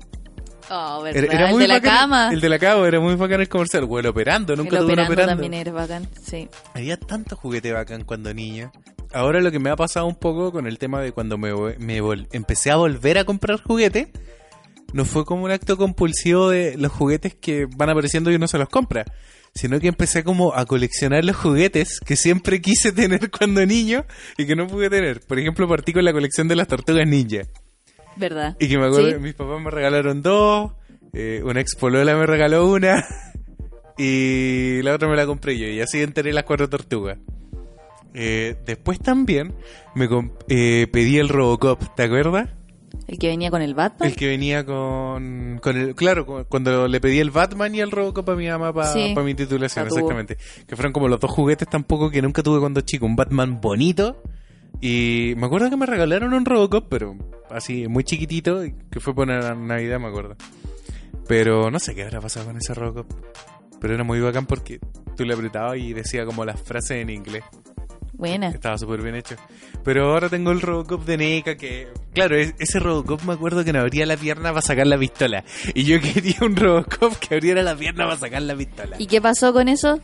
Oh, 0.69 1.05
Era, 1.05 1.47
el 1.47 1.51
muy 1.51 1.63
de 1.63 1.67
la 1.67 1.79
bacán- 1.79 1.97
cama. 1.97 2.29
El 2.31 2.39
de 2.39 2.47
la 2.49 2.59
cama 2.59 2.87
era 2.87 2.99
muy 2.99 3.15
bacán 3.15 3.41
el 3.41 3.49
comercial. 3.49 3.85
O 3.89 3.99
el 3.99 4.07
operando, 4.07 4.55
nunca 4.55 4.77
el 4.77 4.83
tuve 4.83 4.93
operando 4.93 5.13
operando. 5.13 5.33
también 5.43 5.53
era 5.53 5.71
bacán, 5.71 6.07
sí. 6.23 6.47
Había 6.73 6.97
tanto 6.97 7.35
juguete 7.35 7.73
bacán 7.73 8.03
cuando 8.05 8.33
niña. 8.33 8.71
Ahora 9.13 9.41
lo 9.41 9.51
que 9.51 9.59
me 9.59 9.69
ha 9.69 9.75
pasado 9.75 10.05
un 10.05 10.15
poco 10.15 10.53
con 10.53 10.67
el 10.67 10.77
tema 10.77 11.01
de 11.01 11.11
cuando 11.11 11.37
me, 11.37 11.51
me 11.79 11.97
empecé 12.31 12.71
a 12.71 12.77
volver 12.77 13.17
a 13.17 13.25
comprar 13.25 13.61
juguetes, 13.61 14.07
no 14.93 15.03
fue 15.03 15.25
como 15.25 15.43
un 15.43 15.51
acto 15.51 15.75
compulsivo 15.75 16.49
de 16.49 16.77
los 16.77 16.91
juguetes 16.93 17.35
que 17.35 17.67
van 17.75 17.89
apareciendo 17.89 18.31
y 18.31 18.35
uno 18.35 18.47
se 18.47 18.57
los 18.57 18.69
compra, 18.69 19.03
sino 19.53 19.79
que 19.79 19.87
empecé 19.87 20.23
como 20.23 20.53
a 20.55 20.65
coleccionar 20.65 21.23
los 21.25 21.35
juguetes 21.35 21.99
que 22.05 22.15
siempre 22.15 22.61
quise 22.61 22.91
tener 22.93 23.29
cuando 23.31 23.65
niño 23.65 24.05
y 24.37 24.45
que 24.45 24.55
no 24.55 24.67
pude 24.67 24.89
tener. 24.89 25.21
Por 25.21 25.39
ejemplo, 25.39 25.67
partí 25.67 25.93
con 25.93 26.05
la 26.05 26.13
colección 26.13 26.47
de 26.47 26.55
las 26.55 26.67
tortugas 26.67 27.07
ninja. 27.07 27.43
¿Verdad? 28.17 28.55
Y 28.59 28.67
que 28.67 28.77
me 28.77 28.85
acuerdo 28.85 29.07
Sí. 29.07 29.13
que 29.13 29.19
mis 29.19 29.33
papás 29.33 29.61
me 29.61 29.71
regalaron 29.71 30.21
dos, 30.21 30.73
eh, 31.13 31.41
una 31.43 31.61
ex 31.61 31.75
polola 31.75 32.15
me 32.15 32.25
regaló 32.25 32.67
una 32.69 33.05
y 33.97 34.81
la 34.83 34.95
otra 34.95 35.07
me 35.07 35.15
la 35.15 35.25
compré 35.25 35.57
yo 35.57 35.67
y 35.67 35.81
así 35.81 36.01
enteré 36.01 36.33
las 36.33 36.43
cuatro 36.43 36.69
tortugas. 36.69 37.17
Eh, 38.13 38.55
después 38.65 38.99
también 38.99 39.53
me 39.95 40.09
eh, 40.49 40.87
pedí 40.91 41.17
el 41.17 41.29
Robocop, 41.29 41.95
¿te 41.95 42.03
acuerdas? 42.03 42.49
El 43.07 43.17
que 43.19 43.27
venía 43.27 43.49
con 43.51 43.61
el 43.61 43.73
Batman. 43.73 44.09
El 44.09 44.15
que 44.15 44.27
venía 44.27 44.65
con, 44.65 45.59
con 45.61 45.77
el... 45.77 45.95
Claro, 45.95 46.25
cu- 46.25 46.45
cuando 46.47 46.87
le 46.87 47.01
pedí 47.01 47.19
el 47.19 47.31
Batman 47.31 47.73
y 47.75 47.79
el 47.81 47.91
Robocop 47.91 48.29
a 48.29 48.35
mi 48.35 48.47
mamá 48.47 48.71
para 48.73 48.87
Sí. 48.93 49.13
mi 49.23 49.33
titulación, 49.33 49.87
exactamente. 49.87 50.37
Que 50.67 50.75
fueron 50.75 50.93
como 50.93 51.07
los 51.07 51.19
dos 51.19 51.31
juguetes 51.31 51.67
tampoco 51.67 52.09
que 52.09 52.21
nunca 52.21 52.41
tuve 52.43 52.59
cuando 52.59 52.81
chico. 52.81 53.05
Un 53.05 53.15
Batman 53.15 53.59
bonito 53.61 54.21
y 54.79 55.33
me 55.37 55.45
acuerdo 55.47 55.69
que 55.69 55.77
me 55.77 55.85
regalaron 55.85 56.33
un 56.33 56.45
Robocop, 56.45 56.87
pero 56.89 57.15
así, 57.49 57.87
muy 57.87 58.03
chiquitito, 58.03 58.61
que 58.89 58.99
fue 58.99 59.13
por 59.13 59.27
la 59.27 59.53
Navidad, 59.55 59.99
me 59.99 60.07
acuerdo. 60.07 60.35
Pero 61.27 61.69
no 61.71 61.79
sé 61.79 61.95
qué 61.95 62.03
habrá 62.03 62.21
pasado 62.21 62.47
con 62.47 62.57
ese 62.57 62.73
Robocop. 62.73 63.07
Pero 63.79 63.93
era 63.95 64.03
muy 64.03 64.19
bacán 64.19 64.45
porque 64.45 64.79
tú 65.17 65.25
le 65.25 65.33
apretabas 65.33 65.77
y 65.77 65.93
decía 65.93 66.25
como 66.25 66.45
las 66.45 66.61
frases 66.61 66.91
en 67.01 67.09
inglés. 67.09 67.43
Buena. 68.21 68.49
Estaba 68.49 68.77
súper 68.77 69.01
bien 69.01 69.15
hecho. 69.15 69.35
Pero 69.83 70.11
ahora 70.13 70.29
tengo 70.29 70.51
el 70.51 70.61
Robocop 70.61 71.03
de 71.05 71.17
NECA 71.17 71.57
que... 71.57 71.87
Claro, 72.13 72.37
es- 72.37 72.53
ese 72.59 72.79
Robocop 72.79 73.23
me 73.23 73.33
acuerdo 73.33 73.65
que 73.65 73.73
no 73.73 73.79
abría 73.79 74.05
la 74.05 74.15
pierna 74.15 74.49
para 74.49 74.61
sacar 74.61 74.85
la 74.85 74.97
pistola. 74.97 75.43
Y 75.73 75.83
yo 75.85 75.99
quería 76.13 76.35
un 76.41 76.55
Robocop 76.55 77.15
que 77.17 77.33
abriera 77.33 77.63
la 77.63 77.75
pierna 77.75 78.05
para 78.05 78.17
sacar 78.17 78.43
la 78.43 78.55
pistola. 78.55 78.95
¿Y 78.99 79.07
qué 79.07 79.19
pasó 79.19 79.51
con 79.53 79.67
eso? 79.67 79.99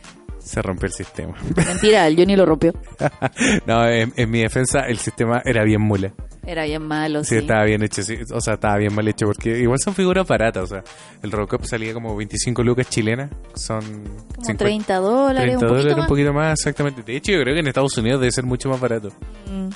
Se 0.48 0.62
rompió 0.62 0.86
el 0.86 0.92
sistema. 0.94 1.34
Mentira, 1.56 2.06
el 2.06 2.16
Johnny 2.16 2.34
lo 2.34 2.46
rompió. 2.46 2.72
no, 3.66 3.86
en, 3.86 4.12
en 4.16 4.30
mi 4.30 4.40
defensa 4.40 4.80
el 4.80 4.98
sistema 4.98 5.42
era 5.44 5.62
bien 5.64 5.80
mula. 5.82 6.12
Era 6.46 6.64
bien 6.64 6.82
malo, 6.82 7.22
Sí, 7.24 7.30
sí. 7.34 7.36
estaba 7.36 7.64
bien 7.64 7.82
hecho, 7.82 8.02
sí. 8.02 8.16
o 8.32 8.40
sea, 8.40 8.54
estaba 8.54 8.78
bien 8.78 8.94
mal 8.94 9.06
hecho 9.06 9.26
porque 9.26 9.58
igual 9.58 9.78
son 9.78 9.94
figuras 9.94 10.26
baratas, 10.26 10.62
o 10.64 10.66
sea, 10.66 10.82
el 11.22 11.30
Robocop 11.30 11.62
salía 11.64 11.92
como 11.92 12.16
25 12.16 12.62
lucas 12.62 12.88
chilenas, 12.88 13.30
son 13.54 13.82
Como 13.82 14.44
50 14.46 14.64
30 14.64 14.96
dólares, 14.96 15.58
30 15.58 15.58
un 15.58 15.60
poquito 15.60 15.74
dólares, 15.74 15.96
más. 15.96 16.00
un 16.04 16.08
poquito 16.08 16.32
más, 16.32 16.52
exactamente. 16.58 17.02
De 17.02 17.16
hecho, 17.16 17.32
yo 17.32 17.42
creo 17.42 17.52
que 17.52 17.60
en 17.60 17.66
Estados 17.66 17.98
Unidos 17.98 18.20
debe 18.20 18.32
ser 18.32 18.44
mucho 18.44 18.70
más 18.70 18.80
barato. 18.80 19.10
Mm. 19.46 19.68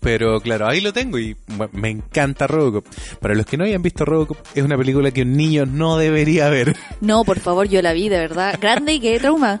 Pero 0.00 0.40
claro, 0.40 0.66
ahí 0.66 0.80
lo 0.80 0.92
tengo 0.94 1.18
y 1.18 1.36
bueno, 1.46 1.70
me 1.74 1.90
encanta 1.90 2.46
Robocop. 2.46 2.86
Para 3.20 3.34
los 3.34 3.44
que 3.44 3.58
no 3.58 3.64
hayan 3.64 3.82
visto 3.82 4.06
Robocop, 4.06 4.38
es 4.54 4.62
una 4.64 4.78
película 4.78 5.10
que 5.10 5.22
un 5.22 5.36
niño 5.36 5.66
no 5.66 5.96
debería 5.98 6.48
ver. 6.48 6.74
No, 7.00 7.24
por 7.24 7.40
favor, 7.40 7.66
yo 7.66 7.80
la 7.80 7.94
vi, 7.94 8.10
de 8.10 8.18
verdad. 8.18 8.58
Grande 8.60 8.92
y 8.94 9.00
qué 9.00 9.18
trauma. 9.18 9.58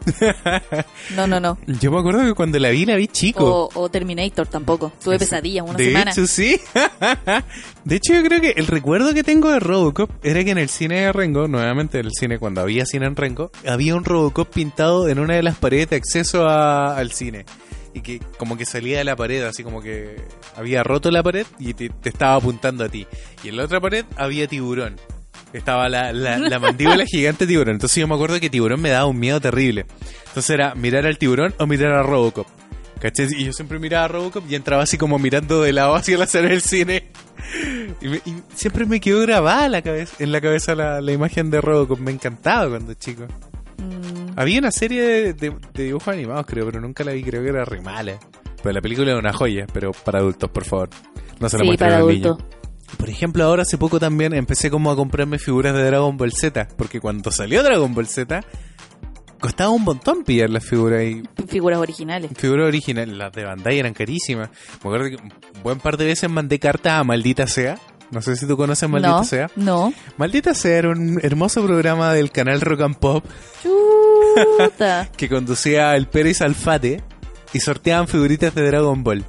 No, 1.16 1.26
no, 1.26 1.40
no. 1.40 1.56
Yo 1.80 1.90
me 1.90 1.98
acuerdo 1.98 2.22
que 2.22 2.34
cuando 2.34 2.58
la 2.58 2.68
vi, 2.68 2.84
la 2.84 2.96
vi 2.96 3.08
chico. 3.08 3.70
O, 3.74 3.80
o 3.80 3.88
Terminator 3.88 4.46
tampoco. 4.46 4.92
Tuve 5.02 5.18
pesadillas 5.18 5.64
una 5.66 5.78
de 5.78 5.86
semana. 5.86 6.10
hecho, 6.10 6.26
sí. 6.26 6.60
de 7.84 7.96
hecho, 7.96 8.12
yo 8.14 8.22
creo 8.22 8.40
que 8.42 8.50
el 8.56 8.66
recuerdo 8.66 9.14
que 9.14 9.22
tengo 9.24 9.50
de 9.50 9.58
Robocop 9.58 10.10
era 10.22 10.44
que 10.44 10.50
en 10.50 10.58
el 10.58 10.68
cine 10.68 11.00
de 11.00 11.12
Rengo, 11.12 11.48
nuevamente 11.48 11.98
el 11.98 12.10
cine 12.12 12.38
cuando 12.38 12.60
había 12.60 12.84
cine 12.86 13.06
en 13.06 13.16
Rengo, 13.16 13.50
había 13.66 13.94
un 13.96 14.04
Robocop 14.04 14.52
pintado 14.52 15.08
en 15.08 15.18
una 15.18 15.34
de 15.36 15.42
las 15.42 15.56
paredes 15.56 15.90
de 15.90 15.96
acceso 15.96 16.46
a- 16.46 16.96
al 16.96 17.12
cine. 17.12 17.46
Y 17.92 18.02
que 18.02 18.20
como 18.38 18.56
que 18.56 18.64
salía 18.64 18.98
de 18.98 19.04
la 19.04 19.16
pared, 19.16 19.42
así 19.42 19.64
como 19.64 19.82
que 19.82 20.16
había 20.56 20.82
roto 20.84 21.10
la 21.10 21.22
pared 21.22 21.46
y 21.58 21.74
te, 21.74 21.88
te 21.88 22.08
estaba 22.08 22.36
apuntando 22.36 22.84
a 22.84 22.88
ti. 22.88 23.06
Y 23.42 23.48
en 23.48 23.56
la 23.56 23.64
otra 23.64 23.80
pared 23.80 24.04
había 24.16 24.46
tiburón. 24.46 24.96
Estaba 25.52 25.88
la, 25.88 26.12
la, 26.12 26.38
la 26.38 26.58
mandíbula 26.60 27.04
gigante 27.06 27.46
de 27.46 27.52
tiburón. 27.52 27.74
Entonces 27.74 27.96
yo 27.96 28.06
me 28.06 28.14
acuerdo 28.14 28.38
que 28.38 28.48
tiburón 28.50 28.80
me 28.80 28.90
daba 28.90 29.06
un 29.06 29.18
miedo 29.18 29.40
terrible. 29.40 29.86
Entonces 30.28 30.50
era 30.50 30.74
mirar 30.76 31.04
al 31.06 31.18
tiburón 31.18 31.52
o 31.58 31.66
mirar 31.66 31.92
a 31.92 32.02
Robocop. 32.04 32.46
¿Cachai? 33.00 33.28
Y 33.36 33.46
yo 33.46 33.52
siempre 33.54 33.78
miraba 33.78 34.04
a 34.04 34.08
Robocop 34.08 34.44
y 34.48 34.54
entraba 34.54 34.82
así 34.82 34.96
como 34.98 35.18
mirando 35.18 35.62
de 35.62 35.72
lado 35.72 35.94
hacia 35.96 36.18
la 36.18 36.26
sala 36.26 36.50
del 36.50 36.60
cine. 36.60 37.08
Y, 38.00 38.08
me- 38.08 38.20
y 38.26 38.34
siempre 38.54 38.84
me 38.86 39.00
quedó 39.00 39.20
grabada 39.22 39.68
la 39.70 39.82
cabeza, 39.82 40.14
en 40.20 40.30
la 40.30 40.40
cabeza 40.40 40.74
la, 40.74 41.00
la 41.00 41.10
imagen 41.10 41.50
de 41.50 41.60
Robocop. 41.60 41.98
Me 41.98 42.12
encantaba 42.12 42.68
cuando 42.68 42.92
chico. 42.94 43.24
Mm, 43.78 44.19
Había 44.36 44.58
una 44.58 44.70
serie 44.70 45.02
de, 45.02 45.32
de- 45.34 45.56
de 45.74 45.84
dibujos 45.84 46.08
animados, 46.08 46.46
creo, 46.46 46.66
pero 46.66 46.80
nunca 46.80 47.04
la 47.04 47.12
vi. 47.12 47.22
Creo 47.22 47.42
que 47.42 47.48
era 47.50 47.64
re 47.64 47.80
mala. 47.80 48.18
Pero 48.62 48.72
la 48.72 48.80
película 48.80 49.10
era 49.10 49.18
una 49.18 49.32
joya, 49.32 49.66
pero 49.72 49.92
para 49.92 50.18
adultos, 50.18 50.50
por 50.50 50.64
favor. 50.64 50.90
No 51.38 51.48
se 51.48 51.58
la 51.58 51.64
sí, 51.64 51.76
para 51.76 51.96
adultos. 51.98 52.38
Por 52.98 53.08
ejemplo, 53.08 53.44
ahora 53.44 53.62
hace 53.62 53.78
poco 53.78 53.98
también 54.00 54.34
empecé 54.34 54.70
como 54.70 54.90
a 54.90 54.96
comprarme 54.96 55.38
figuras 55.38 55.74
de 55.74 55.84
Dragon 55.84 56.16
Ball 56.16 56.32
Z. 56.32 56.68
Porque 56.76 57.00
cuando 57.00 57.30
salió 57.30 57.62
Dragon 57.62 57.94
Ball 57.94 58.06
Z, 58.08 58.42
costaba 59.40 59.70
un 59.70 59.84
montón 59.84 60.24
pillar 60.24 60.50
las 60.50 60.64
figuras 60.64 61.02
y 61.04 61.22
Figuras 61.46 61.78
originales. 61.78 62.30
Figuras 62.36 62.66
originales, 62.66 63.14
las 63.16 63.32
de 63.32 63.44
Bandai 63.44 63.78
eran 63.78 63.94
carísimas. 63.94 64.50
Me 64.50 64.90
acuerdo 64.90 65.08
que 65.08 65.16
un 65.22 65.32
buen 65.62 65.78
par 65.78 65.96
de 65.96 66.04
veces 66.06 66.28
mandé 66.28 66.58
cartas 66.58 66.94
a 66.94 67.04
Maldita 67.04 67.46
Sea. 67.46 67.78
No 68.10 68.20
sé 68.22 68.34
si 68.34 68.46
tú 68.46 68.56
conoces 68.56 68.88
Maldita 68.88 69.12
no, 69.18 69.24
Sea. 69.24 69.50
no. 69.56 69.94
Maldita 70.18 70.52
Sea 70.52 70.76
era 70.78 70.88
un 70.90 71.20
hermoso 71.22 71.64
programa 71.64 72.12
del 72.12 72.32
canal 72.32 72.60
Rock 72.60 72.80
and 72.82 72.96
Pop 72.98 73.24
Que 75.16 75.28
conducía 75.28 75.94
el 75.96 76.06
Pérez 76.06 76.40
Alfate 76.42 77.02
y 77.52 77.60
sorteaban 77.60 78.08
figuritas 78.08 78.54
de 78.54 78.66
Dragon 78.66 79.02
Ball. 79.02 79.24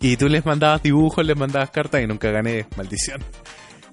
Y 0.00 0.16
tú 0.16 0.28
les 0.28 0.44
mandabas 0.46 0.82
dibujos, 0.82 1.24
les 1.26 1.36
mandabas 1.36 1.70
cartas 1.70 2.02
y 2.02 2.06
nunca 2.06 2.30
gané, 2.30 2.66
maldición. 2.76 3.20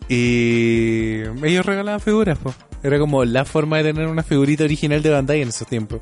Y 0.08 1.22
ellos 1.44 1.66
regalaban 1.66 2.00
figuras, 2.00 2.38
pues. 2.42 2.56
Era 2.84 3.00
como 3.00 3.26
la 3.26 3.46
forma 3.46 3.78
de 3.78 3.86
tener 3.92 4.08
una 4.08 4.22
figurita 4.22 4.64
original 4.64 5.02
de 5.02 5.10
Bandai 5.10 5.42
en 5.42 5.50
esos 5.50 5.68
tiempos. 5.68 6.02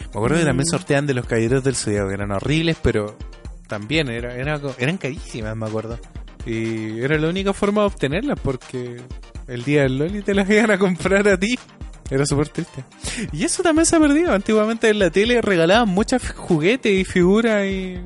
Me 0.00 0.06
acuerdo 0.18 0.36
que 0.38 0.44
también 0.44 0.66
Mm. 0.68 0.70
sorteaban 0.70 1.06
de 1.06 1.14
los 1.14 1.24
caballeros 1.26 1.64
del 1.64 1.74
Zodiaco, 1.76 2.08
que 2.08 2.14
eran 2.14 2.30
horribles, 2.32 2.76
pero 2.82 3.16
también 3.66 4.08
era, 4.10 4.34
era- 4.34 4.60
eran 4.78 4.98
carísimas, 4.98 5.56
me 5.56 5.66
acuerdo. 5.66 5.98
Y 6.44 7.00
era 7.00 7.16
la 7.18 7.28
única 7.28 7.52
forma 7.54 7.82
de 7.82 7.86
obtenerlas 7.86 8.38
porque 8.40 8.96
el 9.46 9.64
día 9.64 9.82
del 9.82 9.98
Loli 9.98 10.22
te 10.22 10.34
las 10.34 10.48
iban 10.50 10.70
a 10.70 10.78
comprar 10.78 11.26
a 11.28 11.38
ti. 11.38 11.58
Era 12.10 12.26
súper 12.26 12.48
triste. 12.48 12.84
Y 13.32 13.44
eso 13.44 13.62
también 13.62 13.86
se 13.86 13.96
ha 13.96 14.00
perdido. 14.00 14.32
Antiguamente 14.32 14.88
en 14.90 14.98
la 14.98 15.10
tele 15.10 15.40
regalaban 15.40 15.88
muchos 15.88 16.30
juguetes 16.32 16.92
y 16.92 17.04
figuras 17.04 17.64
y 17.66 17.98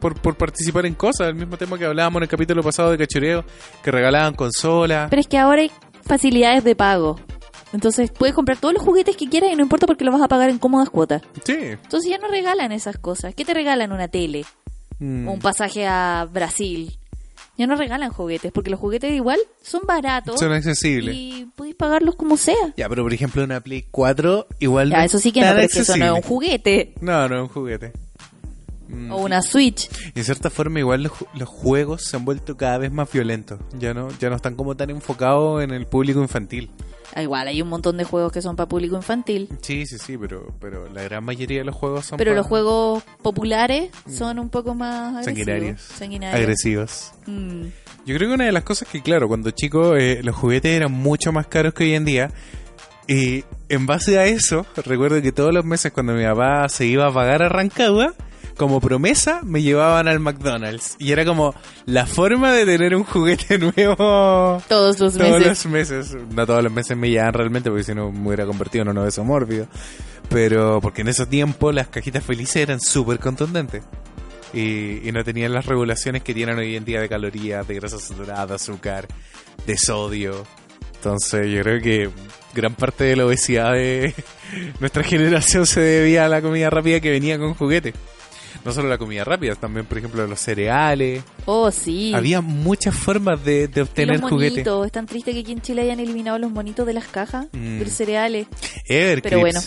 por, 0.00 0.20
por 0.20 0.36
participar 0.36 0.84
en 0.86 0.94
cosas. 0.94 1.28
El 1.28 1.34
mismo 1.36 1.56
tema 1.56 1.78
que 1.78 1.86
hablábamos 1.86 2.18
en 2.20 2.24
el 2.24 2.28
capítulo 2.28 2.62
pasado 2.62 2.90
de 2.90 2.98
Cachoreo, 2.98 3.44
que 3.82 3.90
regalaban 3.90 4.34
consolas. 4.34 5.08
Pero 5.08 5.20
es 5.20 5.26
que 5.28 5.38
ahora 5.38 5.62
hay 5.62 5.70
facilidades 6.04 6.62
de 6.64 6.76
pago. 6.76 7.18
Entonces 7.72 8.10
puedes 8.10 8.34
comprar 8.34 8.58
todos 8.58 8.74
los 8.74 8.82
juguetes 8.82 9.16
que 9.16 9.28
quieras 9.30 9.50
y 9.50 9.56
no 9.56 9.62
importa 9.62 9.86
porque 9.86 10.04
los 10.04 10.12
vas 10.12 10.22
a 10.22 10.28
pagar 10.28 10.50
en 10.50 10.58
cómodas 10.58 10.90
cuotas. 10.90 11.22
Sí. 11.44 11.56
Entonces 11.58 12.10
ya 12.10 12.18
no 12.18 12.28
regalan 12.28 12.70
esas 12.70 12.98
cosas. 12.98 13.34
¿Qué 13.34 13.44
te 13.46 13.54
regalan? 13.54 13.92
Una 13.92 14.08
tele, 14.08 14.44
Mm. 14.98 15.26
un 15.26 15.38
pasaje 15.40 15.86
a 15.86 16.28
Brasil. 16.30 16.98
Ya 17.58 17.66
no 17.66 17.76
regalan 17.76 18.10
juguetes 18.10 18.50
porque 18.52 18.70
los 18.70 18.80
juguetes 18.80 19.12
igual 19.12 19.38
son 19.62 19.82
baratos 19.86 20.40
Son 20.40 20.52
accesibles. 20.52 21.14
y 21.14 21.46
podéis 21.54 21.76
pagarlos 21.76 22.14
como 22.16 22.36
sea. 22.36 22.54
Ya, 22.76 22.88
pero 22.88 23.02
por 23.02 23.12
ejemplo 23.12 23.44
una 23.44 23.60
Play 23.60 23.84
4 23.90 24.46
igual 24.60 24.90
Ya, 24.90 24.98
no 24.98 25.02
eso 25.04 25.16
es 25.18 25.22
sí 25.22 25.32
que 25.32 25.40
no, 25.42 25.48
pero 25.48 25.60
es 25.60 25.72
que 25.74 25.80
eso 25.80 25.96
no 25.96 26.04
es 26.06 26.12
un 26.12 26.22
juguete 26.22 26.94
No, 27.00 27.28
no 27.28 27.36
es 27.36 27.42
un 27.42 27.48
juguete. 27.48 27.92
Mm. 28.88 29.10
o 29.12 29.18
una 29.18 29.40
Switch. 29.42 29.88
Y 30.14 30.18
en 30.18 30.24
cierta 30.24 30.50
forma 30.50 30.78
igual 30.78 31.02
los, 31.04 31.12
los 31.34 31.48
juegos 31.48 32.02
se 32.04 32.16
han 32.16 32.24
vuelto 32.26 32.56
cada 32.58 32.76
vez 32.78 32.92
más 32.92 33.10
violentos. 33.10 33.58
Ya 33.78 33.94
no, 33.94 34.08
ya 34.18 34.28
no 34.28 34.36
están 34.36 34.54
como 34.54 34.74
tan 34.76 34.90
enfocados 34.90 35.62
en 35.62 35.70
el 35.70 35.86
público 35.86 36.20
infantil. 36.20 36.70
Igual 37.20 37.48
hay 37.48 37.60
un 37.60 37.68
montón 37.68 37.96
de 37.98 38.04
juegos 38.04 38.32
que 38.32 38.40
son 38.40 38.56
para 38.56 38.68
público 38.68 38.96
infantil. 38.96 39.48
Sí, 39.60 39.84
sí, 39.86 39.98
sí, 39.98 40.16
pero, 40.16 40.46
pero 40.60 40.88
la 40.92 41.02
gran 41.02 41.22
mayoría 41.24 41.58
de 41.58 41.64
los 41.64 41.74
juegos 41.74 42.06
son 42.06 42.16
Pero 42.18 42.34
los 42.34 42.46
juegos 42.46 43.02
populares 43.22 43.90
son 44.10 44.38
un 44.38 44.48
poco 44.48 44.74
más 44.74 45.16
agresivos. 45.16 45.24
sanguinarios, 45.26 45.80
Sanguinarios. 45.82 46.40
agresivos. 46.40 47.12
Mm. 47.26 47.62
Yo 48.06 48.16
creo 48.16 48.28
que 48.30 48.34
una 48.34 48.46
de 48.46 48.52
las 48.52 48.64
cosas 48.64 48.88
que, 48.88 49.02
claro, 49.02 49.28
cuando 49.28 49.50
chico 49.50 49.94
eh, 49.96 50.22
los 50.22 50.34
juguetes 50.34 50.72
eran 50.74 50.90
mucho 50.92 51.32
más 51.32 51.46
caros 51.46 51.74
que 51.74 51.84
hoy 51.84 51.94
en 51.94 52.04
día. 52.04 52.30
Y 53.08 53.44
en 53.68 53.86
base 53.86 54.18
a 54.18 54.24
eso, 54.26 54.64
recuerdo 54.84 55.20
que 55.20 55.32
todos 55.32 55.52
los 55.52 55.64
meses 55.64 55.92
cuando 55.92 56.12
mi 56.14 56.24
papá 56.24 56.68
se 56.68 56.86
iba 56.86 57.06
a 57.06 57.12
pagar 57.12 57.42
a 57.42 57.48
Rancagua, 57.48 58.14
como 58.56 58.80
promesa, 58.80 59.40
me 59.42 59.62
llevaban 59.62 60.08
al 60.08 60.20
McDonald's. 60.20 60.96
Y 60.98 61.12
era 61.12 61.24
como 61.24 61.54
la 61.86 62.06
forma 62.06 62.52
de 62.52 62.64
tener 62.66 62.94
un 62.94 63.04
juguete 63.04 63.58
nuevo 63.76 64.62
Todos 64.68 64.98
los 65.00 65.14
todos 65.14 65.40
meses. 65.40 65.46
los 65.46 65.66
meses. 65.66 66.16
No 66.34 66.46
todos 66.46 66.62
los 66.62 66.72
meses 66.72 66.96
me 66.96 67.10
llevaban 67.10 67.34
realmente, 67.34 67.70
porque 67.70 67.84
si 67.84 67.94
no 67.94 68.10
me 68.12 68.28
hubiera 68.28 68.46
convertido 68.46 68.82
en 68.82 68.88
un 68.90 68.98
obeso 68.98 69.24
mórbido. 69.24 69.66
Pero 70.28 70.80
porque 70.80 71.02
en 71.02 71.08
ese 71.08 71.26
tiempo 71.26 71.72
las 71.72 71.88
cajitas 71.88 72.24
felices 72.24 72.56
eran 72.56 72.80
súper 72.80 73.18
contundentes. 73.18 73.82
Y, 74.54 75.08
y 75.08 75.12
no 75.12 75.24
tenían 75.24 75.52
las 75.52 75.64
regulaciones 75.66 76.22
que 76.22 76.34
tienen 76.34 76.58
hoy 76.58 76.76
en 76.76 76.84
día 76.84 77.00
de 77.00 77.08
calorías, 77.08 77.66
de 77.66 77.74
grasa 77.74 77.98
saturada, 77.98 78.46
de 78.46 78.54
azúcar, 78.54 79.08
de 79.66 79.76
sodio. 79.78 80.44
Entonces 80.96 81.50
yo 81.50 81.62
creo 81.62 81.80
que 81.82 82.10
gran 82.54 82.74
parte 82.74 83.04
de 83.04 83.16
la 83.16 83.26
obesidad 83.26 83.72
de 83.72 84.14
nuestra 84.80 85.02
generación 85.02 85.66
se 85.66 85.80
debía 85.80 86.26
a 86.26 86.28
la 86.28 86.42
comida 86.42 86.70
rápida 86.70 87.00
que 87.00 87.10
venía 87.10 87.38
con 87.38 87.54
juguetes. 87.54 87.94
No 88.64 88.72
solo 88.72 88.88
la 88.88 88.96
comida 88.98 89.24
rápida, 89.24 89.54
también 89.56 89.86
por 89.86 89.98
ejemplo 89.98 90.24
los 90.26 90.38
cereales. 90.40 91.24
Oh, 91.46 91.70
sí. 91.70 92.12
Había 92.14 92.40
muchas 92.40 92.94
formas 92.94 93.44
de, 93.44 93.66
de 93.68 93.82
obtener 93.82 94.20
los 94.20 94.30
juguetes. 94.30 94.66
Es 94.66 94.92
tan 94.92 95.06
triste 95.06 95.32
que 95.32 95.40
aquí 95.40 95.52
en 95.52 95.60
Chile 95.60 95.82
hayan 95.82 95.98
eliminado 96.00 96.38
los 96.38 96.50
monitos 96.52 96.86
de 96.86 96.92
las 96.92 97.06
cajas 97.06 97.46
Mm. 97.52 97.78
de 97.78 97.84
los 97.84 97.92
cereales. 97.94 98.46
Everclips. 98.86 99.22
Pero 99.22 99.40
bueno. 99.40 99.60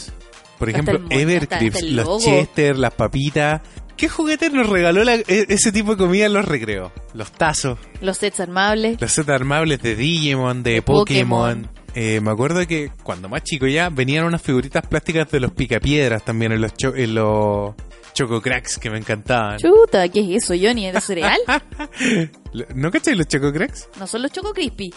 Por 0.59 0.69
ejemplo, 0.69 1.01
el 1.09 1.29
Everclips, 1.29 1.75
hasta 1.75 1.85
los. 1.87 2.23
Chester, 2.23 2.77
las 2.77 2.93
papitas. 2.93 3.61
¿Qué 3.97 4.07
juguetes 4.09 4.51
nos 4.53 4.67
regaló 4.69 5.03
la- 5.03 5.15
e- 5.15 5.25
ese 5.27 5.71
tipo 5.71 5.91
de 5.91 5.97
comida 5.97 6.25
en 6.25 6.33
los 6.33 6.45
recreos? 6.45 6.91
Los 7.13 7.31
tazos, 7.31 7.77
Los 8.01 8.17
sets 8.17 8.39
armables. 8.41 8.99
los 8.99 9.11
sets 9.11 9.29
armables 9.29 9.81
de 9.81 9.95
Digimon, 9.95 10.63
de, 10.63 10.71
De 10.75 10.81
Pokémon. 10.81 11.63
Pokémon. 11.63 11.85
Eh, 11.93 12.19
me 12.21 12.31
acuerdo 12.31 12.65
que 12.67 12.91
cuando 13.03 13.29
más 13.29 13.43
chico 13.43 13.67
ya 13.67 13.89
venían 13.89 14.25
unas 14.25 14.41
figuritas 14.41 14.85
plásticas 14.85 15.29
de 15.31 15.39
los 15.39 15.51
picapiedras 15.53 16.23
también 16.25 16.51
en 16.51 16.59
los, 16.61 16.73
cho- 16.73 16.93
en 16.95 17.15
los 17.15 17.73
Choco 18.15 18.41
Cracks 18.41 18.77
que 18.79 18.89
me 18.89 18.97
encantaban. 18.97 19.59
Chuta, 19.59 20.07
¿qué 20.09 20.21
es 20.21 20.43
eso, 20.43 20.53
Johnny? 20.59 20.85
¿Era 20.87 21.01
cereal? 21.01 21.37
¿No 22.75 22.89
cachai 22.89 23.13
los 23.15 23.27
Choco 23.27 23.51
Cracks? 23.51 23.89
¿No 23.99 24.07
son 24.07 24.21
los 24.23 24.31
Choco 24.31 24.53
Crispy? 24.53 24.93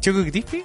¿Choco 0.00 0.22
Crispy? 0.22 0.64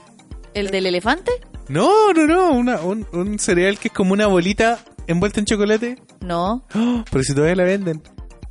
¿El 0.53 0.71
del 0.71 0.85
elefante? 0.85 1.31
No, 1.67 2.13
no, 2.13 2.25
no, 2.25 2.51
una- 2.53 2.79
un, 2.81 3.05
un 3.11 3.37
cereal 3.39 3.77
que 3.77 3.89
es 3.89 3.93
como 3.93 4.13
una 4.13 4.27
bolita 4.27 4.79
envuelta 5.05 5.39
en 5.41 5.45
chocolate. 5.45 5.97
No, 6.21 6.65
¡Oh! 6.73 7.03
pero 7.11 7.23
si 7.23 7.33
todavía 7.35 7.55
la 7.55 7.63
venden. 7.65 8.01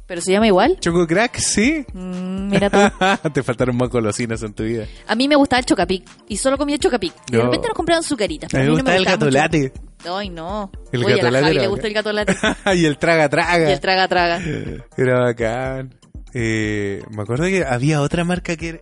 pero 0.06 0.20
se 0.20 0.32
llama 0.32 0.46
igual. 0.46 0.78
Choco 0.78 1.06
Crack, 1.06 1.38
sí. 1.38 1.84
Mm, 1.94 2.48
mira 2.50 2.68
tú. 2.70 2.78
Te 3.32 3.42
faltaron 3.42 3.76
más 3.76 3.88
golosinas 3.88 4.42
en 4.42 4.52
tu 4.52 4.64
vida. 4.64 4.84
A 5.08 5.14
mí 5.16 5.26
me 5.28 5.34
gustaba 5.36 5.60
el 5.60 5.66
Chocapic 5.66 6.04
y 6.28 6.36
solo 6.36 6.58
comía 6.58 6.76
Chocapic. 6.78 7.14
Y 7.28 7.32
de 7.32 7.38
No. 7.38 7.44
repente 7.44 7.68
nos 7.68 7.74
compraban 7.76 8.02
sucaritas. 8.04 8.52
A 8.52 8.58
mí 8.58 8.62
me 8.64 8.68
no 8.68 8.74
gustaba 8.74 8.96
el 8.96 9.02
gustaba 9.04 9.16
gatolate. 9.16 9.72
Ay, 10.08 10.30
no. 10.30 10.70
El 10.92 11.04
Oye, 11.04 11.20
a 11.20 11.30
la 11.30 11.40
Javi 11.40 11.54
le 11.54 11.66
gustó 11.66 11.86
el 11.86 11.92
gatolate. 11.94 12.34
y 12.74 12.84
el 12.84 12.98
traga 12.98 13.28
traga. 13.28 13.68
y 13.68 13.72
el 13.72 13.80
traga 13.80 14.08
traga. 14.08 14.40
Era 14.96 15.20
bacán. 15.20 15.94
Eh, 16.34 17.02
me 17.10 17.22
acuerdo 17.22 17.44
que 17.44 17.64
había 17.64 18.00
otra 18.02 18.24
marca 18.24 18.56
que 18.56 18.68
era... 18.68 18.80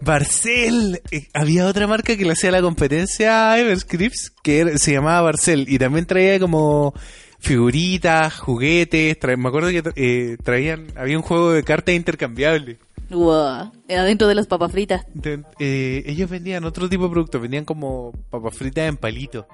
Barcel. 0.00 1.00
Eh, 1.10 1.28
había 1.32 1.66
otra 1.66 1.86
marca 1.86 2.16
que 2.16 2.24
le 2.24 2.32
hacía 2.32 2.50
la 2.50 2.60
competencia 2.62 3.52
a 3.52 3.58
Everscripts 3.58 4.30
que 4.42 4.58
era- 4.60 4.78
se 4.78 4.92
llamaba 4.92 5.22
Barcel 5.22 5.66
y 5.68 5.78
también 5.78 6.06
traía 6.06 6.38
como 6.38 6.92
figuritas, 7.40 8.38
juguetes. 8.38 9.18
tra- 9.18 9.36
me 9.36 9.48
acuerdo 9.48 9.68
que 9.70 9.82
eh, 9.96 10.36
traían... 10.42 10.86
Había 10.96 11.16
un 11.16 11.22
juego 11.22 11.52
de 11.52 11.62
cartas 11.62 11.94
intercambiables. 11.94 12.78
Wow. 13.10 13.70
Adentro 13.88 14.28
de 14.28 14.34
las 14.34 14.46
papas 14.46 14.72
fritas. 14.72 15.02
De- 15.14 15.42
eh, 15.58 16.02
ellos 16.06 16.28
vendían 16.30 16.64
otro 16.64 16.88
tipo 16.88 17.04
de 17.04 17.10
productos, 17.10 17.40
vendían 17.40 17.64
como 17.64 18.12
papas 18.30 18.56
fritas 18.56 18.88
en 18.88 18.96
palito. 18.96 19.46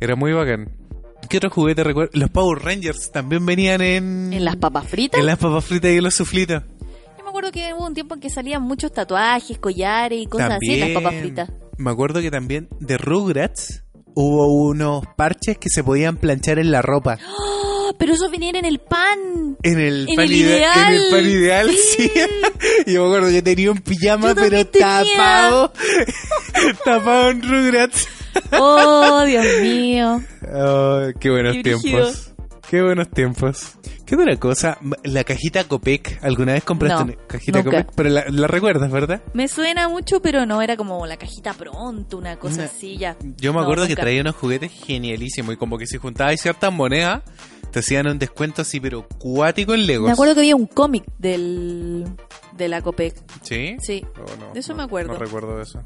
Era 0.00 0.16
muy 0.16 0.32
bacán. 0.32 0.70
¿Qué 1.28 1.38
otro 1.38 1.50
juguete 1.50 1.82
recuerdo? 1.82 2.10
Los 2.14 2.30
Power 2.30 2.62
Rangers 2.62 3.10
también 3.10 3.44
venían 3.46 3.80
en, 3.80 4.32
En 4.32 4.44
las 4.44 4.56
papas 4.56 4.86
fritas. 4.88 5.18
en 5.18 5.26
las 5.26 5.38
papas 5.38 5.64
fritas 5.64 5.90
y 5.90 5.96
en 5.96 6.04
los 6.04 6.14
suflitos. 6.14 6.62
Yo 7.18 7.24
me 7.24 7.30
acuerdo 7.30 7.50
que 7.50 7.72
hubo 7.74 7.86
un 7.86 7.94
tiempo 7.94 8.14
en 8.14 8.20
que 8.20 8.30
salían 8.30 8.62
muchos 8.62 8.92
tatuajes, 8.92 9.58
collares 9.58 10.20
y 10.22 10.26
cosas 10.26 10.52
así 10.52 10.74
en 10.74 10.80
las 10.80 10.90
papas 10.90 11.20
fritas. 11.20 11.50
Me 11.78 11.90
acuerdo 11.90 12.20
que 12.20 12.30
también 12.30 12.68
de 12.80 12.96
Rugrats 12.98 13.82
hubo 14.14 14.46
unos 14.68 15.04
parches 15.16 15.58
que 15.58 15.68
se 15.68 15.82
podían 15.82 16.16
planchar 16.16 16.58
en 16.58 16.70
la 16.70 16.82
ropa. 16.82 17.18
¡Ah! 17.20 17.92
pero 17.98 18.12
esos 18.12 18.30
venían 18.30 18.56
en 18.56 18.64
el 18.66 18.78
pan. 18.78 19.56
En 19.62 19.80
el, 19.80 20.06
En 20.08 20.16
pan 20.16 20.24
el 20.26 20.32
ideal. 20.32 20.94
En 20.94 21.00
el 21.02 21.10
pan 21.10 21.24
ideal, 21.24 21.70
sí. 21.70 22.08
Sí. 22.08 22.10
Yo 22.92 23.02
me 23.02 23.06
acuerdo 23.08 23.30
que 23.30 23.42
tenía 23.42 23.70
un 23.70 23.78
pijama, 23.78 24.28
Yo 24.28 24.34
pero 24.34 24.66
tenía. 24.66 25.02
tapado. 25.16 25.72
tapado 26.84 27.30
en 27.30 27.42
Rugrats. 27.42 28.06
Oh, 28.58 29.24
Dios 29.26 29.44
mío. 29.62 30.20
Oh, 30.54 31.00
qué 31.18 31.30
buenos 31.30 31.56
tiempos. 31.62 32.32
Qué 32.68 32.82
buenos 32.82 33.08
tiempos. 33.10 33.74
¿Qué 34.04 34.16
otra 34.16 34.36
cosa? 34.36 34.78
La 35.04 35.22
cajita 35.24 35.64
Copec. 35.64 36.18
¿Alguna 36.22 36.52
vez 36.54 36.64
compraste 36.64 36.98
No, 36.98 37.04
una 37.12 37.26
cajita 37.26 37.58
nunca. 37.62 37.70
Copec? 37.84 37.94
Pero 37.96 38.08
la, 38.08 38.24
la 38.28 38.46
recuerdas, 38.48 38.90
¿verdad? 38.90 39.22
Me 39.34 39.46
suena 39.48 39.88
mucho, 39.88 40.20
pero 40.20 40.46
no 40.46 40.62
era 40.62 40.76
como 40.76 41.06
la 41.06 41.16
cajita 41.16 41.54
pronto, 41.54 42.18
una 42.18 42.36
cosa 42.38 42.64
así 42.64 42.96
ya. 42.98 43.16
Yo 43.36 43.52
me 43.52 43.58
No, 43.58 43.64
acuerdo 43.64 43.86
que 43.86 43.94
traía 43.96 44.20
unos 44.20 44.34
juguetes 44.36 44.72
genialísimos 44.72 45.54
y 45.54 45.56
como 45.56 45.78
que 45.78 45.86
si 45.86 45.98
juntabas 45.98 46.40
ciertas 46.40 46.72
monedas, 46.72 47.22
te 47.70 47.80
hacían 47.80 48.06
un 48.08 48.18
descuento 48.18 48.62
así, 48.62 48.80
pero 48.80 49.06
cuático 49.18 49.74
en 49.74 49.86
Legos. 49.86 50.06
Me 50.06 50.12
acuerdo 50.12 50.34
que 50.34 50.40
había 50.40 50.56
un 50.56 50.66
cómic 50.66 51.04
del 51.18 52.04
de 52.56 52.68
la 52.68 52.80
Copec. 52.82 53.14
¿Sí? 53.42 53.76
Sí. 53.80 54.04
Oh, 54.16 54.36
no, 54.40 54.52
De 54.54 54.60
eso 54.60 54.72
no, 54.72 54.78
me 54.78 54.82
acuerdo. 54.84 55.12
No 55.12 55.18
recuerdo 55.18 55.56
de 55.56 55.62
eso. 55.62 55.80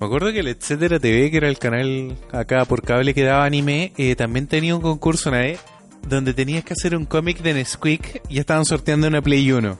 Me 0.00 0.06
acuerdo 0.06 0.32
que 0.32 0.40
el 0.40 0.48
Etcétera 0.48 0.98
TV, 0.98 1.30
que 1.30 1.36
era 1.36 1.48
el 1.48 1.58
canal 1.58 2.16
acá 2.32 2.64
por 2.64 2.82
cable 2.82 3.14
que 3.14 3.22
daba 3.24 3.44
anime, 3.44 3.92
eh, 3.96 4.16
también 4.16 4.46
tenía 4.46 4.74
un 4.74 4.82
concurso 4.82 5.28
una 5.30 5.38
vez 5.40 5.60
donde 6.08 6.34
tenías 6.34 6.64
que 6.64 6.72
hacer 6.72 6.96
un 6.96 7.04
cómic 7.04 7.38
de 7.42 7.54
Nesquik 7.54 8.22
y 8.28 8.38
estaban 8.38 8.64
sorteando 8.64 9.08
una 9.08 9.20
Play 9.22 9.50
1. 9.50 9.78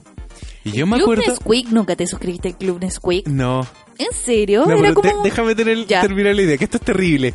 Y 0.65 0.71
yo 0.71 0.85
me 0.85 0.97
Club 0.97 1.11
acuerdo... 1.13 1.23
Nesquik, 1.31 1.69
nunca 1.69 1.95
te 1.95 2.05
suscribiste 2.07 2.49
al 2.49 2.57
Club 2.57 2.79
Nesquik. 2.81 3.27
No, 3.27 3.65
¿En 3.97 4.11
serio? 4.11 4.65
no, 4.65 4.77
era 4.77 4.93
como 4.93 5.23
déjame 5.23 5.55
tener, 5.55 5.85
Ya. 5.85 6.01
terminar 6.01 6.35
la 6.35 6.41
idea, 6.41 6.57
que 6.57 6.65
esto 6.65 6.77
es 6.77 6.83
terrible. 6.83 7.33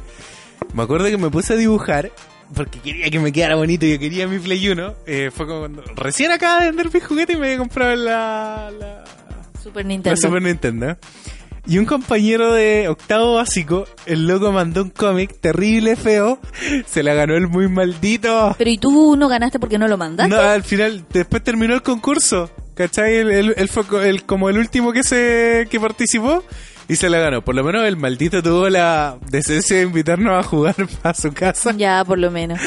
Me 0.74 0.82
acuerdo 0.82 1.06
que 1.06 1.16
me 1.18 1.30
puse 1.30 1.54
a 1.54 1.56
dibujar 1.56 2.12
porque 2.54 2.80
quería 2.80 3.08
que 3.10 3.18
me 3.18 3.32
quedara 3.32 3.56
bonito 3.56 3.86
y 3.86 3.92
yo 3.92 3.98
quería 3.98 4.28
mi 4.28 4.38
Play 4.38 4.68
1. 4.68 4.94
Eh, 5.06 5.30
fue 5.34 5.46
como 5.46 5.60
cuando 5.60 5.82
recién 5.96 6.30
acaba 6.32 6.60
de 6.60 6.66
vender 6.66 6.90
mi 6.92 7.00
juguete 7.00 7.32
y 7.32 7.36
me 7.36 7.46
había 7.46 7.58
comprado 7.58 7.96
la, 7.96 8.70
la, 8.78 9.04
Super 9.62 9.84
la 9.84 9.88
Nintendo. 9.88 10.16
Super 10.20 10.42
Nintendo. 10.42 10.96
Y 11.66 11.78
un 11.78 11.84
compañero 11.86 12.52
de 12.52 12.88
octavo 12.88 13.34
básico, 13.36 13.86
el 14.06 14.26
loco 14.26 14.50
mandó 14.50 14.82
un 14.82 14.90
cómic 14.90 15.38
terrible, 15.40 15.94
feo. 15.96 16.40
Se 16.86 17.02
la 17.04 17.14
ganó 17.14 17.34
el 17.36 17.46
muy 17.48 17.68
maldito. 17.68 18.54
Pero 18.58 18.70
¿y 18.70 18.78
tú 18.78 19.14
no 19.16 19.28
ganaste 19.28 19.60
porque 19.60 19.78
no 19.78 19.86
lo 19.86 19.96
mandaste? 19.96 20.34
No, 20.34 20.40
al 20.40 20.64
final, 20.64 21.04
después 21.12 21.42
terminó 21.44 21.74
el 21.74 21.82
concurso. 21.82 22.50
¿Cachai? 22.74 23.14
Él, 23.16 23.30
él- 23.30 23.54
él 23.56 23.68
fue 23.68 23.84
el- 24.08 24.24
como 24.24 24.48
el 24.48 24.58
último 24.58 24.92
que 24.92 25.02
se 25.04 25.68
que 25.70 25.78
participó 25.78 26.42
y 26.88 26.96
se 26.96 27.08
la 27.10 27.18
ganó. 27.18 27.42
Por 27.44 27.54
lo 27.54 27.62
menos 27.62 27.84
el 27.86 27.96
maldito 27.96 28.42
tuvo 28.42 28.68
la 28.68 29.18
decencia 29.30 29.76
de 29.76 29.82
invitarnos 29.84 30.32
a 30.38 30.42
jugar 30.48 30.74
a 31.04 31.14
su 31.14 31.32
casa. 31.32 31.70
Ya, 31.76 32.02
por 32.04 32.18
lo 32.18 32.30
menos. 32.32 32.58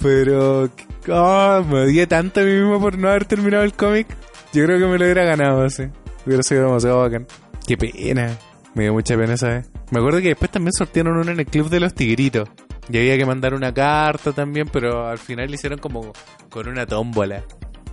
Pero 0.00 0.70
oh, 1.08 1.64
me 1.68 1.80
odié 1.84 2.06
tanto 2.06 2.40
a 2.40 2.44
mí 2.44 2.52
mismo 2.52 2.80
por 2.80 2.98
no 2.98 3.08
haber 3.08 3.24
terminado 3.24 3.64
el 3.64 3.72
cómic. 3.72 4.06
Yo 4.52 4.64
creo 4.64 4.78
que 4.78 4.86
me 4.86 4.98
lo 4.98 5.04
hubiera 5.04 5.24
ganado 5.24 5.64
así. 5.64 5.84
Hubiera 6.24 6.42
sido 6.42 6.66
demasiado 6.66 7.00
bacán. 7.00 7.26
Qué 7.68 7.76
pena. 7.76 8.36
Me 8.74 8.84
dio 8.84 8.92
mucha 8.94 9.16
pena 9.16 9.34
esa 9.34 9.48
vez. 9.48 9.70
Me 9.90 9.98
acuerdo 10.00 10.20
que 10.20 10.28
después 10.28 10.50
también 10.50 10.72
sortearon 10.72 11.18
uno 11.18 11.30
en 11.30 11.38
el 11.40 11.46
Club 11.46 11.68
de 11.68 11.80
los 11.80 11.94
Tigritos. 11.94 12.48
Y 12.90 12.96
había 12.96 13.16
que 13.18 13.26
mandar 13.26 13.52
una 13.54 13.72
carta 13.74 14.32
también, 14.32 14.68
pero 14.72 15.06
al 15.06 15.18
final 15.18 15.48
le 15.50 15.56
hicieron 15.56 15.78
como 15.78 16.12
con 16.48 16.66
una 16.68 16.86
tómbola. 16.86 17.44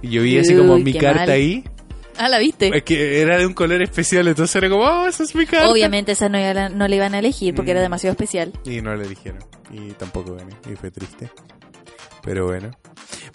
Y 0.01 0.09
yo 0.11 0.21
vi 0.23 0.37
así 0.39 0.55
como 0.55 0.75
Uy, 0.75 0.83
mi 0.83 0.93
carta 0.93 1.21
mal. 1.21 1.29
ahí. 1.31 1.63
Ah, 2.17 2.29
¿la 2.29 2.39
viste? 2.39 2.71
Es 2.73 2.83
que 2.83 3.19
era 3.19 3.37
de 3.37 3.45
un 3.45 3.53
color 3.53 3.81
especial, 3.81 4.25
entonces 4.29 4.55
era 4.55 4.69
como, 4.69 4.83
oh, 4.85 5.05
esa 5.05 5.23
es 5.23 5.35
mi 5.35 5.45
carta. 5.45 5.69
Obviamente 5.69 6.13
esa 6.13 6.29
no, 6.29 6.37
le 6.87 6.95
iban 6.95 7.13
a 7.13 7.19
elegir 7.19 7.53
porque 7.53 7.71
Mm. 7.71 7.75
era 7.75 7.81
demasiado 7.81 8.11
especial. 8.13 8.53
Y 8.63 8.81
no 8.81 8.95
le 8.95 9.05
dijeron. 9.09 9.39
Y 9.71 9.91
tampoco 9.91 10.35
gané. 10.35 10.55
Y 10.71 10.75
fue 10.77 10.91
triste. 10.91 11.29
Pero 12.23 12.45
bueno. 12.45 12.71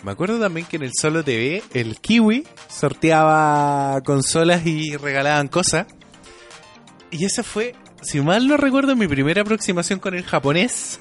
Me 0.03 0.13
acuerdo 0.13 0.41
también 0.41 0.67
que 0.67 0.77
en 0.77 0.85
el 0.85 0.93
Solo 0.99 1.23
TV, 1.23 1.63
el 1.75 2.01
Kiwi 2.01 2.45
sorteaba 2.69 4.01
consolas 4.03 4.65
y 4.67 4.97
regalaban 4.97 5.49
cosas. 5.49 5.87
Y 7.11 7.25
esa 7.25 7.43
fue, 7.43 7.75
si 8.03 8.21
mal 8.21 8.47
no 8.47 8.57
recuerdo, 8.57 8.95
mi 8.97 9.09
primera 9.09 9.43
aproximación 9.43 9.99
con 9.99 10.15
el 10.15 10.25
japonés. 10.25 11.01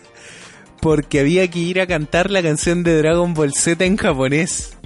Porque 0.81 1.19
había 1.19 1.45
que 1.49 1.59
ir 1.59 1.81
a 1.81 1.87
cantar 1.87 2.31
la 2.31 2.41
canción 2.41 2.83
de 2.83 2.97
Dragon 2.99 3.33
Ball 3.33 3.53
Z 3.53 3.83
en 3.83 3.97
japonés. 3.97 4.77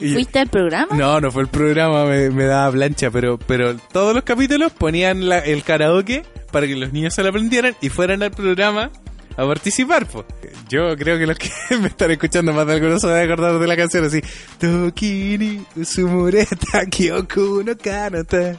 Y- 0.00 0.12
¿Fuiste 0.12 0.38
al 0.38 0.48
programa? 0.48 0.94
no, 0.96 1.20
no 1.20 1.32
fue 1.32 1.42
el 1.42 1.48
programa, 1.48 2.04
me, 2.04 2.30
me 2.30 2.44
daba 2.44 2.70
plancha, 2.70 3.10
pero, 3.10 3.36
pero 3.36 3.76
todos 3.92 4.14
los 4.14 4.22
capítulos 4.22 4.70
ponían 4.72 5.28
la- 5.28 5.40
el 5.40 5.64
karaoke 5.64 6.22
para 6.52 6.68
que 6.68 6.76
los 6.76 6.92
niños 6.92 7.14
se 7.14 7.22
lo 7.24 7.30
aprendieran 7.30 7.74
y 7.80 7.88
fueran 7.88 8.22
al 8.22 8.30
programa 8.30 8.92
a 9.36 9.44
participar. 9.44 10.06
po. 10.06 10.24
Yo 10.68 10.96
creo 10.96 11.18
que 11.18 11.26
los 11.26 11.36
que 11.36 11.50
me 11.80 11.88
están 11.88 12.12
escuchando 12.12 12.52
más 12.52 12.64
de 12.68 12.74
algunos 12.74 13.00
se 13.00 13.08
van 13.08 13.16
a 13.16 13.22
acordar 13.22 13.58
de 13.58 13.66
la 13.66 13.76
canción 13.76 14.04
así. 14.04 14.20
Tokini, 14.60 15.64
Usumureta, 15.74 16.86
Kyoku 16.88 17.64
no 17.66 17.76
Kanata. 17.76 18.56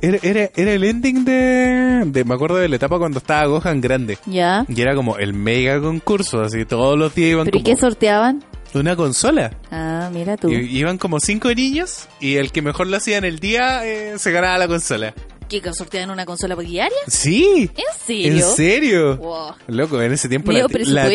Era, 0.00 0.18
era, 0.22 0.50
era 0.56 0.72
el 0.72 0.84
ending 0.84 1.24
de, 1.24 2.02
de... 2.06 2.24
Me 2.24 2.34
acuerdo 2.34 2.56
de 2.56 2.68
la 2.68 2.76
etapa 2.76 2.98
cuando 2.98 3.18
estaba 3.18 3.46
Gohan 3.46 3.80
grande. 3.80 4.18
Ya. 4.26 4.64
Y 4.68 4.80
era 4.80 4.94
como 4.94 5.16
el 5.16 5.32
mega 5.32 5.80
concurso, 5.80 6.40
así 6.40 6.64
todos 6.64 6.98
los 6.98 7.14
días 7.14 7.30
iban 7.32 7.44
¿Pero 7.44 7.58
y 7.58 7.62
como 7.62 7.74
qué 7.74 7.80
sorteaban? 7.80 8.44
una 8.76 8.96
consola. 8.96 9.52
Ah, 9.70 10.10
mira 10.12 10.36
tú. 10.36 10.50
Iban 10.50 10.98
como 10.98 11.20
cinco 11.20 11.52
niños 11.52 12.08
y 12.20 12.36
el 12.36 12.52
que 12.52 12.62
mejor 12.62 12.86
lo 12.86 12.96
hacía 12.96 13.18
en 13.18 13.24
el 13.24 13.38
día 13.38 13.86
eh, 13.86 14.18
se 14.18 14.30
ganaba 14.32 14.58
la 14.58 14.68
consola. 14.68 15.14
¿Qué 15.48 15.60
que 15.60 15.72
sorteaban 15.72 16.10
una 16.10 16.26
consola 16.26 16.56
diaria? 16.56 16.96
Sí. 17.06 17.70
¿En 17.76 17.84
serio? 18.04 18.32
¿En 18.32 18.42
serio? 18.42 19.16
Wow. 19.16 19.54
Loco, 19.68 20.02
en 20.02 20.12
ese 20.12 20.28
tiempo 20.28 20.50
la, 20.52 20.66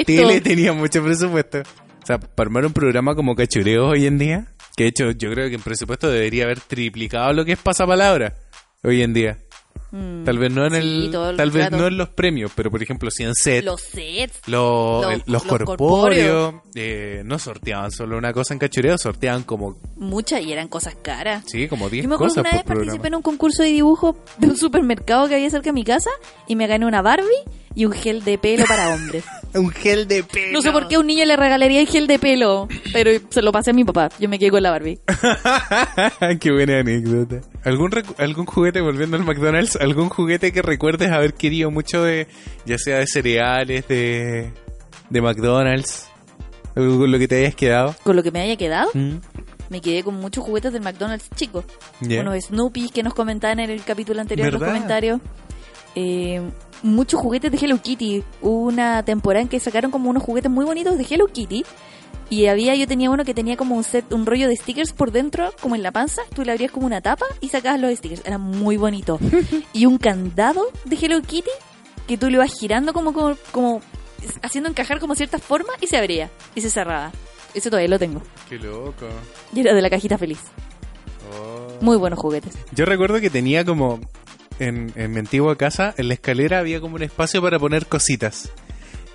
tele 0.05 0.41
tenía 0.41 0.74
mucho 0.74 1.03
presupuesto. 1.03 1.59
O 1.59 2.05
sea, 2.05 2.17
para 2.19 2.47
armar 2.47 2.65
un 2.65 2.74
programa 2.74 3.13
como 3.13 3.36
cachureo 3.36 3.89
hoy 3.89 4.05
en 4.05 4.17
día, 4.17 4.47
que 4.76 4.84
de 4.84 4.89
hecho 4.89 5.11
yo 5.11 5.32
creo 5.32 5.49
que 5.49 5.55
en 5.55 5.61
presupuesto 5.61 6.09
debería 6.09 6.45
haber 6.45 6.61
triplicado 6.61 7.34
lo 7.34 7.45
que 7.45 7.53
es 7.53 7.59
pasapalabra 7.59 8.36
hoy 8.84 9.02
en 9.02 9.14
día. 9.14 9.38
Mm. 9.94 10.24
Tal 10.24 10.38
vez 10.40 10.52
no 10.54 10.66
en 10.66 10.82
Sí, 10.82 11.06
el 11.14 11.36
tal 11.36 11.52
vez 11.52 11.66
rato. 11.66 11.76
no 11.78 11.88
en 11.88 11.98
los 11.98 12.08
premios, 12.10 12.50
pero 12.56 12.72
por 12.72 12.82
ejemplo, 12.82 13.12
si 13.12 13.24
en 13.24 13.36
set 13.36 13.66
Los 13.66 13.82
sets. 13.82 14.40
los, 14.48 15.04
los- 15.04 15.12
el- 15.14 15.24
los 15.26 15.46
los 15.46 15.64
corpóreos 15.66 16.56
eh, 16.76 17.24
no 17.26 17.38
sorteaban 17.38 17.92
solo 17.92 18.18
una 18.18 18.32
cosa 18.32 18.54
en 18.54 18.60
cachureo, 18.60 18.98
sorteaban 18.98 19.44
como 19.44 19.78
Muchas 19.98 20.42
y 20.44 20.54
eran 20.54 20.70
cosas 20.70 20.96
caras. 20.96 21.44
sí, 21.46 21.68
como 21.68 21.90
10 21.90 22.04
Yo 22.04 22.10
me 22.10 22.16
acuerdo 22.16 22.36
que 22.36 22.40
cosas 22.42 22.54
una 22.54 22.62
vez 22.64 22.66
participé 22.66 23.08
en 23.10 23.16
un 23.16 23.22
concurso 23.22 23.64
de 23.64 23.70
dibujo 23.70 24.18
de 24.38 24.48
un 24.48 24.56
supermercado 24.58 25.28
que 25.28 25.36
había 25.36 25.50
cerca 25.50 25.66
de 25.72 25.74
mi 25.74 25.84
casa 25.84 26.10
y 26.48 26.56
me 26.56 26.68
gané 26.68 26.86
una 26.86 27.02
Barbie 27.02 27.26
y 27.76 27.86
un 27.86 27.91
gel 27.93 28.24
de 28.24 28.38
pelo 28.38 28.65
para 28.65 28.89
hombres. 28.93 29.24
Un 29.53 29.69
gel 29.69 30.07
de 30.07 30.24
pelo. 30.24 30.53
No 30.53 30.61
sé 30.61 30.72
por 30.72 30.88
qué 30.88 30.95
a 30.95 30.99
un 30.99 31.07
niño 31.07 31.26
le 31.26 31.36
regalaría 31.36 31.80
el 31.82 31.88
gel 31.88 32.07
de 32.07 32.19
pelo, 32.19 32.67
pero 32.93 33.11
se 33.30 33.41
lo 33.41 33.51
pasé 33.51 33.72
a 33.72 33.74
mi 33.74 33.84
papá. 33.84 34.09
Yo 34.19 34.30
me 34.30 34.39
quedé 34.39 34.49
con 34.51 34.63
la 34.63 34.72
Barbie. 34.72 34.99
Qué 36.39 36.51
buena 36.51 36.80
anécdota. 36.80 37.41
¿Algún, 37.63 37.91
¿Algún 38.17 38.45
juguete, 38.45 38.82
volviendo 38.82 39.17
al 39.17 39.24
McDonald's, 39.24 39.76
algún 39.76 40.09
juguete 40.09 40.51
que 40.51 40.61
recuerdes 40.61 41.11
haber 41.11 41.34
querido 41.34 41.69
mucho 41.72 42.03
de, 42.03 42.28
ya 42.65 42.78
sea 42.78 42.99
de 42.99 43.07
cereales, 43.07 43.88
de, 43.88 44.51
de 45.09 45.22
McDonald's? 45.22 46.07
Con 46.74 47.11
lo 47.11 47.19
que 47.19 47.28
te 47.28 47.39
hayas 47.39 47.55
quedado. 47.55 47.95
Con 48.03 48.15
lo 48.15 48.24
que 48.24 48.32
me 48.32 48.39
haya 48.41 48.55
quedado, 48.55 48.89
Mm, 48.93 49.15
me 49.69 49.82
quedé 49.82 50.03
con 50.03 50.15
muchos 50.15 50.43
juguetes 50.45 50.72
del 50.72 50.82
McDonald's 50.82 51.30
chicos. 51.36 51.65
ya. 51.99 52.22
Unos 52.22 52.45
Snoopy 52.45 52.89
que 52.89 53.03
nos 53.03 53.13
comentaban 53.13 53.59
en 53.59 53.69
el 53.69 53.84
capítulo 53.84 54.22
anterior 54.22 54.47
en 54.47 54.53
los 54.53 54.61
¿Verdad? 54.61 54.74
comentarios. 54.76 55.19
Eh, 55.96 56.42
muchos 56.84 57.20
juguetes 57.20 57.52
de 57.52 57.58
Hello 57.58 57.82
Kitty. 57.82 58.24
Hubo 58.42 58.64
una 58.64 59.04
temporada 59.04 59.42
en 59.42 59.48
que 59.48 59.60
sacaron 59.60 59.92
como 59.92 60.10
unos 60.10 60.24
juguetes 60.24 60.52
muy 60.52 60.66
bonitos 60.66 60.98
de 60.98 61.06
Hello 61.10 61.28
Kitty. 61.28 61.66
Y 62.30 62.46
había, 62.46 62.76
yo 62.76 62.88
tenía 62.88 63.10
uno 63.10 63.26
que 63.26 63.34
tenía 63.34 63.58
como 63.58 63.76
un 63.76 63.84
set, 63.84 64.12
un 64.14 64.26
rollo 64.26 64.48
de 64.48 64.56
stickers 64.56 64.94
por 64.94 65.12
dentro, 65.12 65.54
como 65.62 65.76
en 65.76 65.84
la 65.84 65.92
panza. 65.92 66.22
Tú 66.34 66.44
le 66.44 66.52
abrías 66.52 66.72
como 66.72 66.86
una 66.86 67.02
tapa 67.02 67.26
y 67.42 67.50
sacabas 67.50 67.80
los 67.80 67.94
stickers. 67.94 68.22
Era 68.26 68.38
muy 68.38 68.78
bonito. 68.78 69.20
y 69.74 69.86
un 69.86 69.98
candado 69.98 70.64
de 70.86 70.96
Hello 70.96 71.22
Kitty 71.22 71.50
que 72.08 72.18
tú 72.18 72.28
le 72.28 72.36
ibas 72.36 72.54
girando 72.58 72.94
como, 72.94 73.14
como, 73.14 73.36
como 73.52 73.82
haciendo 74.42 74.70
encajar 74.70 75.00
como 75.00 75.16
cierta 75.16 75.39
forma 75.39 75.74
y 75.82 75.88
se 75.88 75.98
abría 75.98 76.30
y 76.56 76.62
se 76.62 76.70
cerraba. 76.70 77.12
Ese 77.54 77.70
todavía 77.70 77.89
lo 77.89 78.00
tengo. 78.00 78.22
Qué 78.50 78.58
loco. 78.58 79.08
Y 79.54 79.60
era 79.60 79.74
de 79.74 79.82
la 79.82 79.89
cajita 79.89 80.18
feliz. 80.18 80.39
Oh. 81.34 81.84
Muy 81.84 81.98
buenos 81.98 82.20
juguetes. 82.20 82.58
Yo 82.74 82.86
recuerdo 82.86 83.20
que 83.20 83.30
tenía 83.30 83.66
como 83.66 84.00
en, 84.62 84.91
en 84.95 85.12
mi 85.12 85.20
antigua 85.20 85.57
casa, 85.57 85.93
en 85.97 86.07
la 86.07 86.14
escalera 86.14 86.59
había 86.59 86.80
como 86.80 86.95
un 86.95 87.03
espacio 87.03 87.41
para 87.41 87.59
poner 87.59 87.86
cositas. 87.88 88.49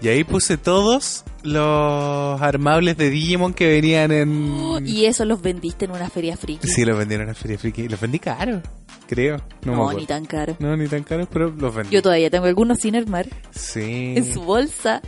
Y 0.02 0.08
ahí 0.08 0.24
puse 0.24 0.58
todos 0.58 1.24
los 1.42 2.42
armables 2.42 2.98
de 2.98 3.08
Digimon 3.08 3.54
que 3.54 3.66
venían 3.68 4.12
en... 4.12 4.50
Oh, 4.52 4.78
y 4.80 5.06
eso 5.06 5.24
los 5.24 5.40
vendiste 5.40 5.86
en 5.86 5.92
una 5.92 6.10
feria 6.10 6.36
friki. 6.36 6.68
Sí, 6.68 6.84
los 6.84 6.98
vendieron 6.98 7.22
en 7.28 7.28
la 7.28 7.34
Feria 7.34 7.56
Friki. 7.58 7.88
Los 7.88 7.98
vendí 7.98 8.18
caro, 8.18 8.60
creo. 9.08 9.38
No, 9.64 9.74
No, 9.74 9.92
ni 9.94 10.04
tan 10.04 10.26
caro. 10.26 10.54
No, 10.58 10.76
ni 10.76 10.86
tan 10.86 11.02
caros, 11.02 11.28
pero 11.32 11.50
los 11.50 11.74
vendí. 11.74 11.94
Yo 11.94 12.02
todavía 12.02 12.28
tengo 12.28 12.44
algunos 12.44 12.78
sin 12.78 12.94
armar 12.94 13.26
Sí. 13.52 14.12
en 14.16 14.30
su 14.34 14.42
bolsa. 14.42 15.00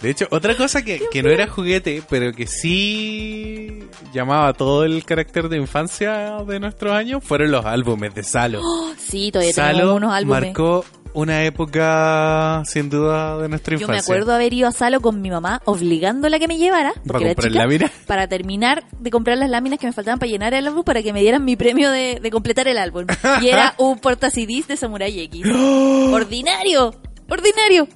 De 0.00 0.10
hecho, 0.10 0.26
otra 0.30 0.56
cosa 0.56 0.82
que, 0.82 1.00
que 1.10 1.22
no 1.22 1.30
era 1.30 1.46
juguete, 1.48 2.02
pero 2.08 2.32
que 2.32 2.46
sí 2.46 3.80
llamaba 4.12 4.52
todo 4.52 4.84
el 4.84 5.04
carácter 5.04 5.48
de 5.48 5.56
infancia 5.58 6.38
de 6.46 6.60
nuestros 6.60 6.92
años, 6.92 7.22
fueron 7.24 7.50
los 7.50 7.64
álbumes 7.64 8.14
de 8.14 8.22
Salo. 8.22 8.60
Oh, 8.80 8.92
sí, 8.98 9.30
todavía 9.32 9.52
Salo 9.54 9.94
unos 9.94 10.12
álbumes. 10.12 10.42
marcó 10.42 10.84
una 11.14 11.42
época, 11.44 12.62
sin 12.66 12.90
duda, 12.90 13.38
de 13.38 13.48
nuestra 13.48 13.76
Yo 13.76 13.80
infancia. 13.80 14.12
me 14.12 14.18
acuerdo 14.18 14.34
haber 14.34 14.52
ido 14.52 14.68
a 14.68 14.72
Salo 14.72 15.00
con 15.00 15.20
mi 15.20 15.30
mamá 15.30 15.62
obligándola 15.64 16.36
a 16.36 16.38
que 16.38 16.46
me 16.48 16.58
llevara, 16.58 16.92
¿Para 17.06 17.18
era 17.20 17.28
comprar 17.30 17.48
chica, 17.50 17.62
láminas? 17.64 17.90
para 18.06 18.28
terminar 18.28 18.84
de 19.00 19.10
comprar 19.10 19.38
las 19.38 19.48
láminas 19.50 19.78
que 19.78 19.86
me 19.86 19.92
faltaban 19.92 20.18
para 20.18 20.30
llenar 20.30 20.54
el 20.54 20.66
álbum 20.66 20.84
para 20.84 21.02
que 21.02 21.12
me 21.12 21.20
dieran 21.22 21.44
mi 21.44 21.56
premio 21.56 21.90
de, 21.90 22.18
de 22.22 22.30
completar 22.30 22.68
el 22.68 22.78
álbum. 22.78 23.06
Y 23.40 23.48
era 23.48 23.74
un 23.78 23.98
porta 23.98 24.30
CDs 24.30 24.68
de 24.68 24.76
Samurai 24.76 25.18
X. 25.20 25.44
¡Ordinario! 26.12 26.94
¡Ordinario! 27.30 27.86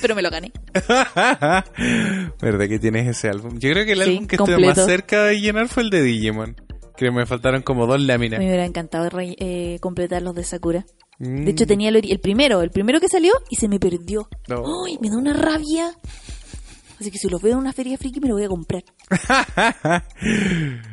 Pero 0.00 0.14
me 0.14 0.22
lo 0.22 0.30
gané. 0.30 0.52
¿Verdad 2.40 2.68
que 2.68 2.78
tienes 2.80 3.06
ese 3.08 3.28
álbum? 3.28 3.58
Yo 3.58 3.70
creo 3.70 3.84
que 3.84 3.92
el 3.92 4.02
Sí, 4.02 4.10
álbum 4.10 4.26
que 4.26 4.36
estuve 4.36 4.58
más 4.66 4.84
cerca 4.84 5.24
de 5.24 5.40
llenar 5.40 5.68
fue 5.68 5.84
el 5.84 5.90
de 5.90 6.02
Digimon. 6.02 6.56
Creo 6.96 7.12
que 7.12 7.18
me 7.18 7.26
faltaron 7.26 7.62
como 7.62 7.86
dos 7.86 8.00
láminas. 8.00 8.38
Me 8.38 8.46
hubiera 8.46 8.64
encantado 8.66 9.08
re- 9.08 9.36
eh, 9.38 9.78
completar 9.80 10.22
los 10.22 10.34
de 10.34 10.44
Sakura. 10.44 10.84
Mm. 11.18 11.44
De 11.44 11.50
hecho, 11.52 11.66
tenía 11.66 11.88
el, 11.90 12.20
primero, 12.20 12.60
el 12.62 12.70
primero 12.70 13.00
que 13.00 13.08
salió 13.08 13.32
y 13.48 13.56
se 13.56 13.68
me 13.68 13.78
perdió. 13.78 14.28
No. 14.48 14.64
¡Ay! 14.86 14.98
Me 15.00 15.08
da 15.08 15.16
una 15.16 15.32
rabia. 15.32 15.92
Así 17.00 17.10
que 17.10 17.18
si 17.18 17.28
los 17.28 17.40
veo 17.42 17.52
en 17.52 17.58
una 17.58 17.72
feria 17.72 17.96
friki 17.98 18.20
me 18.20 18.28
lo 18.28 18.34
voy 18.34 18.44
a 18.44 18.48
comprar. 18.48 18.84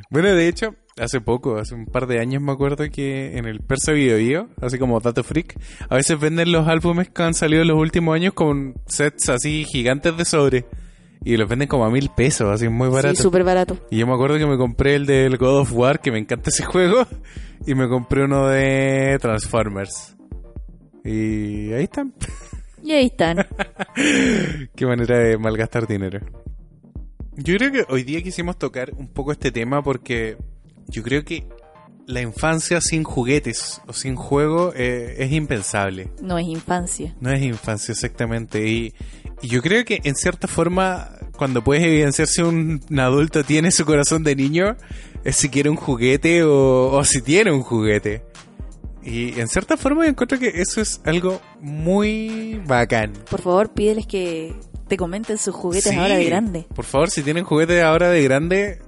bueno, 0.09 0.33
de 0.33 0.47
hecho, 0.47 0.75
hace 0.99 1.21
poco, 1.21 1.57
hace 1.57 1.75
un 1.75 1.85
par 1.85 2.07
de 2.07 2.19
años 2.19 2.41
me 2.41 2.51
acuerdo 2.51 2.89
que 2.89 3.37
en 3.37 3.45
el 3.45 3.61
Persa 3.61 3.91
Video 3.91 4.17
Bio, 4.17 4.49
así 4.61 4.77
como 4.77 4.99
Dato 4.99 5.23
Freak, 5.23 5.55
a 5.89 5.95
veces 5.95 6.19
venden 6.19 6.51
los 6.51 6.67
álbumes 6.67 7.09
que 7.09 7.23
han 7.23 7.33
salido 7.33 7.61
en 7.61 7.69
los 7.69 7.77
últimos 7.77 8.15
años 8.15 8.33
con 8.33 8.75
sets 8.85 9.29
así 9.29 9.65
gigantes 9.65 10.15
de 10.17 10.25
sobre. 10.25 10.65
Y 11.23 11.35
los 11.35 11.49
venden 11.49 11.67
como 11.67 11.85
a 11.85 11.89
mil 11.89 12.09
pesos, 12.15 12.49
así 12.49 12.69
muy 12.69 12.87
barato. 12.87 13.15
Sí, 13.15 13.21
súper 13.21 13.43
barato. 13.43 13.77
y 13.91 13.97
yo 13.97 14.07
me 14.07 14.13
acuerdo 14.13 14.37
que 14.37 14.45
me 14.45 14.57
compré 14.57 14.95
el 14.95 15.05
del 15.05 15.37
God 15.37 15.61
of 15.61 15.73
War, 15.73 15.99
que 15.99 16.11
me 16.11 16.19
encanta 16.19 16.49
ese 16.49 16.63
juego, 16.65 17.05
y 17.65 17.75
me 17.75 17.89
compré 17.89 18.23
uno 18.23 18.47
de 18.47 19.17
Transformers. 19.19 20.15
Y 21.03 21.73
ahí 21.73 21.83
están. 21.83 22.13
Y 22.83 22.93
ahí 22.93 23.05
están. 23.07 23.45
Qué 24.75 24.85
manera 24.85 25.19
de 25.19 25.37
malgastar 25.37 25.87
dinero. 25.87 26.19
Yo 27.35 27.55
creo 27.57 27.71
que 27.71 27.85
hoy 27.89 28.03
día 28.03 28.21
quisimos 28.21 28.57
tocar 28.57 28.91
un 28.97 29.07
poco 29.07 29.31
este 29.31 29.51
tema 29.51 29.81
porque 29.81 30.37
yo 30.89 31.03
creo 31.03 31.23
que 31.23 31.45
la 32.05 32.21
infancia 32.21 32.81
sin 32.81 33.03
juguetes 33.03 33.81
o 33.87 33.93
sin 33.93 34.15
juego 34.15 34.73
eh, 34.75 35.15
es 35.19 35.31
impensable. 35.31 36.09
No 36.21 36.37
es 36.39 36.47
infancia. 36.47 37.15
No 37.21 37.31
es 37.31 37.41
infancia 37.43 37.91
exactamente. 37.91 38.67
Y, 38.67 38.93
y 39.41 39.47
yo 39.47 39.61
creo 39.61 39.85
que 39.85 40.01
en 40.03 40.15
cierta 40.15 40.47
forma, 40.47 41.09
cuando 41.37 41.63
puedes 41.63 41.83
evidenciar 41.83 42.27
si 42.27 42.41
un, 42.41 42.81
un 42.89 42.99
adulto 42.99 43.43
tiene 43.43 43.71
su 43.71 43.85
corazón 43.85 44.23
de 44.23 44.35
niño, 44.35 44.75
es 45.23 45.35
si 45.35 45.49
quiere 45.49 45.69
un 45.69 45.75
juguete 45.75 46.43
o, 46.43 46.87
o 46.91 47.03
si 47.03 47.21
tiene 47.21 47.51
un 47.51 47.61
juguete. 47.61 48.23
Y 49.03 49.39
en 49.39 49.47
cierta 49.47 49.77
forma 49.77 50.03
yo 50.03 50.09
encuentro 50.09 50.37
que 50.39 50.47
eso 50.55 50.81
es 50.81 51.01
algo 51.05 51.39
muy 51.61 52.59
bacán. 52.65 53.13
Por 53.29 53.41
favor, 53.41 53.71
pídeles 53.73 54.07
que 54.07 54.53
te 54.87 54.97
comenten 54.97 55.37
sus 55.37 55.53
juguetes 55.55 55.91
Sí. 55.91 55.95
ahora 55.97 56.15
de 56.17 56.25
grande. 56.25 56.67
Por 56.75 56.85
favor, 56.85 57.09
si 57.11 57.21
tienen 57.21 57.43
juguetes 57.45 57.81
ahora 57.83 58.09
de 58.09 58.23
grande, 58.23 58.79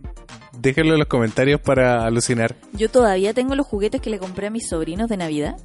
déjenlo 0.61 0.93
en 0.93 0.99
los 0.99 1.07
comentarios 1.07 1.59
para 1.59 2.05
alucinar. 2.05 2.55
Yo 2.73 2.89
todavía 2.89 3.33
tengo 3.33 3.55
los 3.55 3.65
juguetes 3.67 4.01
que 4.01 4.09
le 4.09 4.19
compré 4.19 4.47
a 4.47 4.49
mis 4.49 4.67
sobrinos 4.69 5.09
de 5.09 5.17
Navidad 5.17 5.57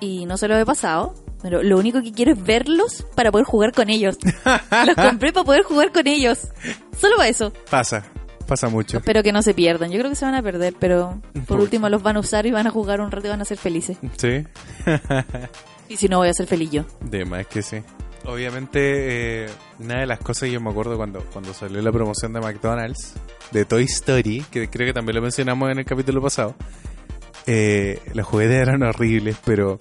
y 0.00 0.26
no 0.26 0.36
se 0.36 0.48
los 0.48 0.58
he 0.60 0.64
pasado. 0.64 1.14
Pero 1.42 1.60
lo 1.64 1.76
único 1.76 2.00
que 2.02 2.12
quiero 2.12 2.32
es 2.32 2.40
verlos 2.42 3.04
para 3.16 3.32
poder 3.32 3.44
jugar 3.44 3.72
con 3.72 3.90
ellos. 3.90 4.16
los 4.86 4.94
compré 4.94 5.32
para 5.32 5.44
poder 5.44 5.64
jugar 5.64 5.90
con 5.90 6.06
ellos. 6.06 6.48
Solo 6.96 7.16
para 7.16 7.28
eso. 7.28 7.52
Pasa, 7.68 8.04
pasa 8.46 8.68
mucho. 8.68 8.98
Espero 8.98 9.24
que 9.24 9.32
no 9.32 9.42
se 9.42 9.52
pierdan. 9.52 9.90
Yo 9.90 9.98
creo 9.98 10.08
que 10.08 10.14
se 10.14 10.24
van 10.24 10.36
a 10.36 10.42
perder, 10.42 10.74
pero 10.78 11.20
por 11.48 11.58
último 11.58 11.88
los 11.88 12.00
van 12.00 12.16
a 12.16 12.20
usar 12.20 12.46
y 12.46 12.52
van 12.52 12.68
a 12.68 12.70
jugar 12.70 13.00
un 13.00 13.10
rato 13.10 13.26
y 13.26 13.30
van 13.30 13.40
a 13.40 13.44
ser 13.44 13.58
felices. 13.58 13.98
Sí, 14.16 14.44
Y 15.88 15.96
si 15.96 16.08
no, 16.08 16.18
voy 16.18 16.28
a 16.28 16.32
ser 16.32 16.46
feliz 16.46 16.70
yo. 16.70 16.84
de 17.00 17.24
más 17.24 17.46
que 17.48 17.60
sí. 17.60 17.78
Obviamente, 18.24 19.44
eh, 19.44 19.50
una 19.80 19.98
de 20.00 20.06
las 20.06 20.20
cosas 20.20 20.44
que 20.44 20.52
yo 20.52 20.60
me 20.60 20.70
acuerdo 20.70 20.96
cuando, 20.96 21.24
cuando 21.32 21.52
salió 21.52 21.82
la 21.82 21.90
promoción 21.90 22.32
de 22.32 22.40
McDonald's, 22.40 23.14
de 23.52 23.64
Toy 23.64 23.84
Story, 23.84 24.44
que 24.50 24.68
creo 24.68 24.86
que 24.86 24.92
también 24.92 25.16
lo 25.16 25.22
mencionamos 25.22 25.70
en 25.70 25.78
el 25.78 25.84
capítulo 25.84 26.20
pasado, 26.22 26.54
eh, 27.46 28.00
los 28.14 28.26
juguetes 28.26 28.56
eran 28.56 28.82
horribles, 28.82 29.36
pero 29.44 29.78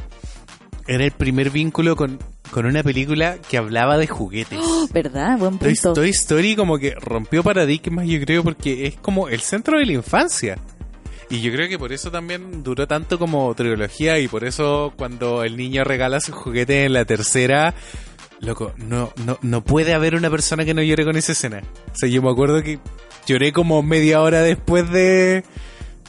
era 0.87 1.05
el 1.05 1.11
primer 1.11 1.49
vínculo 1.49 1.95
con, 1.95 2.19
con 2.51 2.65
una 2.65 2.83
película 2.83 3.37
que 3.49 3.57
hablaba 3.57 3.97
de 3.97 4.07
juguetes. 4.07 4.59
¿Verdad? 4.93 5.37
Buen 5.37 5.57
Toy, 5.57 5.73
punto. 5.73 5.93
Toy 5.93 6.09
Story 6.09 6.55
como 6.55 6.77
que 6.77 6.93
rompió 6.95 7.43
paradigmas, 7.43 8.07
yo 8.07 8.19
creo, 8.21 8.43
porque 8.43 8.87
es 8.87 8.95
como 8.97 9.29
el 9.29 9.41
centro 9.41 9.79
de 9.79 9.85
la 9.85 9.93
infancia. 9.93 10.57
Y 11.29 11.39
yo 11.39 11.53
creo 11.53 11.69
que 11.69 11.79
por 11.79 11.93
eso 11.93 12.11
también 12.11 12.61
duró 12.61 12.87
tanto 12.87 13.17
como 13.17 13.55
trilogía 13.55 14.19
y 14.19 14.27
por 14.27 14.43
eso 14.43 14.91
cuando 14.97 15.45
el 15.45 15.55
niño 15.55 15.85
regala 15.85 16.19
su 16.19 16.33
juguete 16.33 16.83
en 16.83 16.91
la 16.91 17.05
tercera, 17.05 17.73
loco, 18.41 18.73
no, 18.77 19.13
no, 19.25 19.37
no 19.41 19.63
puede 19.63 19.93
haber 19.93 20.15
una 20.15 20.29
persona 20.29 20.65
que 20.65 20.73
no 20.73 20.81
llore 20.81 21.05
con 21.05 21.15
esa 21.15 21.31
escena. 21.31 21.61
O 21.93 21.95
sea, 21.95 22.09
yo 22.09 22.21
me 22.21 22.29
acuerdo 22.29 22.61
que 22.63 22.79
lloré 23.25 23.53
como 23.53 23.81
media 23.83 24.21
hora 24.21 24.41
después 24.41 24.89
de, 24.91 25.43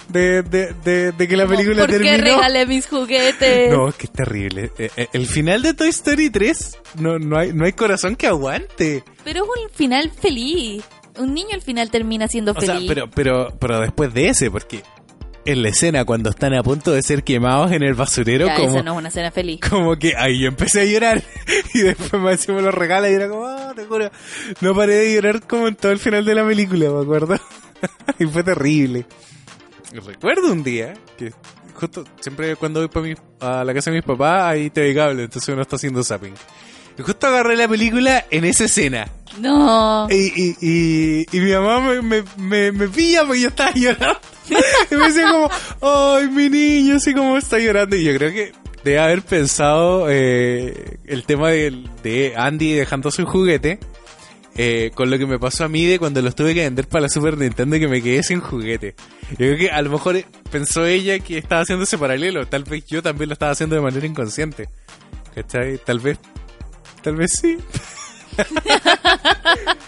de, 0.09 0.43
de, 0.43 0.75
de- 0.85 1.13
de 1.13 1.29
que 1.29 1.37
la 1.37 1.47
película 1.47 1.83
¿Por 1.83 1.91
qué 1.91 1.99
terminó. 1.99 2.25
regalé 2.37 2.67
mis 2.67 2.87
juguetes? 2.87 3.71
No, 3.71 3.89
es 3.89 3.95
que 3.95 4.07
es 4.07 4.13
terrible. 4.13 4.71
Eh, 4.79 4.91
eh, 4.97 5.07
El 5.13 5.27
final 5.27 5.63
de 5.63 5.75
Toy 5.75 5.89
Story 5.91 6.31
3, 6.31 6.79
no, 6.99 7.19
no, 7.19 7.39
hay, 7.39 7.53
no 7.53 7.65
hay 7.65 7.73
corazón 7.73 8.17
que 8.17 8.27
aguante. 8.27 9.05
Pero 9.25 9.45
es 9.45 9.51
un 9.65 9.71
final 9.71 10.11
feliz. 10.11 10.83
Un 11.19 11.35
niño 11.35 11.51
al 11.53 11.61
final 11.63 11.91
termina 11.91 12.27
siendo 12.29 12.53
O 12.53 12.61
sea, 12.61 12.75
feliz. 12.75 12.89
pero, 12.89 13.11
pero, 13.11 13.55
pero 13.61 13.81
después 13.81 14.15
de 14.15 14.29
ese, 14.31 14.51
porque 14.51 14.83
en 15.45 15.63
la 15.63 15.69
escena 15.71 16.05
cuando 16.05 16.31
están 16.31 16.55
a 16.55 16.63
punto 16.63 16.93
de 16.93 17.03
ser 17.03 17.25
quemados 17.25 17.73
en 17.73 17.83
el 17.83 17.95
basurero, 17.95 18.47
Ya, 18.47 18.57
como, 18.57 18.69
esa 18.71 18.83
no 18.83 18.93
es 18.93 18.99
una 18.99 19.09
escena 19.09 19.31
feliz. 19.31 19.61
como 19.69 19.97
que 19.97 20.15
ahí 20.17 20.41
yo 20.41 20.49
empecé 20.49 20.83
a 20.83 20.85
llorar 20.85 21.23
y 21.75 21.81
después 21.81 22.13
me 22.23 22.33
encima 22.33 22.61
lo 22.61 22.71
regala 22.71 23.11
y 23.11 23.15
era 23.15 23.29
como, 23.29 23.47
ah, 23.47 23.73
te 23.75 23.85
juro, 23.85 24.11
no 24.61 24.75
paré 24.75 24.95
de 24.97 25.15
llorar 25.15 25.47
como 25.47 25.69
en 25.69 25.75
todo 25.77 25.93
el 25.93 25.99
final 25.99 26.25
de 26.25 26.35
la 26.35 26.47
película, 26.47 26.91
me 26.91 27.03
acuerdo. 27.03 27.37
y 28.19 28.27
fue 28.27 28.43
terrible. 28.45 29.07
Recuerdo 30.07 30.53
un 30.53 30.63
día 30.63 30.95
que 31.19 31.33
justo 31.75 32.05
siempre 32.21 32.57
cuando 32.57 32.81
voy 32.81 32.89
pa 32.89 33.01
mi- 33.01 33.15
a 33.41 33.65
la 33.65 33.75
casa 33.75 33.91
de 33.91 33.97
mis 33.97 34.05
papás 34.07 34.45
hay 34.45 34.71
TV 34.71 34.95
cable, 34.95 35.25
entonces 35.25 35.49
uno 35.53 35.63
está 35.63 35.77
haciendo 35.77 36.03
zapping. 36.03 36.35
Y 36.99 37.03
justo 37.03 37.27
agarré 37.27 37.57
la 37.57 37.67
película 37.69 38.25
en 38.31 38.45
esa 38.45 38.65
escena. 38.65 39.09
No. 39.41 40.07
Y, 40.11 40.15
y, 40.15 40.57
y, 40.61 41.27
y 41.37 41.41
mi 41.41 41.53
mamá 41.53 41.81
me, 41.81 42.03
me, 42.03 42.23
me, 42.37 42.73
me 42.73 42.89
pilla 42.89 43.25
porque 43.27 43.41
yo 43.43 43.49
estaba 43.49 43.71
llorando. 43.75 44.19
y 44.91 44.95
me 44.95 45.07
decía 45.09 45.31
como, 45.31 45.51
ay, 45.81 46.29
mi 46.29 46.49
niño, 46.49 46.97
así 46.97 47.15
como 47.15 47.37
está 47.37 47.59
llorando. 47.59 47.97
Y 47.97 48.05
yo 48.05 48.17
creo 48.17 48.31
que 48.33 48.53
debe 48.85 48.99
haber 48.99 49.23
pensado 49.23 50.07
eh, 50.09 50.99
el 51.07 51.25
tema 51.25 51.51
de, 51.51 52.35
Andy 52.37 52.75
dejando 52.75 53.11
su 53.11 53.25
juguete 53.25 53.79
eh, 54.55 54.91
con 54.95 55.11
lo 55.11 55.19
que 55.19 55.27
me 55.27 55.39
pasó 55.39 55.65
a 55.65 55.69
mí 55.69 55.87
de 55.87 55.99
cuando 55.99 56.21
los 56.21 56.35
tuve 56.35 56.55
que 56.55 56.61
vender 56.63 56.87
para 56.87 57.03
la 57.03 57.09
Super 57.09 57.39
Nintendo 57.39 57.77
y 57.77 57.81
que 57.81 57.89
me 57.89 58.03
quedé 58.03 58.23
sin 58.23 58.41
juguete. 58.41 58.95
Yo 59.31 59.37
creo 59.37 59.57
que 59.57 59.71
a 59.71 59.81
lo 59.81 59.91
mejor 59.91 60.23
pensó 60.51 60.85
ella 60.85 61.19
que 61.21 61.39
estaba 61.39 61.63
haciendo 61.63 61.85
ese 61.85 61.97
paralelo. 61.97 62.47
Tal 62.47 62.65
vez 62.65 62.85
yo 62.87 63.03
también 63.03 63.31
lo 63.31 63.33
estaba 63.35 63.53
haciendo 63.53 63.77
de 63.77 63.83
manera 63.83 64.07
inconsciente. 64.07 64.69
¿Cachai? 65.35 65.79
Tal 65.79 66.01
vez. 66.01 66.19
Tal 67.03 67.17
vez 67.17 67.33
sí. 67.41 67.57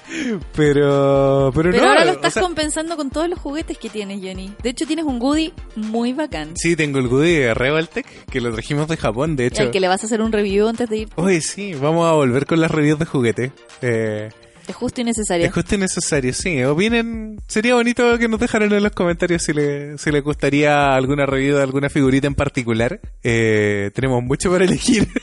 pero, 0.55 1.51
pero, 1.55 1.71
Pero 1.71 1.83
no. 1.83 1.89
ahora 1.89 2.05
lo 2.05 2.13
o 2.13 2.15
estás 2.15 2.35
sea, 2.35 2.43
compensando 2.43 2.97
con 2.97 3.11
todos 3.11 3.29
los 3.29 3.39
juguetes 3.39 3.79
que 3.79 3.89
tienes, 3.89 4.21
Johnny. 4.23 4.53
De 4.63 4.71
hecho, 4.71 4.87
tienes 4.87 5.05
un 5.05 5.19
Goody 5.19 5.53
muy 5.77 6.13
bacán. 6.13 6.53
Sí, 6.57 6.77
tengo 6.77 6.99
el 6.99 7.09
Goody 7.09 7.35
de 7.35 7.55
Revoltech, 7.55 8.07
que 8.27 8.41
lo 8.41 8.53
trajimos 8.53 8.89
de 8.89 8.97
Japón, 8.97 9.37
de 9.37 9.47
hecho. 9.47 9.63
al 9.63 9.71
que 9.71 9.81
le 9.81 9.89
vas 9.89 10.03
a 10.03 10.07
hacer 10.07 10.21
un 10.21 10.33
review 10.33 10.69
antes 10.69 10.89
de 10.89 10.99
ir. 10.99 11.09
Oye, 11.17 11.41
sí, 11.41 11.75
vamos 11.75 12.09
a 12.09 12.13
volver 12.13 12.47
con 12.47 12.61
las 12.61 12.71
reviews 12.71 12.99
de 12.99 13.07
juguete. 13.07 13.53
Eh, 13.83 14.31
Es 14.69 14.75
justo 14.77 15.01
y 15.01 15.05
necesario. 15.05 15.47
es 15.47 15.53
justo 15.53 15.75
y 15.75 15.79
necesario, 15.79 16.33
sí. 16.33 16.63
Opinen, 16.65 17.41
sería 17.49 17.75
bonito 17.75 18.19
que 18.19 18.29
nos 18.29 18.41
dejaran 18.41 18.73
en 18.73 18.83
los 18.83 18.93
comentarios 18.93 19.43
si 19.43 19.53
le, 19.53 19.99
si 19.99 20.11
les 20.11 20.23
gustaría 20.23 20.95
alguna 20.95 21.27
review 21.27 21.57
de 21.57 21.63
alguna 21.63 21.89
figurita 21.91 22.27
en 22.27 22.35
particular. 22.35 23.01
Eh, 23.23 23.91
tenemos 23.95 24.23
mucho 24.23 24.51
para 24.51 24.65
elegir. 24.65 25.09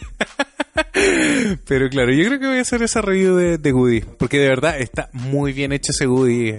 Pero 1.68 1.90
claro, 1.90 2.14
yo 2.14 2.26
creo 2.26 2.40
que 2.40 2.48
voy 2.48 2.58
a 2.58 2.62
hacer 2.62 2.82
esa 2.84 3.02
review 3.02 3.36
de, 3.36 3.58
de 3.58 3.72
Goody, 3.72 4.02
porque 4.02 4.40
de 4.40 4.48
verdad 4.48 4.80
está 4.80 5.10
muy 5.14 5.54
bien 5.54 5.72
hecho 5.72 5.92
ese 5.92 6.06
Goody. 6.06 6.50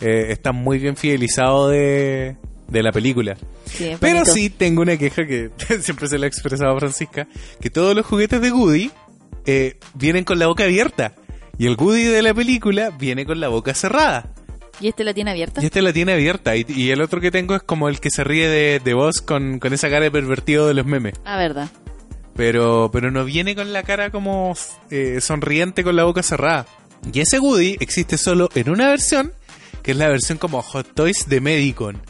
Eh, 0.00 0.26
está 0.30 0.52
muy 0.52 0.78
bien 0.78 0.96
fidelizado 0.96 1.68
de, 1.68 2.36
de 2.68 2.82
la 2.82 2.92
película. 2.92 3.36
Sí, 3.66 3.92
Pero 4.00 4.24
sí 4.24 4.50
tengo 4.50 4.82
una 4.82 4.96
queja 4.96 5.26
que 5.26 5.50
siempre 5.80 6.08
se 6.08 6.18
la 6.18 6.26
ha 6.26 6.28
expresado 6.28 6.74
a 6.76 6.78
Francisca, 6.78 7.28
que 7.60 7.70
todos 7.70 7.94
los 7.94 8.04
juguetes 8.04 8.40
de 8.40 8.50
Goody 8.50 8.90
eh, 9.46 9.78
vienen 9.94 10.24
con 10.24 10.38
la 10.38 10.46
boca 10.46 10.64
abierta. 10.64 11.12
Y 11.56 11.66
el 11.66 11.76
Goody 11.76 12.04
de 12.04 12.22
la 12.22 12.34
película 12.34 12.90
viene 12.90 13.24
con 13.24 13.38
la 13.38 13.48
boca 13.48 13.74
cerrada. 13.74 14.30
¿Y 14.80 14.88
este 14.88 15.04
la 15.04 15.14
tiene 15.14 15.30
abierta? 15.30 15.62
Y 15.62 15.66
este 15.66 15.82
la 15.82 15.92
tiene 15.92 16.12
abierta. 16.12 16.56
Y, 16.56 16.66
y 16.68 16.90
el 16.90 17.00
otro 17.00 17.20
que 17.20 17.30
tengo 17.30 17.54
es 17.54 17.62
como 17.62 17.88
el 17.88 18.00
que 18.00 18.10
se 18.10 18.24
ríe 18.24 18.48
de, 18.48 18.80
de 18.84 18.94
vos 18.94 19.20
con, 19.20 19.60
con 19.60 19.72
esa 19.72 19.88
cara 19.88 20.00
de 20.02 20.10
pervertido 20.10 20.66
de 20.66 20.74
los 20.74 20.84
memes. 20.84 21.14
Ah, 21.24 21.36
verdad. 21.38 21.68
Pero, 22.36 22.90
pero 22.92 23.10
no 23.10 23.24
viene 23.24 23.54
con 23.54 23.72
la 23.72 23.82
cara 23.82 24.10
como 24.10 24.54
eh, 24.90 25.20
sonriente 25.20 25.84
con 25.84 25.96
la 25.96 26.04
boca 26.04 26.22
cerrada. 26.22 26.66
Y 27.12 27.20
ese 27.20 27.38
Woody 27.38 27.76
existe 27.80 28.18
solo 28.18 28.48
en 28.54 28.70
una 28.70 28.88
versión, 28.88 29.32
que 29.82 29.92
es 29.92 29.96
la 29.96 30.08
versión 30.08 30.38
como 30.38 30.62
Hot 30.62 30.94
Toys 30.94 31.28
de 31.28 31.40
Medicon. 31.40 32.00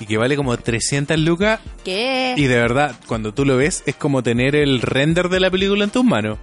Y 0.00 0.06
que 0.06 0.16
vale 0.16 0.36
como 0.36 0.56
300 0.56 1.18
lucas. 1.20 1.60
¿Qué? 1.84 2.34
Y 2.36 2.46
de 2.46 2.56
verdad, 2.56 2.96
cuando 3.06 3.32
tú 3.32 3.44
lo 3.44 3.56
ves, 3.56 3.82
es 3.86 3.94
como 3.94 4.22
tener 4.22 4.56
el 4.56 4.80
render 4.80 5.28
de 5.28 5.40
la 5.40 5.50
película 5.50 5.84
en 5.84 5.90
tus 5.90 6.04
manos. 6.04 6.38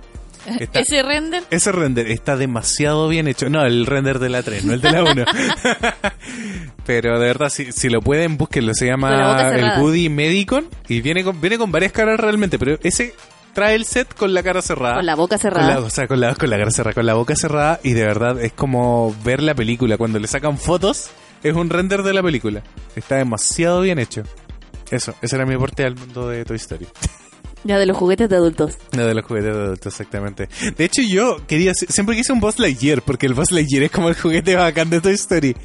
Está- 0.60 0.80
Ese 0.80 1.04
render. 1.04 1.44
ese 1.52 1.72
render 1.72 2.10
está 2.10 2.36
demasiado 2.36 3.08
bien 3.08 3.28
hecho. 3.28 3.50
No, 3.50 3.64
el 3.66 3.86
render 3.86 4.20
de 4.20 4.30
la 4.30 4.42
3, 4.44 4.66
no 4.66 4.74
el 4.74 4.82
de 4.82 4.92
la 4.92 5.04
1. 5.04 5.26
Pero 6.86 7.20
de 7.20 7.28
verdad, 7.28 7.50
si, 7.50 7.72
si 7.72 7.90
lo 7.90 8.02
pueden, 8.02 8.38
búsquenlo. 8.38 8.74
Se 8.74 8.88
llama 8.88 9.52
el 9.56 9.80
Woody 9.82 10.10
Medicon. 10.10 10.68
Y 10.88 11.02
viene 11.02 11.24
con, 11.24 11.40
viene 11.40 11.58
con 11.58 11.72
varias 11.72 11.92
caras 11.92 12.20
realmente. 12.20 12.58
Pero 12.60 12.78
ese 12.84 13.14
trae 13.54 13.76
el 13.76 13.86
set 13.86 14.14
con 14.16 14.34
la 14.34 14.42
cara 14.44 14.62
cerrada. 14.62 14.96
Con 14.96 15.06
la 15.06 15.16
boca 15.16 15.38
Con 15.38 15.52
la, 15.52 15.60
cerrada. 15.60 15.80
o 15.86 15.90
sea, 15.90 16.08
con 16.08 16.20
la, 16.20 16.36
con 16.36 16.50
la 16.50 16.58
cara 16.58 16.72
cerrada, 16.72 16.94
con 16.94 17.06
la 17.06 17.14
boca 17.14 17.36
cerrada. 17.36 17.80
Y 17.84 17.94
de 17.94 18.04
verdad 18.06 18.42
es 18.42 18.54
como 18.54 19.16
ver 19.24 19.44
la 19.44 19.54
película. 19.56 19.98
Cuando 19.98 20.20
le 20.20 20.28
sacan 20.28 20.58
fotos, 20.58 21.12
es 21.44 21.54
un 21.56 21.70
render 21.70 22.04
de 22.04 22.14
la 22.14 22.24
película. 22.24 22.64
Está 22.96 23.16
demasiado 23.18 23.82
bien 23.82 24.00
hecho. 24.00 24.24
Eso, 24.90 25.14
ese 25.22 25.36
era 25.36 25.46
mi 25.46 25.54
aporte 25.54 25.86
al 25.86 25.96
mundo 25.96 26.28
de 26.30 26.44
Toy 26.46 26.58
Story. 26.58 26.88
Ya 27.64 27.78
de 27.78 27.86
los 27.86 27.96
juguetes 27.98 28.28
de 28.30 28.36
adultos. 28.36 28.78
No, 28.94 29.06
de 29.06 29.14
los 29.14 29.26
juguetes 29.26 29.54
de 29.56 29.62
adultos, 29.62 29.94
exactamente. 29.94 30.50
De 30.76 30.84
hecho, 30.86 31.02
yo 31.08 31.38
quería, 31.48 31.74
siempre 31.74 32.16
quise 32.16 32.34
un 32.34 32.40
Buzz 32.40 32.58
Lightyear, 32.60 33.02
porque 33.04 33.28
el 33.28 33.34
Buzz 33.36 33.52
Lightyear 33.52 33.84
es 33.84 33.92
como 33.92 34.10
el 34.10 34.16
juguete 34.16 34.56
bacán 34.56 34.90
de 34.90 35.00
Toy 35.02 35.14
Story. 35.14 35.56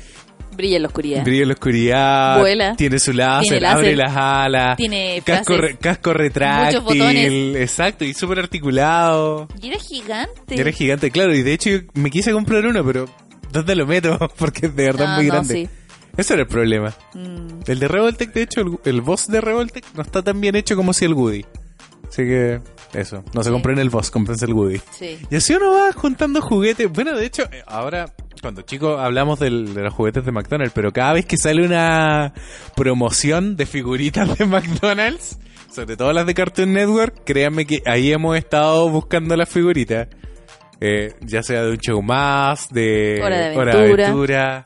Brilla 0.54 0.76
en 0.76 0.82
la 0.82 0.88
oscuridad. 0.88 1.22
Brilla 1.24 1.42
en 1.42 1.48
la 1.48 1.54
oscuridad, 1.54 2.38
Vuela. 2.40 2.76
tiene 2.76 2.98
su 2.98 3.12
láser, 3.12 3.48
Tiene 3.58 3.66
abre 3.66 3.94
las 3.96 4.16
alas, 4.16 4.76
Tiene 4.78 5.22
casco, 5.24 5.56
re- 5.58 5.76
casco 5.76 6.12
retráctil, 6.14 6.80
Muchos 6.80 6.84
botones. 6.96 7.56
exacto, 7.56 8.04
y 8.06 8.14
súper 8.14 8.38
articulado. 8.40 9.48
Y 9.60 9.68
era 9.68 9.78
gigante. 9.78 10.54
Y 10.54 10.60
era 10.60 10.72
gigante, 10.72 11.10
claro, 11.10 11.34
y 11.34 11.42
de 11.42 11.52
hecho 11.52 11.70
yo 11.70 11.78
me 11.94 12.10
quise 12.10 12.32
comprar 12.32 12.64
uno, 12.66 12.82
pero 12.84 13.04
¿dónde 13.52 13.74
lo 13.76 13.86
meto? 13.86 14.18
Porque 14.38 14.66
es 14.66 14.76
de 14.76 14.84
verdad 14.84 15.06
Ah, 15.10 15.16
muy 15.16 15.26
no, 15.26 15.32
grande. 15.34 15.54
sí. 15.54 15.68
Ese 16.16 16.32
era 16.32 16.42
el 16.44 16.48
problema. 16.48 16.94
Mm, 17.12 17.60
El 17.66 17.78
de 17.78 17.88
Revoltech, 17.88 18.32
de 18.32 18.42
hecho, 18.42 18.62
el, 18.62 18.78
el 18.86 19.00
boss 19.02 19.26
de 19.28 19.42
Revoltech 19.42 19.84
no 19.94 20.02
está 20.02 20.22
tan 20.22 20.40
bien 20.40 20.56
hecho 20.56 20.74
como 20.74 20.94
si 20.94 21.04
el 21.04 21.12
Woody. 21.12 21.44
Así 22.08 22.22
que, 22.22 22.60
eso. 22.94 23.22
No 23.34 23.42
se 23.42 23.48
Sí. 23.48 23.52
compren 23.52 23.78
el 23.78 23.90
boss, 23.90 24.10
comprense 24.10 24.46
el 24.46 24.52
Woody. 24.54 24.80
sí. 24.90 25.18
Y 25.30 25.36
así 25.36 25.54
uno 25.54 25.72
va 25.72 25.92
juntando 25.92 26.40
juguetes. 26.40 26.90
Bueno, 26.90 27.16
de 27.16 27.26
hecho, 27.26 27.42
eh, 27.52 27.62
ahora, 27.66 28.06
cuando 28.40 28.62
chicos 28.62 28.98
hablamos 29.00 29.38
del- 29.40 29.74
de 29.74 29.82
los 29.82 29.92
juguetes 29.92 30.24
de 30.24 30.32
McDonald's, 30.32 30.72
pero 30.74 30.92
cada 30.92 31.12
vez 31.14 31.26
que 31.26 31.36
sale 31.36 31.64
una 31.66 32.32
promoción 32.76 33.56
de 33.56 33.66
figuritas 33.66 34.38
de 34.38 34.44
McDonald's, 34.46 35.38
sobre 35.70 35.96
todo 35.96 36.12
las 36.12 36.26
de 36.26 36.34
Cartoon 36.34 36.72
Network, 36.72 37.22
créanme 37.24 37.66
que 37.66 37.82
ahí 37.86 38.12
hemos 38.12 38.36
estado 38.36 38.88
buscando 38.88 39.36
las 39.36 39.48
figuritas. 39.48 40.08
Eh, 40.80 41.14
ya 41.22 41.42
sea 41.42 41.62
de 41.64 41.70
un 41.70 41.78
show 41.78 42.02
más, 42.02 42.68
de 42.70 43.18
Hora 43.24 43.48
de 43.48 43.56
Hora 43.56 43.74
de 43.76 43.92
Aventura. 43.94 44.64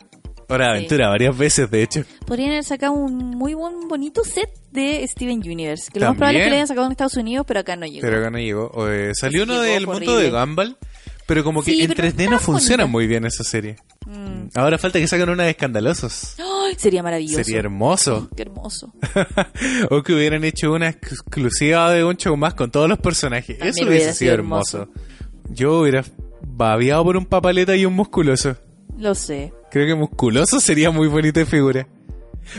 Hora 0.50 0.66
de 0.66 0.72
Sí. 0.72 0.76
Aventura, 0.78 1.08
varias 1.08 1.36
veces, 1.38 1.70
de 1.70 1.82
hecho. 1.82 2.02
Podrían 2.26 2.50
haber 2.50 2.64
sacado 2.64 2.92
un 2.92 3.16
muy 3.30 3.54
buen, 3.54 3.88
bonito 3.88 4.24
set 4.24 4.50
de 4.72 5.06
Steven 5.08 5.38
Universe. 5.38 5.90
Que 5.92 6.00
lo 6.00 6.08
más 6.08 6.16
probable 6.16 6.40
es 6.40 6.44
que 6.44 6.50
le 6.50 6.56
hayan 6.56 6.66
sacado 6.68 6.86
en 6.86 6.92
Estados 6.92 7.16
Unidos, 7.16 7.44
pero 7.46 7.60
acá 7.60 7.76
no 7.76 7.86
llegó. 7.86 8.00
Pero 8.02 8.18
acá 8.18 8.30
no 8.30 8.38
llegó. 8.38 8.66
O, 8.74 8.88
eh, 8.88 9.12
salió 9.14 9.44
uno 9.44 9.60
del 9.60 9.86
mundo 9.86 10.16
de. 10.16 10.30
Gumball, 10.30 10.76
pero 11.26 11.44
como 11.44 11.62
que 11.62 11.72
Sí, 11.72 11.82
en 11.82 11.88
pero 11.88 12.02
3D 12.08 12.08
está 12.20 12.30
no 12.30 12.38
funciona 12.38 12.84
bonita. 12.84 12.92
muy 12.92 13.06
bien 13.06 13.24
esa 13.24 13.44
serie. 13.44 13.76
Mm. 14.06 14.48
Ahora 14.54 14.78
falta 14.78 14.98
que 14.98 15.06
saquen 15.06 15.28
una 15.28 15.44
de 15.44 15.50
escandalosos. 15.50 16.34
¡Ay! 16.38 16.44
¡Ay! 16.70 16.74
Sería 16.78 17.02
maravilloso. 17.02 17.42
Sería 17.44 17.58
hermoso. 17.60 18.28
Qué 18.36 18.42
hermoso. 18.42 18.92
o 19.90 20.02
que 20.02 20.12
hubieran 20.14 20.42
hecho 20.44 20.72
una 20.72 20.88
exclusiva 20.88 21.90
de 21.92 22.04
un 22.04 22.16
show 22.16 22.36
más 22.36 22.54
con 22.54 22.70
todos 22.70 22.88
los 22.88 22.98
personajes. 22.98 23.58
También 23.58 23.70
Eso 23.74 23.84
hubiera 23.84 23.90
hubiese 24.04 24.18
sido 24.18 24.30
sido 24.30 24.34
hermoso. 24.34 24.88
Yo 25.48 25.80
hubiera 25.80 26.04
babiado 26.42 27.04
por 27.04 27.16
un 27.16 27.26
papaleta 27.26 27.76
y 27.76 27.84
un 27.86 27.94
musculoso. 27.94 28.56
Lo 28.98 29.14
sé. 29.14 29.52
Creo 29.70 29.86
que 29.86 29.94
musculoso 29.94 30.60
sería 30.60 30.90
muy 30.90 31.08
bonita 31.08 31.40
de 31.40 31.46
figura. 31.46 31.86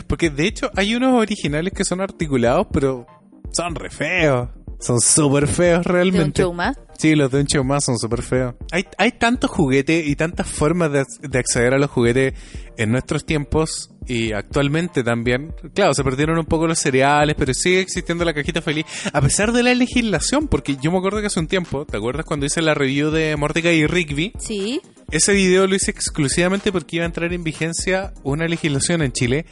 Porque 0.06 0.30
de 0.30 0.46
hecho 0.46 0.70
hay 0.76 0.94
unos 0.94 1.14
originales 1.14 1.72
que 1.72 1.84
son 1.84 2.00
articulados, 2.00 2.66
pero 2.72 3.06
son 3.52 3.74
re 3.74 3.90
feos. 3.90 4.48
Son 4.80 5.00
súper 5.00 5.46
feos 5.46 5.84
De 5.84 5.90
un 5.90 5.94
realmente. 5.94 6.42
show 6.42 6.52
más. 6.52 6.76
Sí, 6.98 7.14
los 7.14 7.30
de 7.30 7.40
un 7.40 7.46
show 7.46 7.62
más 7.64 7.84
son 7.84 7.98
súper 7.98 8.22
feos. 8.22 8.54
Hay, 8.72 8.84
hay 8.98 9.12
tantos 9.12 9.50
juguetes 9.50 10.06
y 10.08 10.16
tantas 10.16 10.48
formas 10.48 10.90
de, 10.90 11.04
de 11.20 11.38
acceder 11.38 11.74
a 11.74 11.78
los 11.78 11.90
juguetes 11.90 12.34
en 12.76 12.90
nuestros 12.90 13.24
tiempos 13.24 13.90
y 14.08 14.32
actualmente 14.32 15.04
también. 15.04 15.54
Claro, 15.74 15.94
se 15.94 16.02
perdieron 16.02 16.38
un 16.38 16.46
poco 16.46 16.66
los 16.66 16.78
cereales, 16.80 17.36
pero 17.38 17.54
sigue 17.54 17.80
existiendo 17.80 18.24
la 18.24 18.34
cajita 18.34 18.60
feliz. 18.60 18.84
A 19.12 19.20
pesar 19.20 19.52
de 19.52 19.62
la 19.62 19.74
legislación, 19.74 20.48
porque 20.48 20.76
yo 20.80 20.90
me 20.90 20.98
acuerdo 20.98 21.20
que 21.20 21.26
hace 21.26 21.38
un 21.40 21.46
tiempo, 21.48 21.84
¿te 21.84 21.96
acuerdas 21.96 22.24
cuando 22.26 22.46
hice 22.46 22.60
la 22.62 22.74
review 22.74 23.10
de 23.10 23.36
Mordecai 23.36 23.76
y 23.76 23.86
Rigby? 23.86 24.32
Sí. 24.38 24.80
Ese 25.12 25.34
video 25.34 25.66
lo 25.66 25.74
hice 25.74 25.90
exclusivamente 25.90 26.72
porque 26.72 26.96
iba 26.96 27.04
a 27.04 27.06
entrar 27.06 27.32
en 27.34 27.44
vigencia 27.44 28.14
una 28.22 28.48
legislación 28.48 29.02
en 29.02 29.12
Chile 29.12 29.44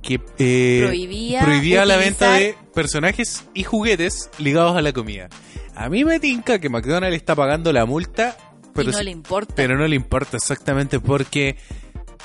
que 0.00 0.20
eh, 0.38 0.84
Prohibía 0.86 1.40
prohibía 1.42 1.84
la 1.84 1.96
venta 1.96 2.34
de 2.34 2.56
personajes 2.72 3.44
y 3.52 3.64
juguetes 3.64 4.30
ligados 4.38 4.76
a 4.76 4.80
la 4.82 4.92
comida. 4.92 5.28
A 5.74 5.88
mí 5.88 6.04
me 6.04 6.20
tinca 6.20 6.60
que 6.60 6.68
McDonald's 6.68 7.16
está 7.16 7.34
pagando 7.34 7.72
la 7.72 7.84
multa, 7.84 8.36
pero, 8.74 8.90
y 8.90 8.92
no 8.92 9.02
le 9.02 9.10
importa. 9.10 9.54
pero 9.56 9.76
no 9.76 9.88
le 9.88 9.96
importa 9.96 10.36
exactamente 10.36 11.00
porque 11.00 11.56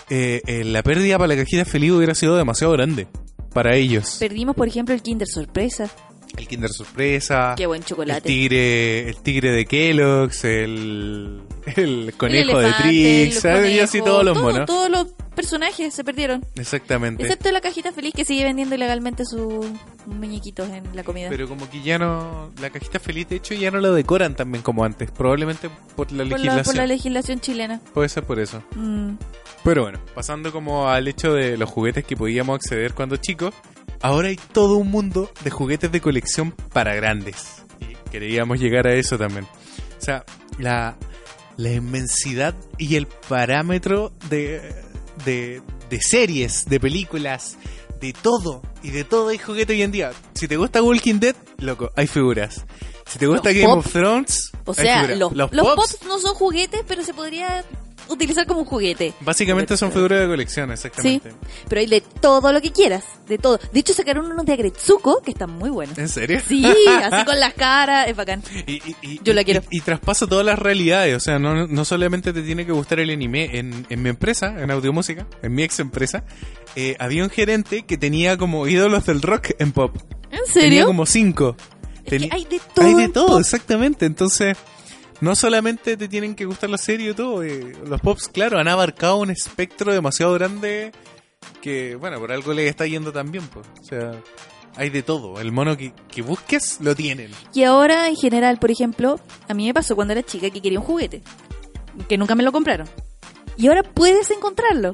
eh, 0.10 0.42
eh, 0.46 0.64
la 0.64 0.84
pérdida 0.84 1.18
para 1.18 1.30
la 1.30 1.36
cajita 1.36 1.66
feliz 1.66 1.92
hubiera 1.92 2.14
sido 2.14 2.38
demasiado 2.38 2.74
grande 2.74 3.08
para 3.54 3.76
ellos. 3.76 4.18
Perdimos, 4.20 4.56
por 4.56 4.68
ejemplo, 4.68 4.94
el 4.94 5.02
Kinder 5.02 5.28
Sorpresa. 5.28 5.90
El 6.38 6.48
Kinder 6.48 6.70
Sorpresa, 6.72 7.56
Qué 7.58 7.66
buen 7.66 7.82
el 7.82 7.86
chocolate. 7.86 8.22
tigre, 8.22 9.10
el 9.10 9.18
tigre 9.18 9.52
de 9.52 9.66
Kellogg's, 9.66 10.44
el, 10.44 11.42
el 11.76 12.14
conejo 12.16 12.60
El 12.60 12.66
de 12.68 12.74
Trix, 12.82 13.46
y 13.46 13.80
así 13.80 14.02
todos 14.02 14.24
los 14.24 14.36
todo- 14.36 14.44
monos. 14.44 14.66
Todos 14.68 14.90
los 14.90 15.08
personajes 15.36 15.94
se 15.94 16.04
perdieron. 16.04 16.46
Exactamente. 16.56 17.24
Excepto 17.24 17.52
la 17.52 17.62
cajita 17.62 17.92
feliz 17.92 18.14
que 18.16 18.24
sigue 18.26 18.44
vendiendo 18.44 18.76
ilegalmente 18.76 19.24
sus 19.26 19.66
muñequitos 20.06 20.70
en 20.70 20.84
la 20.96 21.04
comida. 21.04 21.30
Pero 21.30 21.48
como 21.48 21.70
que 21.70 21.82
ya 21.82 21.98
no. 22.00 22.52
La 22.62 22.70
cajita 22.70 23.00
feliz, 23.00 23.28
de 23.30 23.38
hecho, 23.38 23.54
ya 23.54 23.70
no 23.72 23.80
lo 23.80 23.94
decoran 23.94 24.36
también 24.36 24.64
como 24.64 24.84
antes. 24.84 25.10
Probablemente 25.12 25.70
por 25.96 26.12
la 26.12 26.24
por, 26.24 26.30
la, 26.32 26.38
legislación. 26.38 26.64
por 26.66 26.76
la 26.76 26.88
legislación 26.88 27.40
chilena. 27.40 27.82
Puede 27.94 28.10
ser 28.10 28.24
por 28.24 28.40
eso. 28.40 28.64
Mm. 28.76 29.14
Pero 29.64 29.84
bueno, 29.84 30.00
pasando 30.16 30.52
como 30.52 30.88
al 30.90 31.08
hecho 31.08 31.34
de 31.34 31.58
los 31.58 31.70
juguetes 31.70 32.06
que 32.06 32.16
podíamos 32.16 32.56
acceder 32.56 32.94
cuando 32.94 33.18
chicos, 33.18 33.54
ahora 34.02 34.30
hay 34.30 34.38
todo 34.54 34.78
un 34.78 34.90
mundo 34.92 35.32
de 35.44 35.50
juguetes 35.50 35.92
de 35.92 36.02
colección 36.02 36.52
para 36.74 36.96
grandes. 36.96 37.64
Y 37.80 37.96
queríamos 38.10 38.60
llegar 38.60 38.88
a 38.88 38.94
eso 38.94 39.18
también. 39.18 39.46
O 39.46 40.04
sea, 40.04 40.24
la, 40.60 40.98
la 41.58 41.72
inmensidad 41.72 42.56
y 42.78 42.96
el 42.96 43.08
parámetro 43.08 44.12
de, 44.30 44.76
de, 45.26 45.62
de 45.90 46.02
series, 46.02 46.66
de 46.66 46.80
películas, 46.80 47.58
de 48.00 48.14
todo. 48.14 48.62
Y 48.84 48.92
de 48.92 49.04
todo 49.04 49.30
hay 49.30 49.38
juguete 49.38 49.74
hoy 49.74 49.82
en 49.82 49.92
día. 49.92 50.12
Si 50.34 50.48
te 50.48 50.56
gusta 50.58 50.82
Walking 50.84 51.20
Dead, 51.20 51.36
loco, 51.60 51.92
hay 51.96 52.08
figuras. 52.08 52.66
Si 53.08 53.18
te 53.20 53.26
gusta 53.28 53.50
Los 53.50 53.58
Game 53.58 53.68
pop. 53.74 53.86
of 53.86 53.92
Thrones, 53.92 54.52
O 54.66 54.74
sea, 54.74 55.08
los, 55.16 55.32
los, 55.34 55.52
los 55.54 55.66
pops, 55.76 55.96
pops 55.96 56.06
no 56.08 56.20
son 56.20 56.36
juguetes, 56.36 56.82
pero 56.88 57.04
se 57.04 57.14
podría 57.14 57.64
utilizar 58.10 58.46
como 58.48 58.62
un 58.62 58.66
juguete. 58.66 59.14
básicamente 59.22 59.78
son 59.78 59.92
figuras 59.92 60.22
de 60.22 60.28
colección, 60.28 60.72
exactamente. 60.72 61.32
Pero 61.68 61.82
hay 61.82 61.88
de 61.88 62.02
todo 62.02 62.52
lo 62.54 62.62
que 62.62 62.72
quieras, 62.72 63.04
de 63.28 63.38
todo. 63.38 63.60
De 63.72 63.80
hecho, 63.80 63.94
sacaron 63.94 64.32
unos 64.32 64.46
de 64.46 64.54
Agretsuko 64.54 65.22
que 65.22 65.32
están 65.32 65.52
muy 65.52 65.70
buenos. 65.70 65.98
¿En 65.98 66.10
serio? 66.10 66.40
Sí, 66.48 66.64
así 67.04 67.26
con 67.26 67.40
las 67.40 67.54
caras, 67.54 68.08
es 68.08 68.16
bacán. 68.16 68.42
Y, 68.66 68.74
y- 68.74 68.96
y- 69.02 69.20
Yo 69.24 69.34
la 69.34 69.44
quiero. 69.44 69.62
Y, 69.70 69.78
y 69.78 69.82
traspasa 69.82 70.28
todas 70.28 70.46
las 70.46 70.58
realidades. 70.60 71.16
O 71.16 71.20
sea, 71.20 71.40
no, 71.40 71.68
no 71.68 71.86
solamente 71.86 72.34
te 72.34 72.42
tiene 72.42 72.66
que 72.66 72.72
gustar 72.72 73.00
el 73.00 73.10
anime. 73.10 73.58
En, 73.58 73.86
en 73.90 74.02
mi 74.02 74.10
empresa, 74.10 74.56
en 74.62 74.72
Audiomúsica, 74.72 75.28
en 75.42 75.54
mi 75.54 75.64
ex 75.64 75.80
empresa, 75.80 76.24
eh, 76.76 76.96
había 77.00 77.24
un 77.24 77.30
gerente 77.30 77.86
que 77.86 77.98
tenía 77.98 78.38
como 78.38 78.68
ídolos 78.68 79.06
del 79.06 79.22
rock 79.22 79.50
en 79.60 79.72
pop. 79.72 79.96
¿En 80.30 80.40
Tenía 80.40 80.46
serio? 80.54 80.86
como 80.88 81.06
cinco. 81.06 81.56
Es 82.06 82.22
que 82.22 82.30
hay 82.32 82.46
de 82.46 82.60
todo. 82.74 82.86
Hay 82.86 82.94
de 82.96 83.10
todo, 83.10 83.28
pop. 83.28 83.40
exactamente. 83.40 84.06
Entonces, 84.06 84.56
no 85.22 85.36
solamente 85.36 85.98
te 85.98 86.08
tienen 86.08 86.36
que 86.36 86.46
gustar 86.46 86.70
las 86.70 86.82
series 86.82 87.12
y 87.12 87.16
todo. 87.16 87.44
eh, 87.44 87.76
los 87.86 88.02
pops, 88.02 88.28
claro, 88.28 88.60
han 88.60 88.68
abarcado 88.68 89.18
un 89.18 89.32
espectro 89.32 89.94
demasiado 89.94 90.34
grande 90.34 90.92
que, 91.62 91.96
bueno, 91.96 92.20
por 92.20 92.32
algo 92.32 92.54
le 92.54 92.68
está 92.68 92.86
yendo 92.86 93.12
tan 93.12 93.32
bien. 93.32 93.48
Pues. 93.48 93.68
O 93.82 93.84
sea, 93.84 94.12
hay 94.76 94.90
de 94.90 95.04
todo. 95.04 95.40
El 95.40 95.52
mono 95.52 95.76
que, 95.78 95.94
que 96.10 96.22
busques, 96.22 96.80
lo 96.82 96.96
tienen. 96.96 97.32
Y 97.54 97.64
ahora, 97.64 98.08
en 98.08 98.16
general, 98.16 98.58
por 98.60 98.72
ejemplo, 98.72 99.20
a 99.48 99.54
mí 99.54 99.66
me 99.66 99.74
pasó 99.74 99.96
cuando 99.96 100.14
era 100.14 100.24
chica 100.24 100.50
que 100.50 100.62
quería 100.62 100.80
un 100.80 100.86
juguete. 100.86 101.22
Que 102.08 102.18
nunca 102.18 102.36
me 102.36 102.44
lo 102.44 102.52
compraron. 102.52 102.88
Y 103.58 103.68
ahora 103.68 103.84
puedes 103.84 104.30
encontrarlo. 104.30 104.94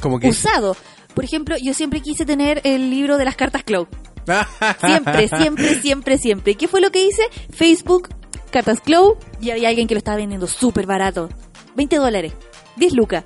Como 0.00 0.20
que... 0.20 0.28
Usado. 0.28 0.76
Por 1.14 1.24
ejemplo, 1.24 1.56
yo 1.62 1.74
siempre 1.74 2.00
quise 2.00 2.24
tener 2.26 2.60
el 2.64 2.90
libro 2.90 3.16
de 3.16 3.24
las 3.24 3.36
cartas 3.36 3.64
Cloud. 3.64 3.86
Siempre, 4.80 5.28
siempre, 5.28 5.80
siempre, 5.80 6.18
siempre. 6.18 6.52
¿Y 6.52 6.54
qué 6.54 6.68
fue 6.68 6.80
lo 6.80 6.90
que 6.90 7.04
hice? 7.06 7.22
Facebook, 7.50 8.08
cartas 8.52 8.80
Cloud, 8.80 9.14
y 9.40 9.50
había 9.50 9.68
alguien 9.68 9.88
que 9.88 9.94
lo 9.94 9.98
estaba 9.98 10.18
vendiendo 10.18 10.46
súper 10.46 10.86
barato. 10.86 11.28
20 11.74 11.96
dólares. 11.96 12.32
10 12.76 12.92
lucas. 12.94 13.24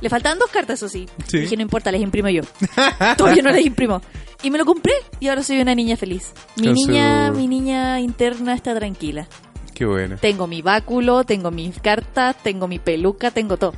Le 0.00 0.08
faltaban 0.08 0.38
dos 0.38 0.50
cartas, 0.50 0.78
eso 0.78 0.88
sí. 0.88 1.06
Sí. 1.26 1.40
Dije, 1.40 1.56
no 1.56 1.62
importa, 1.62 1.92
les 1.92 2.00
imprimo 2.02 2.28
yo. 2.28 2.42
Todavía 3.16 3.42
no 3.42 3.50
les 3.50 3.66
imprimo. 3.66 4.00
Y 4.42 4.50
me 4.50 4.58
lo 4.58 4.64
compré 4.64 4.94
y 5.20 5.28
ahora 5.28 5.42
soy 5.42 5.60
una 5.60 5.74
niña 5.74 5.96
feliz. 5.96 6.32
Mi 6.56 6.72
niña, 6.72 7.28
su- 7.28 7.34
mi 7.38 7.48
niña 7.48 8.00
interna 8.00 8.54
está 8.54 8.74
tranquila. 8.74 9.26
Qué 9.74 9.84
bueno. 9.84 10.16
Tengo 10.20 10.46
mi 10.46 10.62
báculo, 10.62 11.24
tengo 11.24 11.50
mis 11.50 11.78
cartas, 11.80 12.36
tengo 12.42 12.68
mi 12.68 12.78
peluca, 12.78 13.30
tengo 13.32 13.56
todo. 13.56 13.74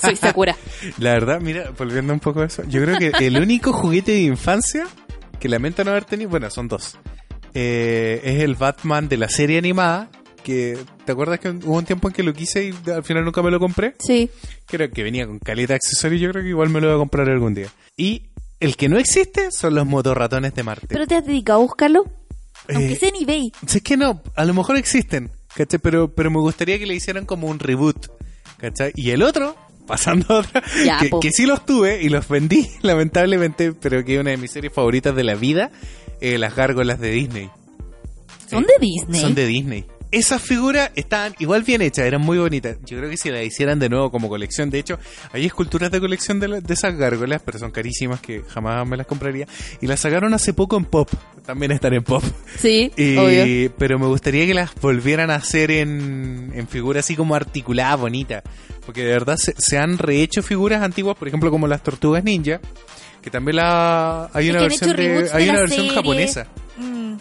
Soy 0.00 0.16
Sakura. 0.16 0.56
La 0.98 1.12
verdad, 1.12 1.40
mira, 1.40 1.70
volviendo 1.76 2.12
un 2.12 2.20
poco 2.20 2.40
a 2.40 2.46
eso, 2.46 2.62
yo 2.64 2.82
creo 2.82 2.98
que 2.98 3.26
el 3.26 3.38
único 3.40 3.72
juguete 3.72 4.12
de 4.12 4.22
infancia 4.22 4.86
que 5.38 5.48
lamento 5.48 5.84
no 5.84 5.90
haber 5.90 6.04
tenido, 6.04 6.30
bueno, 6.30 6.50
son 6.50 6.66
dos. 6.68 6.96
Eh, 7.60 8.20
es 8.22 8.42
el 8.44 8.54
Batman 8.54 9.08
de 9.08 9.16
la 9.16 9.28
serie 9.28 9.58
animada, 9.58 10.10
que 10.44 10.78
¿te 11.04 11.10
acuerdas 11.12 11.40
que 11.40 11.48
hubo 11.50 11.76
un 11.76 11.84
tiempo 11.84 12.06
en 12.06 12.14
que 12.14 12.22
lo 12.22 12.32
quise 12.32 12.66
y 12.68 12.90
al 12.90 13.02
final 13.02 13.24
nunca 13.24 13.42
me 13.42 13.50
lo 13.50 13.58
compré? 13.58 13.94
Sí. 13.98 14.30
Creo 14.66 14.88
que 14.90 15.02
venía 15.02 15.26
con 15.26 15.40
calidad 15.40 15.70
de 15.70 15.74
accesorio, 15.74 16.18
yo 16.18 16.30
creo 16.30 16.44
que 16.44 16.50
igual 16.50 16.68
me 16.68 16.80
lo 16.80 16.86
voy 16.86 16.94
a 16.94 16.98
comprar 16.98 17.28
algún 17.28 17.54
día. 17.54 17.66
Y 17.96 18.26
el 18.60 18.76
que 18.76 18.88
no 18.88 18.96
existe 18.98 19.50
son 19.50 19.74
los 19.74 19.86
motorratones 19.86 20.54
de 20.54 20.62
Marte. 20.62 20.86
¿Pero 20.88 21.06
te 21.08 21.16
has 21.16 21.26
dedicado 21.26 21.58
a 21.58 21.62
buscarlo? 21.62 22.04
Aunque 22.72 22.92
Eh, 22.92 22.96
sea 22.96 23.08
en 23.08 23.16
eBay. 23.22 23.52
Si 23.66 23.78
es 23.78 23.82
que 23.82 23.96
no, 23.96 24.22
a 24.36 24.44
lo 24.44 24.54
mejor 24.54 24.76
existen, 24.76 25.30
¿cachai? 25.56 25.80
Pero, 25.80 26.14
pero 26.14 26.30
me 26.30 26.38
gustaría 26.38 26.78
que 26.78 26.86
le 26.86 26.94
hicieran 26.94 27.24
como 27.26 27.48
un 27.48 27.58
reboot, 27.58 28.06
¿cachai? 28.58 28.92
Y 28.94 29.10
el 29.10 29.22
otro, 29.22 29.56
pasando 29.86 30.26
a 30.34 30.38
otra, 30.40 30.62
Ya, 30.84 30.98
que, 31.00 31.10
que 31.20 31.32
sí 31.32 31.44
los 31.46 31.66
tuve 31.66 32.00
y 32.02 32.08
los 32.08 32.28
vendí, 32.28 32.68
lamentablemente, 32.82 33.72
pero 33.72 34.04
que 34.04 34.14
es 34.14 34.20
una 34.20 34.30
de 34.30 34.36
mis 34.36 34.52
series 34.52 34.72
favoritas 34.72 35.16
de 35.16 35.24
la 35.24 35.34
vida, 35.34 35.70
eh, 36.20 36.38
las 36.38 36.54
gárgolas 36.54 37.00
de 37.00 37.10
Disney. 37.10 37.50
Son 38.48 38.64
Eh, 38.64 38.66
de 38.66 38.86
Disney. 38.86 39.20
Son 39.20 39.34
de 39.34 39.46
Disney. 39.46 39.84
Esas 40.10 40.40
figuras 40.40 40.90
estaban 40.94 41.34
igual 41.38 41.64
bien 41.64 41.82
hechas, 41.82 42.06
eran 42.06 42.22
muy 42.22 42.38
bonitas. 42.38 42.78
Yo 42.86 42.96
creo 42.96 43.10
que 43.10 43.18
si 43.18 43.30
las 43.30 43.44
hicieran 43.44 43.78
de 43.78 43.90
nuevo 43.90 44.10
como 44.10 44.30
colección, 44.30 44.70
de 44.70 44.78
hecho, 44.78 44.98
hay 45.34 45.44
esculturas 45.44 45.90
de 45.90 46.00
colección 46.00 46.40
de, 46.40 46.48
la- 46.48 46.60
de 46.62 46.72
esas 46.72 46.96
gárgolas, 46.96 47.42
pero 47.44 47.58
son 47.58 47.70
carísimas 47.70 48.18
que 48.22 48.42
jamás 48.48 48.88
me 48.88 48.96
las 48.96 49.06
compraría. 49.06 49.46
Y 49.82 49.86
las 49.86 50.00
sacaron 50.00 50.32
hace 50.32 50.54
poco 50.54 50.78
en 50.78 50.86
Pop, 50.86 51.10
también 51.44 51.72
están 51.72 51.92
en 51.92 52.02
Pop. 52.04 52.24
Sí, 52.58 52.90
Y- 52.96 53.18
obvio. 53.18 53.74
pero 53.76 53.98
me 53.98 54.06
gustaría 54.06 54.46
que 54.46 54.54
las 54.54 54.74
volvieran 54.80 55.30
a 55.30 55.34
hacer 55.34 55.70
en, 55.70 56.52
en 56.54 56.66
figuras 56.68 57.04
así 57.04 57.14
como 57.14 57.34
articuladas, 57.34 58.00
bonitas. 58.00 58.42
Porque 58.86 59.02
de 59.04 59.12
verdad 59.12 59.36
se, 59.36 59.52
se 59.58 59.76
han 59.76 59.98
rehecho 59.98 60.42
figuras 60.42 60.80
antiguas, 60.82 61.18
por 61.18 61.28
ejemplo, 61.28 61.50
como 61.50 61.66
las 61.68 61.82
tortugas 61.82 62.24
ninja. 62.24 62.62
Que 63.22 63.30
también 63.30 63.56
la, 63.56 64.30
hay 64.32 64.50
una 64.50 64.60
versión, 64.62 64.96
de, 64.96 65.30
hay 65.32 65.44
de 65.44 65.50
una 65.50 65.58
versión 65.60 65.80
serie. 65.86 65.94
japonesa. 65.94 66.46
Mm, 66.76 67.14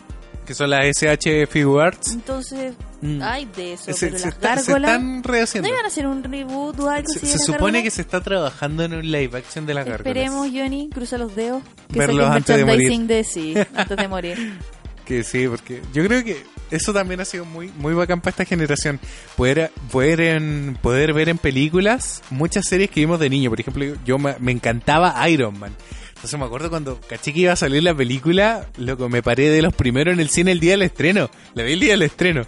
Que 0.45 0.53
son 0.53 0.69
las 0.69 0.85
SH 0.85 1.47
Figure 1.47 1.83
Arts. 1.85 2.11
entonces, 2.11 2.73
Mm. 2.99 3.21
hay 3.21 3.45
de 3.45 3.73
eso, 3.73 3.93
Se, 3.93 4.07
pero 4.07 4.17
se 4.17 4.25
las 4.25 4.33
está- 4.33 4.57
se 4.57 4.71
están 4.71 5.23
rehaciendo. 5.23 5.69
¿No 5.69 5.75
iban 5.75 5.85
a 5.85 5.87
hacer 5.87 6.07
un 6.07 6.23
reboot 6.23 6.79
o 6.79 6.89
algo 6.89 7.07
Se, 7.09 7.19
así 7.19 7.27
se 7.27 7.37
supone 7.37 7.59
gárgolas? 7.59 7.83
que 7.83 7.91
se 7.91 8.01
está 8.01 8.21
trabajando 8.21 8.83
en 8.85 8.93
un 8.95 9.11
live 9.11 9.37
action 9.37 9.67
de 9.67 9.73
las 9.75 9.85
gárgolas. 9.85 10.07
Esperemos, 10.15 10.47
Johnny, 10.51 10.89
cruza 10.91 11.17
los 11.19 11.35
dedos. 11.35 11.61
Que 11.93 11.99
Verlos 11.99 12.27
antes 12.27 12.57
de 12.57 12.65
merchandising 12.65 13.05
de 13.07 13.23
sí, 13.23 13.53
antes 13.75 13.97
de 13.97 14.07
morir. 14.07 14.57
Que 15.07 15.23
sí, 15.23 15.47
porque 15.47 15.81
yo 15.93 16.03
creo 16.05 16.21
que 16.21 16.43
eso 16.69 16.91
también 16.91 17.21
ha 17.21 17.25
sido 17.25 17.45
muy 17.45 17.71
muy 17.77 17.93
bacán 17.93 18.19
para 18.19 18.31
esta 18.31 18.43
generación. 18.45 18.99
Poder, 19.37 19.71
poder, 19.89 20.41
poder 20.81 21.13
ver 21.13 21.29
en 21.29 21.37
películas 21.37 22.21
muchas 22.29 22.67
series 22.67 22.89
que 22.89 22.99
vimos 22.99 23.17
de 23.19 23.29
niño. 23.29 23.49
Por 23.49 23.61
ejemplo, 23.61 23.85
yo 24.05 24.17
me, 24.17 24.35
me 24.39 24.51
encantaba 24.51 25.29
Iron 25.29 25.57
Man. 25.57 25.73
Entonces 26.09 26.37
me 26.37 26.45
acuerdo 26.45 26.69
cuando 26.69 26.99
caché 26.99 27.31
que 27.31 27.41
iba 27.41 27.53
a 27.53 27.55
salir 27.55 27.83
la 27.83 27.95
película, 27.95 28.67
loco, 28.77 29.07
me 29.07 29.21
paré 29.21 29.49
de 29.49 29.61
los 29.61 29.73
primeros 29.73 30.13
en 30.13 30.19
el 30.19 30.29
cine 30.29 30.51
el 30.51 30.59
día 30.59 30.71
del 30.71 30.81
estreno. 30.81 31.29
La 31.53 31.63
vi 31.63 31.73
el 31.73 31.79
día 31.79 31.91
del 31.91 32.01
estreno. 32.01 32.41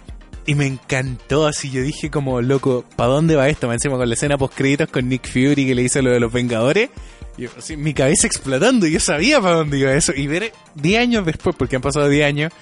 Y 0.44 0.54
me 0.54 0.66
encantó 0.66 1.46
así, 1.46 1.70
yo 1.70 1.80
dije 1.80 2.10
como, 2.10 2.42
loco, 2.42 2.84
¿para 2.96 3.10
dónde 3.10 3.36
va 3.36 3.48
esto? 3.48 3.68
Me 3.68 3.74
encima 3.74 3.96
con 3.96 4.08
la 4.08 4.14
escena 4.14 4.36
post 4.36 4.54
créditos 4.54 4.88
con 4.88 5.08
Nick 5.08 5.28
Fury 5.28 5.66
que 5.66 5.74
le 5.74 5.82
hizo 5.82 6.02
lo 6.02 6.10
de 6.10 6.18
los 6.18 6.32
Vengadores. 6.32 6.90
Mi 7.78 7.94
cabeza 7.94 8.26
explotando, 8.26 8.86
yo 8.86 9.00
sabía 9.00 9.40
para 9.40 9.56
dónde 9.56 9.78
iba 9.78 9.92
eso. 9.92 10.12
Y 10.14 10.26
ver 10.26 10.52
10 10.74 11.00
años 11.00 11.26
después, 11.26 11.56
porque 11.56 11.76
han 11.76 11.82
pasado 11.82 12.08
10 12.08 12.26
años, 12.26 12.52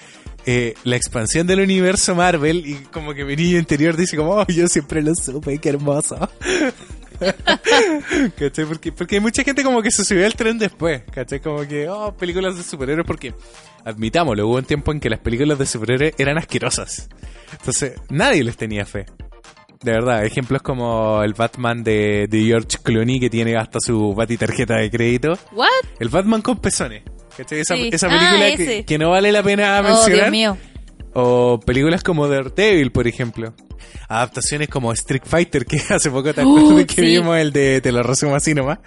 eh, 0.45 0.73
la 0.83 0.95
expansión 0.95 1.45
del 1.47 1.59
universo 1.59 2.15
Marvel 2.15 2.65
y 2.65 2.75
como 2.91 3.13
que 3.13 3.25
mi 3.25 3.35
niño 3.35 3.57
interior 3.57 3.97
dice 3.97 4.15
como, 4.15 4.31
oh, 4.31 4.47
yo 4.47 4.67
siempre 4.67 5.01
lo 5.01 5.13
supe, 5.13 5.59
qué 5.59 5.69
hermoso. 5.69 6.17
¿Cachai? 8.37 8.65
Porque, 8.65 8.91
porque 8.91 9.15
hay 9.15 9.21
mucha 9.21 9.43
gente 9.43 9.63
como 9.63 9.81
que 9.81 9.91
se 9.91 10.05
subió 10.05 10.25
al 10.25 10.35
tren 10.35 10.57
después, 10.57 11.03
¿cachai? 11.11 11.41
Como 11.41 11.67
que, 11.67 11.89
oh, 11.89 12.15
películas 12.15 12.55
de 12.55 12.63
superhéroes, 12.63 13.05
porque, 13.05 13.33
admitámoslo, 13.83 14.47
hubo 14.47 14.55
un 14.55 14.63
tiempo 14.63 14.91
en 14.93 14.99
que 14.99 15.09
las 15.09 15.19
películas 15.19 15.59
de 15.59 15.65
superhéroes 15.65 16.13
eran 16.17 16.37
asquerosas. 16.37 17.09
Entonces, 17.51 17.93
nadie 18.09 18.43
les 18.43 18.55
tenía 18.55 18.85
fe. 18.85 19.05
De 19.81 19.91
verdad, 19.93 20.25
ejemplos 20.25 20.61
como 20.61 21.23
el 21.23 21.33
Batman 21.33 21.83
de, 21.83 22.27
de 22.29 22.41
George 22.43 22.77
Clooney 22.83 23.19
que 23.19 23.29
tiene 23.29 23.55
hasta 23.55 23.79
su 23.79 24.13
bati 24.13 24.35
tarjeta 24.37 24.75
de 24.75 24.91
crédito. 24.91 25.37
¿What? 25.53 25.67
El 25.99 26.09
Batman 26.09 26.41
con 26.41 26.57
pezones. 26.57 27.03
¿Cachai? 27.37 27.59
Esa, 27.61 27.75
Sí. 27.75 27.89
esa 27.93 28.07
Ah, 28.07 28.09
película 28.09 28.55
que, 28.57 28.63
ese. 28.63 28.85
que 28.85 28.97
no 28.97 29.11
vale 29.11 29.31
la 29.31 29.41
pena 29.41 29.79
Oh, 29.79 29.83
mencionar. 29.83 30.15
Dios 30.19 30.31
mío. 30.31 30.57
O 31.13 31.59
películas 31.65 32.03
como 32.03 32.27
Daredevil, 32.27 32.91
por 32.91 33.07
ejemplo. 33.07 33.53
Adaptaciones 34.09 34.67
como 34.67 34.91
Street 34.91 35.21
Fighter, 35.25 35.65
que 35.65 35.77
hace 35.89 36.09
poco 36.11 36.33
te 36.33 36.41
acuerdas 36.41 36.71
Uh, 36.71 36.85
que 36.85 36.95
sí. 36.95 37.01
vimos 37.01 37.37
el 37.37 37.53
de 37.53 37.79
Te 37.79 37.91
lo 37.93 38.03
resumo 38.03 38.35
así 38.35 38.53
nomás. 38.53 38.79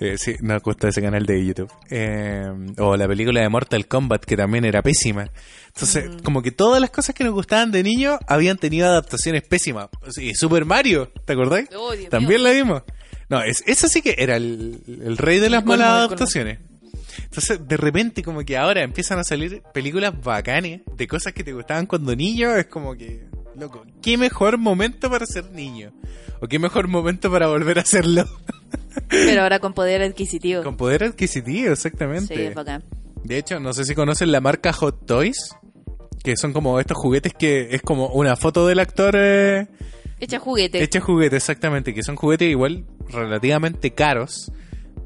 Eh, 0.00 0.16
sí, 0.18 0.36
nos 0.40 0.62
gusta 0.62 0.88
ese 0.88 1.02
canal 1.02 1.26
de 1.26 1.44
YouTube. 1.44 1.70
Eh, 1.90 2.46
o 2.78 2.96
la 2.96 3.08
película 3.08 3.40
de 3.40 3.48
Mortal 3.48 3.86
Kombat, 3.88 4.24
que 4.24 4.36
también 4.36 4.64
era 4.64 4.80
pésima. 4.82 5.28
Entonces, 5.68 6.08
Mm. 6.10 6.18
como 6.22 6.40
que 6.42 6.52
todas 6.52 6.80
las 6.80 6.90
cosas 6.90 7.14
que 7.14 7.24
nos 7.24 7.32
gustaban 7.32 7.72
de 7.72 7.82
niños 7.82 8.18
habían 8.26 8.58
tenido 8.58 8.86
adaptaciones 8.86 9.42
pésimas. 9.42 9.88
Y 10.16 10.34
Super 10.34 10.64
Mario, 10.64 11.10
¿te 11.24 11.32
acordáis? 11.32 11.68
Oh, 11.76 11.92
También 12.10 12.42
la 12.44 12.50
vimos. 12.52 12.82
No, 13.28 13.42
es, 13.42 13.62
eso 13.66 13.88
sí 13.88 14.00
que 14.00 14.14
era 14.18 14.36
el, 14.36 14.80
el 15.04 15.16
rey 15.18 15.38
de 15.40 15.50
las 15.50 15.64
malas 15.64 15.88
colmo. 15.88 15.98
adaptaciones. 16.06 16.58
Entonces, 17.24 17.66
de 17.66 17.76
repente, 17.76 18.22
como 18.22 18.44
que 18.44 18.56
ahora 18.56 18.82
empiezan 18.82 19.18
a 19.18 19.24
salir 19.24 19.62
películas 19.74 20.14
bacanes 20.22 20.82
de 20.96 21.06
cosas 21.08 21.32
que 21.32 21.42
te 21.44 21.52
gustaban 21.52 21.86
cuando 21.86 22.14
niño. 22.14 22.54
Es 22.56 22.66
como 22.66 22.94
que, 22.96 23.26
loco, 23.56 23.84
qué 24.00 24.16
mejor 24.16 24.56
momento 24.58 25.10
para 25.10 25.26
ser 25.26 25.50
niño. 25.50 25.92
O 26.40 26.46
qué 26.46 26.58
mejor 26.60 26.86
momento 26.86 27.30
para 27.30 27.48
volver 27.48 27.78
a 27.78 27.82
hacerlo. 27.82 28.24
Pero 29.08 29.42
ahora 29.42 29.58
con 29.58 29.72
poder 29.74 30.02
adquisitivo. 30.02 30.62
Con 30.62 30.76
poder 30.76 31.04
adquisitivo, 31.04 31.66
Sí, 31.66 31.72
exactamente. 31.72 32.46
es 32.48 32.54
bacán. 32.54 32.84
de 33.24 33.38
hecho, 33.38 33.60
no 33.60 33.72
sé 33.72 33.84
si 33.84 33.94
conocen 33.94 34.32
la 34.32 34.40
marca 34.40 34.72
Hot 34.72 35.06
Toys. 35.06 35.54
Que 36.24 36.36
son 36.36 36.52
como 36.52 36.80
estos 36.80 36.96
juguetes 36.98 37.32
que 37.32 37.68
es 37.70 37.80
como 37.82 38.08
una 38.08 38.34
foto 38.36 38.66
del 38.66 38.80
actor 38.80 39.14
eh, 39.16 39.68
Echa 40.18 40.40
juguete. 40.40 40.82
hecha 40.82 41.00
juguete, 41.00 41.36
exactamente. 41.36 41.94
Que 41.94 42.02
son 42.02 42.16
juguetes 42.16 42.48
igual 42.50 42.84
relativamente 43.08 43.92
caros. 43.92 44.50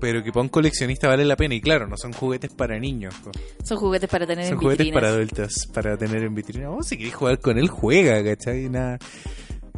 Pero 0.00 0.24
que 0.24 0.32
para 0.32 0.40
un 0.42 0.48
coleccionista 0.48 1.06
vale 1.08 1.24
la 1.24 1.36
pena. 1.36 1.54
Y 1.54 1.60
claro, 1.60 1.86
no 1.86 1.96
son 1.96 2.12
juguetes 2.12 2.50
para 2.52 2.76
niños. 2.78 3.14
po. 3.22 3.30
Son 3.62 3.76
juguetes 3.78 4.08
para 4.10 4.26
tener 4.26 4.46
Son 4.46 4.54
en 4.54 4.58
juguetes 4.60 4.86
vitrinas. 4.86 5.00
para 5.02 5.14
adultos, 5.14 5.68
para 5.72 5.96
tener 5.98 6.22
en 6.24 6.34
vitrina. 6.34 6.70
Vos 6.70 6.86
si 6.88 6.96
querés 6.96 7.14
jugar 7.14 7.38
con 7.40 7.58
él, 7.58 7.68
juega, 7.68 8.24
¿cachai? 8.24 8.68
Nada, 8.68 8.98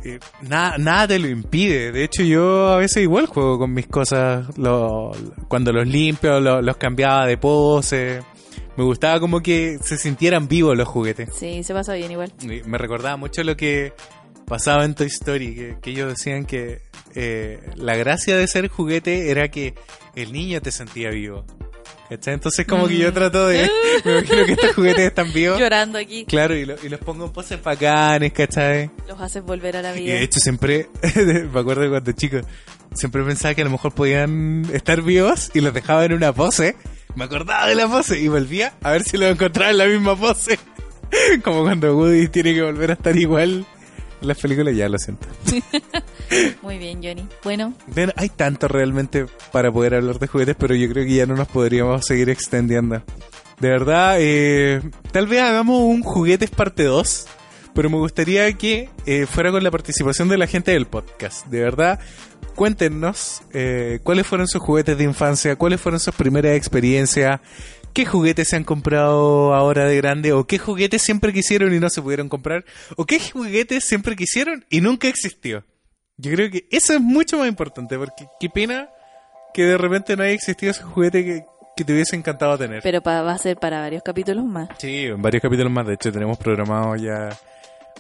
eh, 0.04 0.18
nada, 0.42 0.76
nada 0.78 1.08
te 1.08 1.18
lo 1.18 1.28
impide. 1.28 1.92
De 1.92 2.04
hecho, 2.04 2.22
yo 2.22 2.68
a 2.68 2.76
veces 2.78 3.02
igual 3.02 3.26
juego 3.26 3.58
con 3.58 3.72
mis 3.72 3.86
cosas. 3.86 4.46
lo- 4.58 5.12
cuando 5.48 5.72
los 5.72 5.86
limpio, 5.86 6.40
lo- 6.40 6.62
los 6.62 6.76
cambiaba 6.76 7.26
de 7.26 7.36
pose. 7.38 8.20
Me 8.76 8.84
gustaba 8.84 9.20
como 9.20 9.40
que 9.40 9.78
se 9.82 9.96
sintieran 9.96 10.48
vivos 10.48 10.76
los 10.76 10.88
juguetes. 10.88 11.30
Sí, 11.34 11.62
se 11.62 11.72
pasa 11.72 11.94
bien 11.94 12.10
igual. 12.10 12.32
Y 12.42 12.62
me 12.68 12.76
recordaba 12.78 13.16
mucho 13.16 13.42
lo 13.44 13.56
que 13.56 13.92
pasaba 14.46 14.84
en 14.84 14.94
Toy 14.94 15.06
Story, 15.06 15.54
que, 15.54 15.76
que 15.80 15.90
ellos 15.90 16.08
decían 16.08 16.44
que 16.44 16.82
eh, 17.14 17.60
la 17.76 17.96
gracia 17.96 18.36
de 18.36 18.46
ser 18.48 18.68
juguete 18.68 19.30
era 19.30 19.48
que 19.48 19.74
el 20.16 20.32
niño 20.32 20.60
te 20.60 20.70
sentía 20.72 21.10
vivo. 21.10 21.44
¿Cachai? 22.08 22.34
Entonces 22.34 22.66
como 22.66 22.86
que 22.86 22.98
yo 22.98 23.10
Mm. 23.10 23.14
trato 23.14 23.46
de... 23.48 23.70
me 24.04 24.12
imagino 24.18 24.44
que 24.46 24.52
estos 24.52 24.74
juguetes 24.74 25.06
están 25.06 25.32
vivos. 25.32 25.58
Llorando 25.58 25.98
aquí. 25.98 26.24
Claro, 26.26 26.54
y, 26.54 26.64
lo- 26.66 26.76
y 26.82 26.88
los 26.88 27.00
pongo 27.00 27.24
en 27.26 27.32
poses 27.32 27.62
bacanes, 27.62 28.32
¿cachai? 28.32 28.90
Los 29.08 29.20
haces 29.20 29.42
volver 29.42 29.76
a 29.78 29.82
la 29.82 29.96
Y 29.96 30.00
vida. 30.04 30.14
de 30.14 30.22
hecho 30.22 30.38
siempre, 30.40 30.88
me 31.52 31.58
acuerdo 31.60 31.88
cuando 31.88 32.12
chico, 32.12 32.38
siempre 32.94 33.22
pensaba 33.24 33.54
que 33.54 33.62
a 33.62 33.64
lo 33.64 33.70
mejor 33.70 33.92
podían 33.94 34.66
estar 34.72 35.00
vivos 35.02 35.50
y 35.54 35.60
los 35.60 35.72
dejaba 35.72 36.04
en 36.04 36.12
una 36.12 36.32
pose. 36.32 36.76
Me 37.14 37.24
acordaba 37.24 37.66
de 37.68 37.74
la 37.74 37.88
pose 37.88 38.18
y 38.20 38.28
volvía 38.28 38.74
a 38.82 38.90
ver 38.90 39.04
si 39.04 39.16
los 39.16 39.30
encontraba 39.30 39.70
en 39.70 39.78
la 39.78 39.86
misma 39.86 40.14
pose. 40.16 40.58
Como 41.44 41.62
cuando 41.62 41.96
Woody 41.96 42.28
tiene 42.28 42.54
que 42.54 42.62
volver 42.62 42.90
a 42.90 42.94
estar 42.94 43.16
igual 43.16 43.64
las 44.24 44.38
películas, 44.38 44.74
ya 44.74 44.88
lo 44.88 44.98
siento. 44.98 45.26
Muy 46.62 46.78
bien, 46.78 47.02
Johnny. 47.02 47.26
Bueno, 47.42 47.74
hay 48.16 48.28
tanto 48.28 48.68
realmente 48.68 49.26
para 49.52 49.70
poder 49.72 49.94
hablar 49.94 50.18
de 50.18 50.26
juguetes, 50.26 50.56
pero 50.58 50.74
yo 50.74 50.88
creo 50.88 51.04
que 51.04 51.14
ya 51.14 51.26
no 51.26 51.34
nos 51.34 51.48
podríamos 51.48 52.06
seguir 52.06 52.30
extendiendo. 52.30 53.02
De 53.60 53.68
verdad, 53.68 54.16
eh, 54.18 54.82
tal 55.12 55.26
vez 55.26 55.42
hagamos 55.42 55.80
un 55.80 56.02
juguetes 56.02 56.50
parte 56.50 56.84
2, 56.84 57.26
pero 57.74 57.88
me 57.90 57.98
gustaría 57.98 58.52
que 58.54 58.88
eh, 59.06 59.26
fuera 59.26 59.50
con 59.50 59.62
la 59.62 59.70
participación 59.70 60.28
de 60.28 60.38
la 60.38 60.46
gente 60.46 60.72
del 60.72 60.86
podcast. 60.86 61.46
De 61.46 61.60
verdad, 61.60 62.00
cuéntenos 62.54 63.42
eh, 63.52 64.00
cuáles 64.02 64.26
fueron 64.26 64.48
sus 64.48 64.62
juguetes 64.62 64.98
de 64.98 65.04
infancia, 65.04 65.56
cuáles 65.56 65.80
fueron 65.80 66.00
sus 66.00 66.14
primeras 66.14 66.56
experiencias, 66.56 67.40
qué 67.94 68.04
juguetes 68.04 68.48
se 68.48 68.56
han 68.56 68.64
comprado 68.64 69.54
ahora 69.54 69.86
de 69.86 69.96
grande, 69.96 70.32
o 70.32 70.46
qué 70.46 70.58
juguetes 70.58 71.00
siempre 71.02 71.32
quisieron 71.32 71.72
y 71.74 71.80
no 71.80 71.88
se 71.88 72.02
pudieron 72.02 72.28
comprar, 72.28 72.64
o 72.96 73.06
qué 73.06 73.18
juguetes 73.20 73.84
siempre 73.84 74.16
quisieron 74.16 74.64
y 74.68 74.80
nunca 74.80 75.08
existió. 75.08 75.64
Yo 76.16 76.30
creo 76.32 76.50
que 76.50 76.66
eso 76.70 76.92
es 76.92 77.00
mucho 77.00 77.38
más 77.38 77.48
importante, 77.48 77.96
porque 77.96 78.26
qué 78.38 78.50
pena 78.50 78.88
que 79.54 79.62
de 79.64 79.78
repente 79.78 80.16
no 80.16 80.22
haya 80.24 80.32
existido 80.32 80.70
ese 80.72 80.82
juguete 80.82 81.24
que, 81.24 81.44
que 81.76 81.84
te 81.84 81.92
hubiese 81.92 82.14
encantado 82.16 82.58
tener. 82.58 82.82
pero 82.82 83.00
pa- 83.02 83.22
va 83.22 83.32
a 83.32 83.38
ser 83.38 83.56
para 83.56 83.80
varios 83.80 84.02
capítulos 84.02 84.44
más. 84.44 84.68
Sí, 84.78 85.06
en 85.06 85.22
varios 85.22 85.42
capítulos 85.42 85.72
más, 85.72 85.86
de 85.86 85.94
hecho 85.94 86.12
tenemos 86.12 86.36
programado 86.38 86.94
ya 86.96 87.30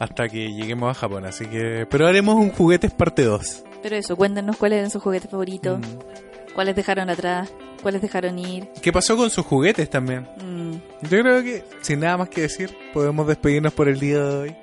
hasta 0.00 0.28
que 0.28 0.52
lleguemos 0.52 0.90
a 0.90 0.94
Japón, 0.98 1.24
así 1.24 1.46
que... 1.46 1.86
Pero 1.88 2.06
haremos 2.08 2.34
un 2.36 2.50
juguetes 2.50 2.92
parte 2.92 3.22
2. 3.22 3.64
Pero 3.82 3.96
eso, 3.96 4.16
cuéntenos 4.16 4.56
cuáles 4.56 4.78
eran 4.78 4.90
sus 4.90 5.02
juguetes 5.02 5.30
favoritos, 5.30 5.78
Mm. 5.78 6.52
cuáles 6.54 6.74
dejaron 6.74 7.10
atrás, 7.10 7.52
cuáles 7.84 8.02
dejaron 8.02 8.36
ir. 8.38 8.68
¿Qué 8.82 8.92
pasó 8.92 9.16
con 9.16 9.30
sus 9.30 9.46
juguetes 9.46 9.88
también? 9.88 10.26
Mm, 10.42 10.72
Yo 11.08 11.20
creo 11.20 11.42
que, 11.44 11.62
sin 11.82 12.00
nada 12.00 12.16
más 12.16 12.28
que 12.28 12.40
decir, 12.40 12.76
podemos 12.92 13.28
despedirnos 13.28 13.72
por 13.72 13.88
el 13.88 14.00
día 14.00 14.18
de 14.18 14.34
hoy. 14.36 14.56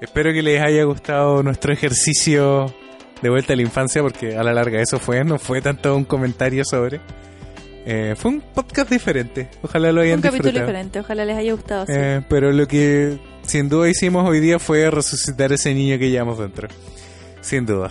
Espero 0.00 0.32
que 0.32 0.40
les 0.42 0.62
haya 0.62 0.82
gustado 0.84 1.42
nuestro 1.42 1.72
ejercicio 1.72 2.74
de 3.20 3.28
vuelta 3.30 3.52
a 3.52 3.56
la 3.56 3.62
infancia, 3.62 4.00
porque 4.02 4.36
a 4.36 4.42
la 4.42 4.52
larga 4.54 4.80
eso 4.80 4.98
fue, 4.98 5.22
no 5.24 5.38
fue 5.38 5.60
tanto 5.60 5.94
un 5.94 6.04
comentario 6.04 6.64
sobre. 6.64 7.00
Eh, 7.84 8.14
fue 8.16 8.30
un 8.32 8.40
podcast 8.40 8.88
diferente. 8.90 9.48
Ojalá 9.62 9.92
lo 9.92 10.00
hayan 10.00 10.16
un 10.16 10.22
capítulo 10.22 10.50
disfrutado. 10.50 10.66
diferente, 10.68 11.00
ojalá 11.00 11.24
les 11.24 11.36
haya 11.36 11.52
gustado. 11.52 11.86
sí. 11.86 11.92
Eh, 11.94 12.22
pero 12.28 12.52
lo 12.52 12.66
que 12.66 13.18
sin 13.44 13.68
duda 13.68 13.88
hicimos 13.88 14.28
hoy 14.28 14.40
día 14.40 14.58
fue 14.60 14.88
resucitar 14.90 15.52
ese 15.52 15.74
niño 15.74 15.98
que 15.98 16.08
llevamos 16.10 16.38
dentro. 16.38 16.68
Sin 17.42 17.66
duda. 17.66 17.90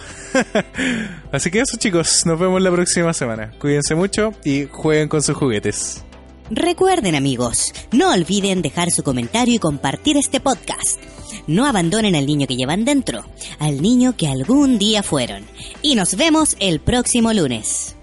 Así 1.32 1.52
que 1.52 1.60
eso 1.60 1.78
chicos, 1.78 2.26
nos 2.26 2.40
vemos 2.40 2.62
la 2.62 2.72
próxima 2.72 3.14
semana. 3.14 3.52
Cuídense 3.60 3.94
mucho 3.94 4.34
y 4.44 4.66
jueguen 4.72 5.10
con 5.10 5.22
sus 5.22 5.36
juguetes. 5.36 6.04
Recuerden 6.50 7.16
amigos, 7.16 7.72
no 7.92 8.12
olviden 8.12 8.62
dejar 8.62 8.92
su 8.92 9.04
comentario 9.04 9.56
y 9.56 9.60
compartir 9.60 10.18
este 10.18 10.40
podcast. 10.40 11.00
No 11.48 11.66
abandonen 11.66 12.16
al 12.16 12.26
niño 12.26 12.48
que 12.48 12.56
llevan 12.56 12.86
dentro, 12.86 13.26
al 13.60 13.82
niño 13.82 14.16
que 14.18 14.28
algún 14.28 14.78
día 14.78 15.04
fueron. 15.04 15.46
Y 15.82 15.96
nos 15.96 16.16
vemos 16.16 16.56
el 16.60 16.80
próximo 16.80 17.32
lunes. 17.34 17.96